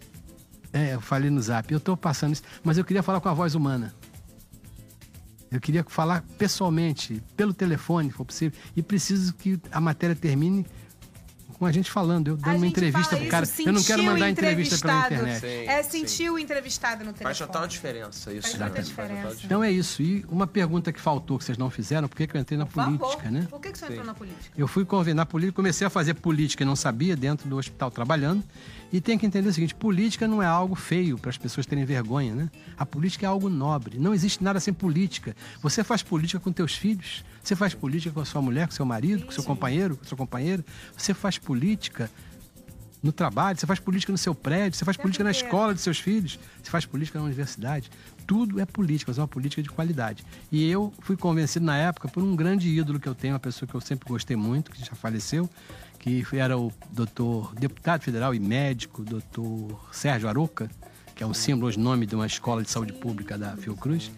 É, 0.70 0.94
eu 0.94 1.00
falei 1.00 1.30
no 1.30 1.40
Zap, 1.40 1.72
eu 1.72 1.78
estou 1.78 1.96
passando 1.96 2.34
isso, 2.34 2.42
mas 2.62 2.76
eu 2.76 2.84
queria 2.84 3.02
falar 3.02 3.22
com 3.22 3.28
a 3.30 3.32
voz 3.32 3.54
humana. 3.54 3.94
Eu 5.50 5.62
queria 5.62 5.82
falar 5.88 6.22
pessoalmente, 6.36 7.22
pelo 7.34 7.54
telefone, 7.54 8.10
se 8.10 8.14
for 8.14 8.26
possível, 8.26 8.60
e 8.76 8.82
preciso 8.82 9.32
que 9.32 9.58
a 9.72 9.80
matéria 9.80 10.14
termine 10.14 10.66
com 11.58 11.66
a 11.66 11.72
gente 11.72 11.90
falando, 11.90 12.28
eu 12.28 12.36
dando 12.36 12.56
uma 12.56 12.66
entrevista 12.66 13.16
pro 13.16 13.26
cara. 13.26 13.46
Eu 13.64 13.72
não 13.72 13.82
quero 13.82 14.02
mandar 14.02 14.30
entrevista 14.30 14.78
pela 14.78 15.06
internet. 15.06 15.40
Sim, 15.40 15.66
é 15.66 15.82
sentir 15.82 16.30
o 16.30 16.38
entrevistado 16.38 17.04
no 17.04 17.12
telefone. 17.12 17.34
Faz 17.34 17.38
total 17.38 17.66
diferença 17.66 18.32
isso. 18.32 18.42
Faz 18.42 18.54
total 18.54 18.82
diferença. 18.82 19.36
Então 19.44 19.64
é 19.64 19.70
isso. 19.70 20.00
E 20.00 20.24
uma 20.28 20.46
pergunta 20.46 20.92
que 20.92 21.00
faltou, 21.00 21.38
que 21.38 21.44
vocês 21.44 21.58
não 21.58 21.68
fizeram, 21.68 22.06
por 22.08 22.16
que, 22.16 22.26
que 22.26 22.36
eu 22.36 22.40
entrei 22.40 22.58
na 22.58 22.66
por 22.66 22.84
política, 22.84 23.08
favor. 23.08 23.32
né? 23.32 23.46
Por 23.50 23.60
que, 23.60 23.72
que 23.72 23.78
você 23.78 23.86
entrou 23.86 24.04
na 24.04 24.14
política? 24.14 24.52
Eu 24.56 24.68
fui 24.68 24.86
na 25.14 25.26
política, 25.26 25.56
comecei 25.56 25.86
a 25.86 25.90
fazer 25.90 26.14
política 26.14 26.62
e 26.62 26.66
não 26.66 26.76
sabia, 26.76 27.16
dentro 27.16 27.48
do 27.48 27.56
hospital 27.56 27.90
trabalhando. 27.90 28.44
E 28.92 29.00
tem 29.00 29.18
que 29.18 29.26
entender 29.26 29.48
o 29.48 29.52
seguinte: 29.52 29.74
política 29.74 30.26
não 30.26 30.42
é 30.42 30.46
algo 30.46 30.74
feio 30.74 31.18
para 31.18 31.30
as 31.30 31.38
pessoas 31.38 31.66
terem 31.66 31.84
vergonha, 31.84 32.34
né? 32.34 32.50
A 32.76 32.86
política 32.86 33.26
é 33.26 33.28
algo 33.28 33.48
nobre. 33.48 33.98
Não 33.98 34.14
existe 34.14 34.42
nada 34.42 34.58
sem 34.60 34.72
política. 34.72 35.36
Você 35.62 35.84
faz 35.84 36.02
política 36.02 36.40
com 36.40 36.50
teus 36.52 36.74
filhos, 36.74 37.24
você 37.42 37.54
faz 37.54 37.74
política 37.74 38.14
com 38.14 38.20
a 38.20 38.24
sua 38.24 38.40
mulher, 38.40 38.66
com 38.66 38.72
seu 38.72 38.86
marido, 38.86 39.26
com 39.26 39.32
seu 39.32 39.42
companheiro, 39.42 39.96
com 39.96 40.04
seu 40.04 40.16
companheiro. 40.16 40.64
Você 40.96 41.12
faz 41.12 41.38
política 41.38 42.10
no 43.02 43.12
trabalho, 43.12 43.58
você 43.58 43.66
faz 43.66 43.78
política 43.78 44.10
no 44.10 44.18
seu 44.18 44.34
prédio, 44.34 44.76
você 44.76 44.84
faz 44.84 44.96
política 44.96 45.22
na 45.22 45.30
escola 45.30 45.74
de 45.74 45.80
seus 45.80 45.98
filhos, 45.98 46.38
você 46.62 46.70
faz 46.70 46.84
política 46.84 47.18
na 47.18 47.24
universidade. 47.26 47.90
Tudo 48.26 48.60
é 48.60 48.66
política, 48.66 49.10
mas 49.10 49.18
é 49.18 49.20
uma 49.20 49.28
política 49.28 49.62
de 49.62 49.68
qualidade. 49.68 50.24
E 50.50 50.68
eu 50.68 50.92
fui 51.00 51.16
convencido 51.16 51.64
na 51.64 51.76
época 51.76 52.08
por 52.08 52.22
um 52.22 52.34
grande 52.34 52.68
ídolo 52.68 52.98
que 52.98 53.08
eu 53.08 53.14
tenho, 53.14 53.34
uma 53.34 53.40
pessoa 53.40 53.68
que 53.68 53.74
eu 53.74 53.80
sempre 53.80 54.08
gostei 54.08 54.36
muito, 54.36 54.70
que 54.70 54.84
já 54.84 54.94
faleceu, 54.94 55.48
que 56.08 56.36
era 56.36 56.56
o 56.58 56.72
doutor, 56.90 57.54
deputado 57.54 58.02
federal 58.02 58.34
e 58.34 58.38
médico, 58.40 59.02
doutor 59.02 59.88
Sérgio 59.92 60.28
Aroca, 60.28 60.70
que 61.14 61.22
é 61.22 61.26
um 61.26 61.34
símbolo 61.34 61.66
hoje, 61.66 61.78
nome 61.78 62.06
de 62.06 62.14
uma 62.14 62.26
escola 62.26 62.62
de 62.62 62.70
saúde 62.70 62.92
pública 62.92 63.36
da 63.36 63.56
Fiocruz. 63.56 64.10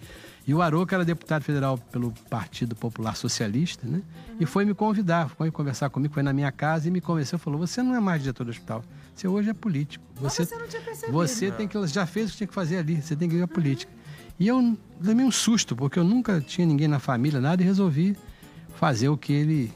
E 0.46 0.54
o 0.54 0.62
Aroca 0.62 0.96
era 0.96 1.04
deputado 1.04 1.42
federal 1.42 1.78
pelo 1.78 2.12
Partido 2.28 2.74
Popular 2.74 3.14
Socialista, 3.16 3.86
né? 3.86 4.02
E 4.38 4.46
foi 4.46 4.64
me 4.64 4.74
convidar, 4.74 5.28
foi 5.28 5.50
conversar 5.50 5.90
comigo, 5.90 6.14
foi 6.14 6.22
na 6.22 6.32
minha 6.32 6.50
casa 6.50 6.88
e 6.88 6.90
me 6.90 7.00
convenceu, 7.00 7.38
falou: 7.38 7.58
"Você 7.60 7.82
não 7.82 7.94
é 7.94 8.00
mais 8.00 8.22
diretor 8.22 8.44
do 8.44 8.50
hospital, 8.50 8.82
você 9.14 9.28
hoje 9.28 9.50
é 9.50 9.54
político. 9.54 10.04
Você, 10.16 10.44
você 10.44 10.56
não 10.56 10.66
tinha 10.66 10.82
percebido. 10.82 11.12
Você 11.12 11.50
tem 11.50 11.68
que 11.68 11.86
já 11.86 12.06
fez 12.06 12.28
o 12.28 12.32
que 12.32 12.38
tinha 12.38 12.48
que 12.48 12.54
fazer 12.54 12.78
ali, 12.78 13.00
você 13.00 13.14
tem 13.14 13.28
que 13.28 13.36
ir 13.36 13.42
à 13.42 13.48
política". 13.48 13.92
E 14.38 14.48
eu 14.48 14.76
levei 15.00 15.24
um 15.24 15.30
susto, 15.30 15.76
porque 15.76 15.98
eu 15.98 16.04
nunca 16.04 16.40
tinha 16.40 16.66
ninguém 16.66 16.88
na 16.88 16.98
família, 16.98 17.40
nada, 17.40 17.62
e 17.62 17.64
resolvi 17.64 18.16
fazer 18.74 19.08
o 19.08 19.16
que 19.16 19.32
ele 19.32 19.72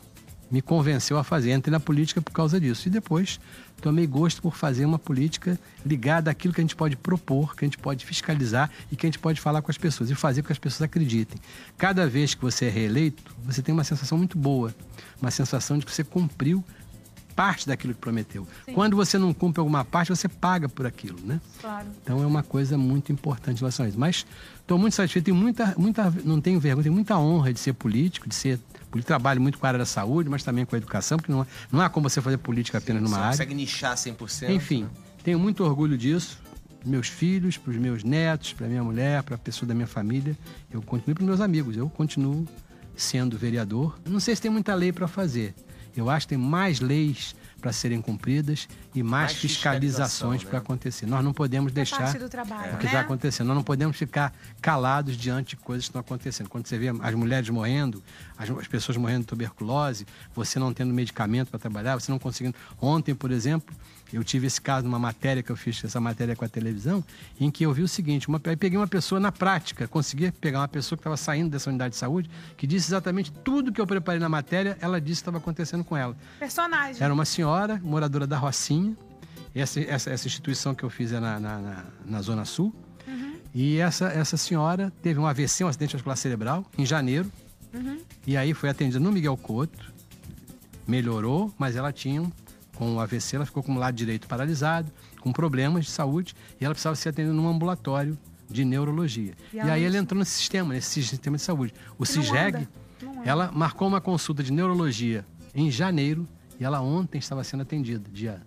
me 0.55 0.62
convenceu 0.62 1.18
a 1.18 1.24
fazer. 1.24 1.52
Entrei 1.52 1.72
na 1.72 1.80
política 1.80 2.22
por 2.22 2.30
causa 2.30 2.61
disso. 2.61 2.86
E 2.86 2.90
depois 2.90 3.40
tomei 3.82 4.07
gosto 4.07 4.40
por 4.40 4.55
fazer 4.55 4.84
uma 4.84 5.00
política 5.00 5.59
ligada 5.84 6.30
àquilo 6.30 6.55
que 6.55 6.61
a 6.61 6.62
gente 6.62 6.76
pode 6.76 6.96
propor, 6.96 7.57
que 7.57 7.64
a 7.64 7.66
gente 7.66 7.76
pode 7.76 8.07
fiscalizar 8.07 8.70
e 8.90 8.94
que 8.94 9.05
a 9.05 9.09
gente 9.09 9.18
pode 9.18 9.40
falar 9.40 9.62
com 9.62 9.70
as 9.72 9.76
pessoas 9.76 10.11
e 10.11 10.14
fazer 10.14 10.42
com 10.42 10.46
que 10.46 10.52
as 10.52 10.59
pessoas 10.59 10.82
acreditem. 10.82 11.40
Cada 11.76 12.07
vez 12.07 12.34
que 12.34 12.42
você 12.42 12.66
é 12.66 12.68
reeleito, 12.70 13.20
você 13.44 13.61
tem 13.62 13.72
uma 13.72 13.82
sensação 13.82 14.16
muito 14.16 14.38
boa, 14.38 14.72
uma 15.20 15.30
sensação 15.32 15.76
de 15.76 15.84
que 15.84 15.90
você 15.92 16.05
cumpriu 16.05 16.64
parte 17.34 17.66
daquilo 17.66 17.92
que 17.92 18.00
prometeu. 18.00 18.46
Sim. 18.64 18.74
Quando 18.74 18.94
você 18.94 19.18
não 19.18 19.34
cumpre 19.34 19.59
alguma 19.59 19.84
parte, 19.84 20.11
você 20.11 20.28
paga 20.28 20.68
por 20.68 20.86
aquilo, 20.86 21.18
né? 21.24 21.40
Claro. 21.61 21.88
Então 22.00 22.22
é 22.22 22.26
uma 22.26 22.44
coisa 22.44 22.78
muito 22.78 23.11
importante 23.11 23.57
em 23.57 23.61
relação 23.61 23.84
a 23.84 23.88
isso. 23.88 23.98
Mas 23.98 24.24
estou 24.61 24.78
muito 24.78 24.94
satisfeito, 24.94 25.24
tenho 25.24 25.36
muita, 25.36 25.74
muita, 25.76 26.14
não 26.24 26.40
tenho 26.40 26.61
vergonha, 26.61 26.84
tenho 26.84 26.94
muita 26.94 27.18
honra 27.18 27.52
de 27.52 27.59
ser 27.59 27.72
político, 27.72 28.28
de 28.28 28.36
ser 28.36 28.61
político. 28.95 29.07
Trabalho 29.07 29.40
muito 29.40 29.59
com 29.59 29.66
a 29.66 29.68
área 29.68 29.78
da 29.78 29.86
saúde, 29.86 30.30
mas 30.30 30.42
também 30.42 30.64
com 30.64 30.74
a 30.74 30.78
educação, 30.78 31.18
porque 31.18 31.32
não, 31.32 31.42
é, 31.42 31.47
não 31.70 31.80
há 31.80 31.90
como 31.90 32.09
você 32.09 32.20
fazer 32.20 32.38
política 32.38 32.78
apenas 32.78 33.03
Sim, 33.03 33.09
numa 33.09 33.18
área. 33.18 33.32
Você 33.32 33.45
consegue 33.45 33.55
nichar 33.55 33.95
100%. 33.97 34.51
Enfim, 34.51 34.84
né? 34.84 34.90
tenho 35.22 35.38
muito 35.38 35.64
orgulho 35.64 35.99
disso. 35.99 36.38
Meus 36.84 37.09
filhos, 37.09 37.57
para 37.57 37.70
os 37.70 37.78
meus 37.78 38.05
netos, 38.05 38.53
para 38.53 38.66
minha 38.66 38.84
mulher, 38.84 39.22
para 39.22 39.36
a 39.36 39.38
pessoa 39.38 39.66
da 39.66 39.74
minha 39.74 39.86
família. 39.86 40.36
Eu 40.70 40.82
continuo 40.82 41.14
para 41.14 41.22
os 41.22 41.26
meus 41.26 41.40
amigos. 41.40 41.76
Eu 41.76 41.88
continuo 41.88 42.47
sendo 42.95 43.38
vereador. 43.38 43.99
Não 44.07 44.20
sei 44.20 44.36
se 44.36 44.42
tem 44.42 44.51
muita 44.51 44.74
lei 44.74 44.92
para 44.92 45.09
fazer. 45.09 45.55
Eu 45.97 46.11
acho 46.11 46.26
que 46.26 46.34
tem 46.34 46.38
mais 46.38 46.80
leis 46.80 47.34
para 47.64 47.72
serem 47.72 48.02
cumpridas 48.02 48.68
e 48.94 49.02
mais, 49.02 49.32
mais 49.32 49.32
fiscalizações 49.38 50.44
né? 50.44 50.50
para 50.50 50.58
acontecer. 50.58 51.06
Nós 51.06 51.24
não 51.24 51.32
podemos 51.32 51.72
é 51.72 51.74
deixar 51.74 52.12
trabalho, 52.28 52.74
o 52.74 52.76
que 52.76 52.84
está 52.84 52.98
né? 52.98 53.04
acontecendo. 53.04 53.46
Nós 53.46 53.56
não 53.56 53.62
podemos 53.62 53.96
ficar 53.96 54.34
calados 54.60 55.16
diante 55.16 55.56
de 55.56 55.62
coisas 55.62 55.86
que 55.86 55.88
estão 55.88 56.00
acontecendo. 56.00 56.50
Quando 56.50 56.66
você 56.66 56.76
vê 56.76 56.88
as 56.90 57.14
mulheres 57.14 57.48
morrendo, 57.48 58.02
as, 58.36 58.50
as 58.50 58.68
pessoas 58.68 58.98
morrendo 58.98 59.20
de 59.20 59.28
tuberculose, 59.28 60.06
você 60.34 60.58
não 60.58 60.74
tendo 60.74 60.92
medicamento 60.92 61.48
para 61.48 61.58
trabalhar, 61.58 61.98
você 61.98 62.12
não 62.12 62.18
conseguindo. 62.18 62.54
Ontem, 62.78 63.14
por 63.14 63.30
exemplo, 63.30 63.74
eu 64.14 64.22
tive 64.22 64.46
esse 64.46 64.60
caso 64.60 64.84
numa 64.86 64.98
matéria 64.98 65.42
que 65.42 65.50
eu 65.50 65.56
fiz, 65.56 65.82
essa 65.84 66.00
matéria 66.00 66.36
com 66.36 66.44
a 66.44 66.48
televisão, 66.48 67.02
em 67.40 67.50
que 67.50 67.64
eu 67.66 67.72
vi 67.72 67.82
o 67.82 67.88
seguinte: 67.88 68.28
uma, 68.28 68.40
eu 68.44 68.56
peguei 68.56 68.78
uma 68.78 68.86
pessoa 68.86 69.20
na 69.20 69.32
prática, 69.32 69.88
consegui 69.88 70.30
pegar 70.30 70.60
uma 70.60 70.68
pessoa 70.68 70.96
que 70.96 71.00
estava 71.00 71.16
saindo 71.16 71.50
dessa 71.50 71.68
unidade 71.68 71.94
de 71.94 71.96
saúde, 71.98 72.30
que 72.56 72.66
disse 72.66 72.88
exatamente 72.88 73.32
tudo 73.32 73.72
que 73.72 73.80
eu 73.80 73.86
preparei 73.86 74.20
na 74.20 74.28
matéria, 74.28 74.78
ela 74.80 75.00
disse 75.00 75.20
que 75.20 75.22
estava 75.22 75.38
acontecendo 75.38 75.82
com 75.82 75.96
ela. 75.96 76.16
Personagem. 76.38 77.02
Era 77.02 77.12
uma 77.12 77.24
senhora, 77.24 77.80
moradora 77.82 78.26
da 78.26 78.38
Rocinha. 78.38 78.96
Essa, 79.54 79.80
essa, 79.80 80.10
essa 80.10 80.26
instituição 80.26 80.74
que 80.74 80.84
eu 80.84 80.90
fiz 80.90 81.12
é 81.12 81.20
na, 81.20 81.38
na, 81.38 81.58
na, 81.58 81.84
na 82.04 82.22
Zona 82.22 82.44
Sul. 82.44 82.74
Uhum. 83.06 83.36
E 83.54 83.78
essa, 83.78 84.06
essa 84.08 84.36
senhora 84.36 84.92
teve 85.02 85.18
um 85.20 85.26
AVC, 85.26 85.64
um 85.64 85.68
acidente 85.68 85.94
vascular 85.94 86.16
cerebral, 86.16 86.64
em 86.76 86.84
janeiro. 86.84 87.30
Uhum. 87.72 87.98
E 88.26 88.36
aí 88.36 88.52
foi 88.52 88.68
atendida 88.68 88.98
no 88.98 89.12
Miguel 89.12 89.36
Couto. 89.36 89.92
Melhorou, 90.86 91.54
mas 91.56 91.76
ela 91.76 91.92
tinha 91.92 92.20
um 92.20 92.30
com 92.74 92.94
o 92.94 93.00
AVC, 93.00 93.36
ela 93.36 93.46
ficou 93.46 93.62
com 93.62 93.74
o 93.74 93.78
lado 93.78 93.94
direito 93.94 94.26
paralisado, 94.26 94.90
com 95.20 95.32
problemas 95.32 95.84
de 95.84 95.90
saúde, 95.90 96.34
e 96.60 96.64
ela 96.64 96.74
precisava 96.74 96.96
ser 96.96 97.10
atendida 97.10 97.34
num 97.34 97.48
ambulatório 97.48 98.18
de 98.50 98.64
neurologia. 98.64 99.34
E, 99.52 99.56
e 99.56 99.60
aí 99.60 99.84
ela 99.84 99.96
entrou 99.96 100.18
nesse 100.18 100.32
sistema, 100.32 100.74
nesse 100.74 101.02
sistema 101.02 101.36
de 101.36 101.42
saúde. 101.42 101.74
O 101.98 102.04
CISREG, 102.04 102.68
ela 103.24 103.50
marcou 103.52 103.88
uma 103.88 104.00
consulta 104.00 104.42
de 104.42 104.52
neurologia 104.52 105.24
em 105.54 105.70
janeiro 105.70 106.28
e 106.58 106.64
ela 106.64 106.80
ontem 106.80 107.18
estava 107.18 107.42
sendo 107.42 107.62
atendida, 107.62 108.08
dia 108.12 108.40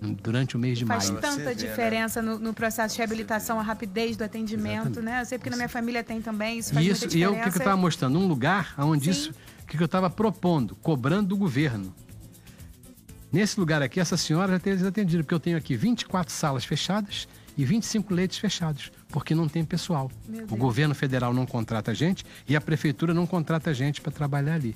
durante 0.00 0.56
o 0.56 0.58
mês 0.58 0.78
de 0.78 0.84
faz 0.84 1.08
maio. 1.08 1.22
Faz 1.22 1.36
tanta 1.36 1.50
né? 1.50 1.54
diferença 1.54 2.20
no, 2.20 2.38
no, 2.38 2.52
processo 2.52 2.94
de 2.94 2.98
reabilitação, 2.98 3.58
a 3.58 3.62
rapidez 3.62 4.16
do 4.16 4.24
atendimento, 4.24 4.88
Exatamente. 4.88 5.00
né? 5.00 5.20
Eu 5.22 5.24
sei 5.24 5.38
porque 5.38 5.50
na 5.50 5.56
minha 5.56 5.68
família 5.68 6.04
tem 6.04 6.20
também, 6.20 6.58
isso 6.58 6.74
faz 6.74 6.84
isso, 6.84 7.00
muita 7.00 7.08
diferença. 7.08 7.18
E 7.18 7.22
eu, 7.22 7.40
o 7.40 7.44
que, 7.44 7.50
que 7.50 7.56
eu 7.56 7.60
estava 7.60 7.76
mostrando? 7.76 8.18
Um 8.18 8.26
lugar 8.26 8.74
onde 8.78 9.04
Sim. 9.04 9.10
isso, 9.10 9.30
o 9.62 9.66
que, 9.66 9.76
que 9.76 9.82
eu 9.82 9.86
estava 9.86 10.10
propondo, 10.10 10.76
cobrando 10.76 11.28
do 11.28 11.36
governo. 11.36 11.94
Nesse 13.36 13.60
lugar 13.60 13.82
aqui, 13.82 14.00
essa 14.00 14.16
senhora 14.16 14.52
já 14.52 14.58
teve 14.58 14.86
atendido, 14.86 15.22
porque 15.22 15.34
eu 15.34 15.38
tenho 15.38 15.58
aqui 15.58 15.76
24 15.76 16.32
salas 16.32 16.64
fechadas 16.64 17.28
e 17.54 17.66
25 17.66 18.14
leitos 18.14 18.38
fechados, 18.38 18.90
porque 19.10 19.34
não 19.34 19.46
tem 19.46 19.62
pessoal. 19.62 20.10
O 20.50 20.56
governo 20.56 20.94
federal 20.94 21.34
não 21.34 21.44
contrata 21.44 21.94
gente 21.94 22.24
e 22.48 22.56
a 22.56 22.62
prefeitura 22.62 23.12
não 23.12 23.26
contrata 23.26 23.74
gente 23.74 24.00
para 24.00 24.10
trabalhar 24.10 24.54
ali. 24.54 24.74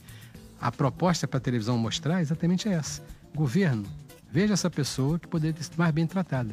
A 0.60 0.70
proposta 0.70 1.26
para 1.26 1.38
a 1.38 1.40
televisão 1.40 1.78
mostrar 1.78 2.18
é 2.18 2.20
exatamente 2.20 2.68
essa. 2.68 3.02
Governo, 3.34 3.86
veja 4.30 4.52
essa 4.52 4.68
pessoa 4.68 5.18
que 5.18 5.26
poderia 5.26 5.54
ter 5.54 5.62
sido 5.62 5.78
mais 5.78 5.94
bem 5.94 6.06
tratada. 6.06 6.52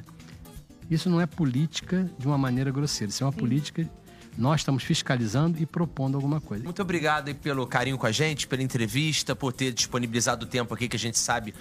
Isso 0.90 1.10
não 1.10 1.20
é 1.20 1.26
política 1.26 2.10
de 2.18 2.26
uma 2.26 2.38
maneira 2.38 2.72
grosseira, 2.72 3.12
isso 3.12 3.22
é 3.22 3.28
uma 3.28 3.34
Sim. 3.34 3.40
política 3.40 3.90
nós 4.38 4.62
estamos 4.62 4.84
fiscalizando 4.84 5.62
e 5.62 5.66
propondo 5.66 6.16
alguma 6.16 6.40
coisa. 6.40 6.64
Muito 6.64 6.82
obrigado 6.82 7.34
pelo 7.36 7.66
carinho 7.66 7.98
com 7.98 8.06
a 8.06 8.12
gente, 8.12 8.48
pela 8.48 8.62
entrevista, 8.62 9.36
por 9.36 9.52
ter 9.52 9.74
disponibilizado 9.74 10.46
o 10.46 10.48
tempo 10.48 10.74
aqui, 10.74 10.88
que 10.88 10.96
a 10.96 11.00
gente 11.00 11.18
sabe 11.18 11.54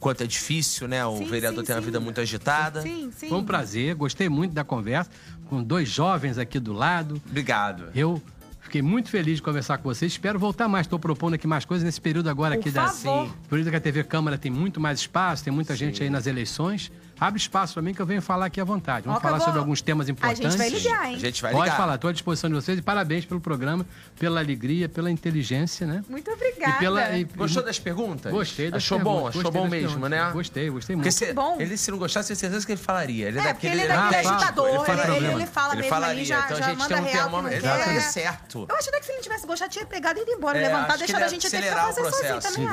quanto 0.00 0.22
é 0.22 0.26
difícil, 0.26 0.88
né? 0.88 1.04
O 1.06 1.16
sim, 1.18 1.24
vereador 1.26 1.60
sim, 1.60 1.66
tem 1.66 1.76
uma 1.76 1.80
sim. 1.82 1.86
vida 1.86 2.00
muito 2.00 2.20
agitada. 2.20 2.82
Sim, 2.82 3.10
sim. 3.16 3.28
Foi 3.28 3.38
um 3.38 3.44
prazer, 3.44 3.94
gostei 3.94 4.28
muito 4.28 4.52
da 4.52 4.64
conversa, 4.64 5.10
com 5.48 5.62
dois 5.62 5.88
jovens 5.88 6.36
aqui 6.36 6.58
do 6.58 6.72
lado. 6.72 7.22
Obrigado. 7.28 7.88
Eu 7.94 8.20
Fiquei 8.64 8.80
muito 8.82 9.08
feliz 9.08 9.36
de 9.36 9.42
conversar 9.42 9.78
com 9.78 9.84
vocês. 9.84 10.10
Espero 10.10 10.36
voltar 10.36 10.66
mais. 10.66 10.86
Estou 10.86 10.98
propondo 10.98 11.34
aqui 11.34 11.46
mais 11.46 11.64
coisas 11.64 11.84
nesse 11.84 12.00
período 12.00 12.28
agora 12.28 12.56
Por 12.56 12.60
aqui 12.60 12.70
favor. 12.72 12.88
da. 12.88 12.92
Sim. 12.92 13.32
Período 13.48 13.70
que 13.70 13.76
a 13.76 13.80
TV 13.80 14.02
Câmara 14.02 14.36
tem 14.36 14.50
muito 14.50 14.80
mais 14.80 14.98
espaço, 15.00 15.44
tem 15.44 15.52
muita 15.52 15.76
gente 15.76 16.02
aí 16.02 16.10
nas 16.10 16.26
eleições. 16.26 16.90
Abre 17.18 17.38
espaço 17.40 17.74
para 17.74 17.82
mim 17.82 17.94
que 17.94 18.02
eu 18.02 18.06
venho 18.06 18.20
falar 18.20 18.46
aqui 18.46 18.60
à 18.60 18.64
vontade. 18.64 19.06
Vamos 19.06 19.22
falar 19.22 19.38
vou... 19.38 19.44
sobre 19.44 19.60
alguns 19.60 19.80
temas 19.80 20.08
importantes. 20.08 20.44
A 20.44 20.48
gente 20.50 20.58
vai 20.58 20.68
ligar, 20.68 21.08
hein? 21.08 21.16
A 21.16 21.18
gente 21.18 21.42
vai 21.42 21.52
Pode 21.52 21.64
ligar. 21.64 21.76
falar, 21.76 21.94
estou 21.94 22.10
à 22.10 22.12
disposição 22.12 22.50
de 22.50 22.56
vocês 22.56 22.78
e 22.78 22.82
parabéns 22.82 23.24
pelo 23.24 23.40
programa, 23.40 23.86
pela 24.18 24.40
alegria, 24.40 24.88
pela 24.88 25.10
inteligência, 25.10 25.86
né? 25.86 26.04
Muito 26.08 26.30
obrigada. 26.30 26.76
E 26.76 26.78
pela, 26.78 27.16
e, 27.16 27.24
Gostou 27.24 27.62
das 27.62 27.78
perguntas? 27.78 28.32
Gostei 28.32 28.70
das 28.70 28.82
Achou 28.82 28.98
perguntas. 28.98 29.22
bom, 29.22 29.28
achou 29.40 29.50
bom 29.52 29.68
mesmo, 29.68 30.00
perguntas. 30.00 30.10
né? 30.10 30.30
Gostei, 30.32 30.70
gostei 30.70 30.96
muito. 30.96 31.04
Porque 31.04 31.26
se, 31.26 31.32
bom. 31.32 31.56
Ele, 31.60 31.76
se 31.76 31.90
não 31.90 31.98
gostasse, 31.98 32.28
tenho 32.28 32.38
certeza 32.38 32.66
que 32.66 32.72
ele 32.72 32.80
falaria. 32.80 33.28
Ele 33.28 33.38
é, 33.38 33.48
é 33.48 33.52
porque 33.54 33.66
ele 33.66 33.80
é 33.82 33.88
daquele 33.88 34.28
ah, 34.28 34.36
agitador, 34.36 34.68
ele, 34.68 35.16
ele, 35.16 35.26
ele, 35.26 35.46
fala 35.46 35.72
ele 35.72 35.82
mesmo 35.82 35.90
falaria. 35.90 36.14
ali, 36.16 36.24
já, 36.24 36.44
então 36.44 36.56
já 36.56 36.64
a 36.64 36.68
gente 36.68 36.78
manda 36.78 36.94
tem 36.94 37.04
um 37.04 37.06
real 37.06 37.30
tema... 37.30 37.48
que 37.48 37.54
Ele 37.54 37.66
não 37.66 37.74
é 37.74 37.84
quer. 37.84 38.00
certo. 38.00 38.66
Eu 38.68 38.76
acho 38.76 38.88
até 38.88 39.00
que 39.00 39.06
se 39.06 39.12
ele 39.12 39.22
tivesse 39.22 39.46
gostado, 39.46 39.70
tinha 39.70 39.86
pegado 39.86 40.18
e 40.18 40.22
ido 40.22 40.32
embora, 40.32 40.58
É, 40.58 40.62
levantado, 40.68 40.98
deixado 40.98 41.22
a 41.22 41.26
ele 41.26 41.30
gente 41.30 41.50
ter 41.50 41.62
que 41.62 41.70
fazer 41.70 42.10
sozinho 42.10 42.40
também, 42.40 42.68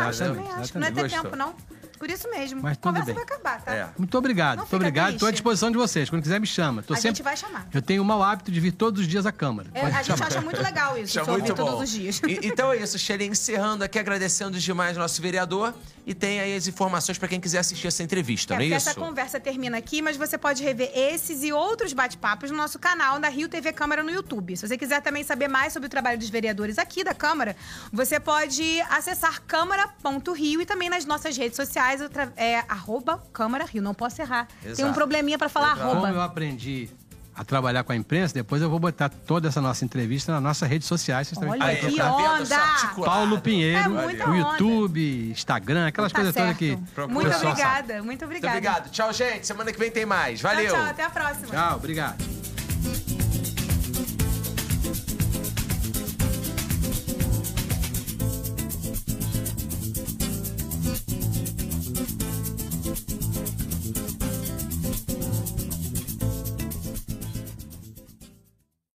acho. 0.52 0.80
Não 0.80 0.88
é 0.88 0.92
ter 0.92 1.10
tempo, 1.10 1.36
não. 1.36 1.56
Por 2.02 2.10
isso 2.10 2.28
mesmo. 2.32 2.64
Mas 2.64 2.72
a 2.72 2.76
tudo 2.78 2.84
conversa 2.86 3.06
bem. 3.06 3.14
vai 3.14 3.24
acabar, 3.24 3.62
tá? 3.62 3.74
É. 3.76 3.90
Muito 3.96 4.18
obrigado, 4.18 4.58
Não 4.58 4.64
muito 4.64 4.76
obrigado. 4.76 5.14
Estou 5.14 5.28
à 5.28 5.32
disposição 5.32 5.70
de 5.70 5.78
vocês. 5.78 6.10
Quando 6.10 6.24
quiser, 6.24 6.40
me 6.40 6.48
chama. 6.48 6.82
Tô 6.82 6.96
A 6.96 6.98
sempre... 6.98 7.10
gente 7.10 7.22
vai 7.24 7.38
chamar. 7.38 7.68
Eu 7.72 7.80
tenho 7.80 8.02
o 8.02 8.06
mau 8.06 8.24
hábito 8.24 8.52
de 8.52 8.60
vir 8.60 8.72
todos 8.72 9.02
os 9.02 9.08
dias 9.08 9.28
à 9.28 9.32
Câmara. 9.32 9.70
É, 9.72 9.82
a 9.86 9.92
gente 10.02 10.08
chamar. 10.08 10.26
acha 10.26 10.42
muito 10.42 10.64
legal 10.64 10.98
isso, 10.98 11.06
Isso 11.06 11.20
é 11.20 11.32
muito 11.32 11.54
todos 11.54 11.74
bom. 11.76 11.84
os 11.84 11.90
dias. 11.92 12.20
E- 12.28 12.40
então 12.48 12.74
é 12.74 12.78
isso, 12.78 12.98
Shelly, 12.98 13.28
encerrando 13.28 13.84
aqui, 13.84 14.00
agradecendo 14.00 14.58
demais 14.60 14.98
nosso 14.98 15.22
vereador. 15.22 15.76
E 16.04 16.16
tem 16.16 16.40
aí 16.40 16.56
as 16.56 16.66
informações 16.68 17.20
para 17.20 17.28
quem 17.28 17.40
quiser 17.40 17.60
assistir 17.60 17.86
essa 17.86 18.02
entrevista, 18.02 18.56
É, 18.56 18.58
não 18.58 18.64
é 18.64 18.68
isso? 18.70 18.90
essa 18.90 18.96
conversa 19.00 19.40
termina 19.40 19.78
aqui, 19.78 20.02
mas 20.02 20.18
você 20.18 20.36
pode 20.40 20.64
rever 20.64 20.90
esses 20.96 21.44
e 21.44 21.54
outros 21.54 21.94
bate-papos 21.94 22.50
no 22.50 22.58
nosso 22.58 22.80
canal 22.80 23.20
da 23.20 23.30
Rio 23.30 23.48
TV 23.48 23.72
Câmara 23.72 24.02
no 24.02 24.10
YouTube. 24.10 24.58
Se 24.58 24.68
você 24.68 24.76
quiser 24.76 25.02
também 25.04 25.24
saber 25.24 25.48
mais 25.48 25.72
sobre 25.74 25.86
o 25.86 25.90
trabalho 25.90 26.18
dos 26.18 26.30
vereadores 26.30 26.80
aqui 26.80 27.04
da 27.04 27.14
Câmara, 27.14 27.56
você 27.94 28.20
pode 28.20 28.82
acessar 28.90 29.42
câmara.rio 29.44 30.62
e 30.62 30.66
também 30.66 30.90
nas 30.90 31.06
nossas 31.06 31.36
redes 31.38 31.56
sociais, 31.56 31.91
outra- 32.00 32.32
é 32.38 32.60
arroba 32.70 33.22
Câmara 33.34 33.66
Rio. 33.66 33.82
Não 33.82 33.94
posso 33.94 34.22
errar. 34.22 34.48
Tem 34.62 34.70
um 34.70 34.74
Exato. 34.74 34.94
probleminha 34.94 35.38
pra 35.38 35.50
falar 35.50 35.74
Exato. 35.76 35.90
Como 35.90 36.02
eu 36.02 36.06
arroba. 36.06 36.24
aprendi 36.26 36.90
a 37.34 37.44
trabalhar 37.46 37.84
com 37.84 37.92
a 37.94 37.96
imprensa, 37.96 38.34
depois 38.34 38.62
eu 38.62 38.70
vou 38.70 38.78
botar 38.78 39.08
toda 39.10 39.48
essa 39.48 39.60
nossa 39.62 39.84
entrevista 39.86 40.32
nas 40.34 40.44
nossas 40.44 40.70
redes 40.70 40.88
sociais. 40.88 41.28
Vocês 41.30 41.40
também 41.40 41.54
Olha 41.62 41.76
podem 41.76 41.90
que 41.92 41.98
tá 41.98 42.14
onda! 42.14 42.58
Articulado. 42.58 43.12
Paulo 43.16 43.42
Pinheiro, 43.42 43.80
É 43.80 43.88
o 43.88 44.10
onda. 44.32 44.38
YouTube, 44.38 45.32
Instagram, 45.32 45.88
aquelas 45.88 46.12
Tá 46.12 46.18
coisas 46.20 46.36
todas 46.36 46.58
certo. 46.58 46.84
o 47.06 47.10
Muito 47.10 47.32
sabe. 47.32 47.46
obrigada, 47.48 47.94
muito 47.96 48.06
Muito 48.06 48.26
obrigada. 48.26 48.58
obrigado. 48.58 48.90
Tchau, 48.92 49.12
gente. 49.14 49.48
Semana 49.48 49.72
que 49.72 49.80
vem 49.80 49.90
tem 49.90 50.06
mais. 50.06 50.42
Valeu. 50.42 50.68
Tchau, 50.72 50.76
tchau, 50.82 50.90
até 50.90 51.04
a 51.06 51.10
próxima. 51.10 51.48
Tchau, 51.48 51.76
obrigado. 51.78 53.21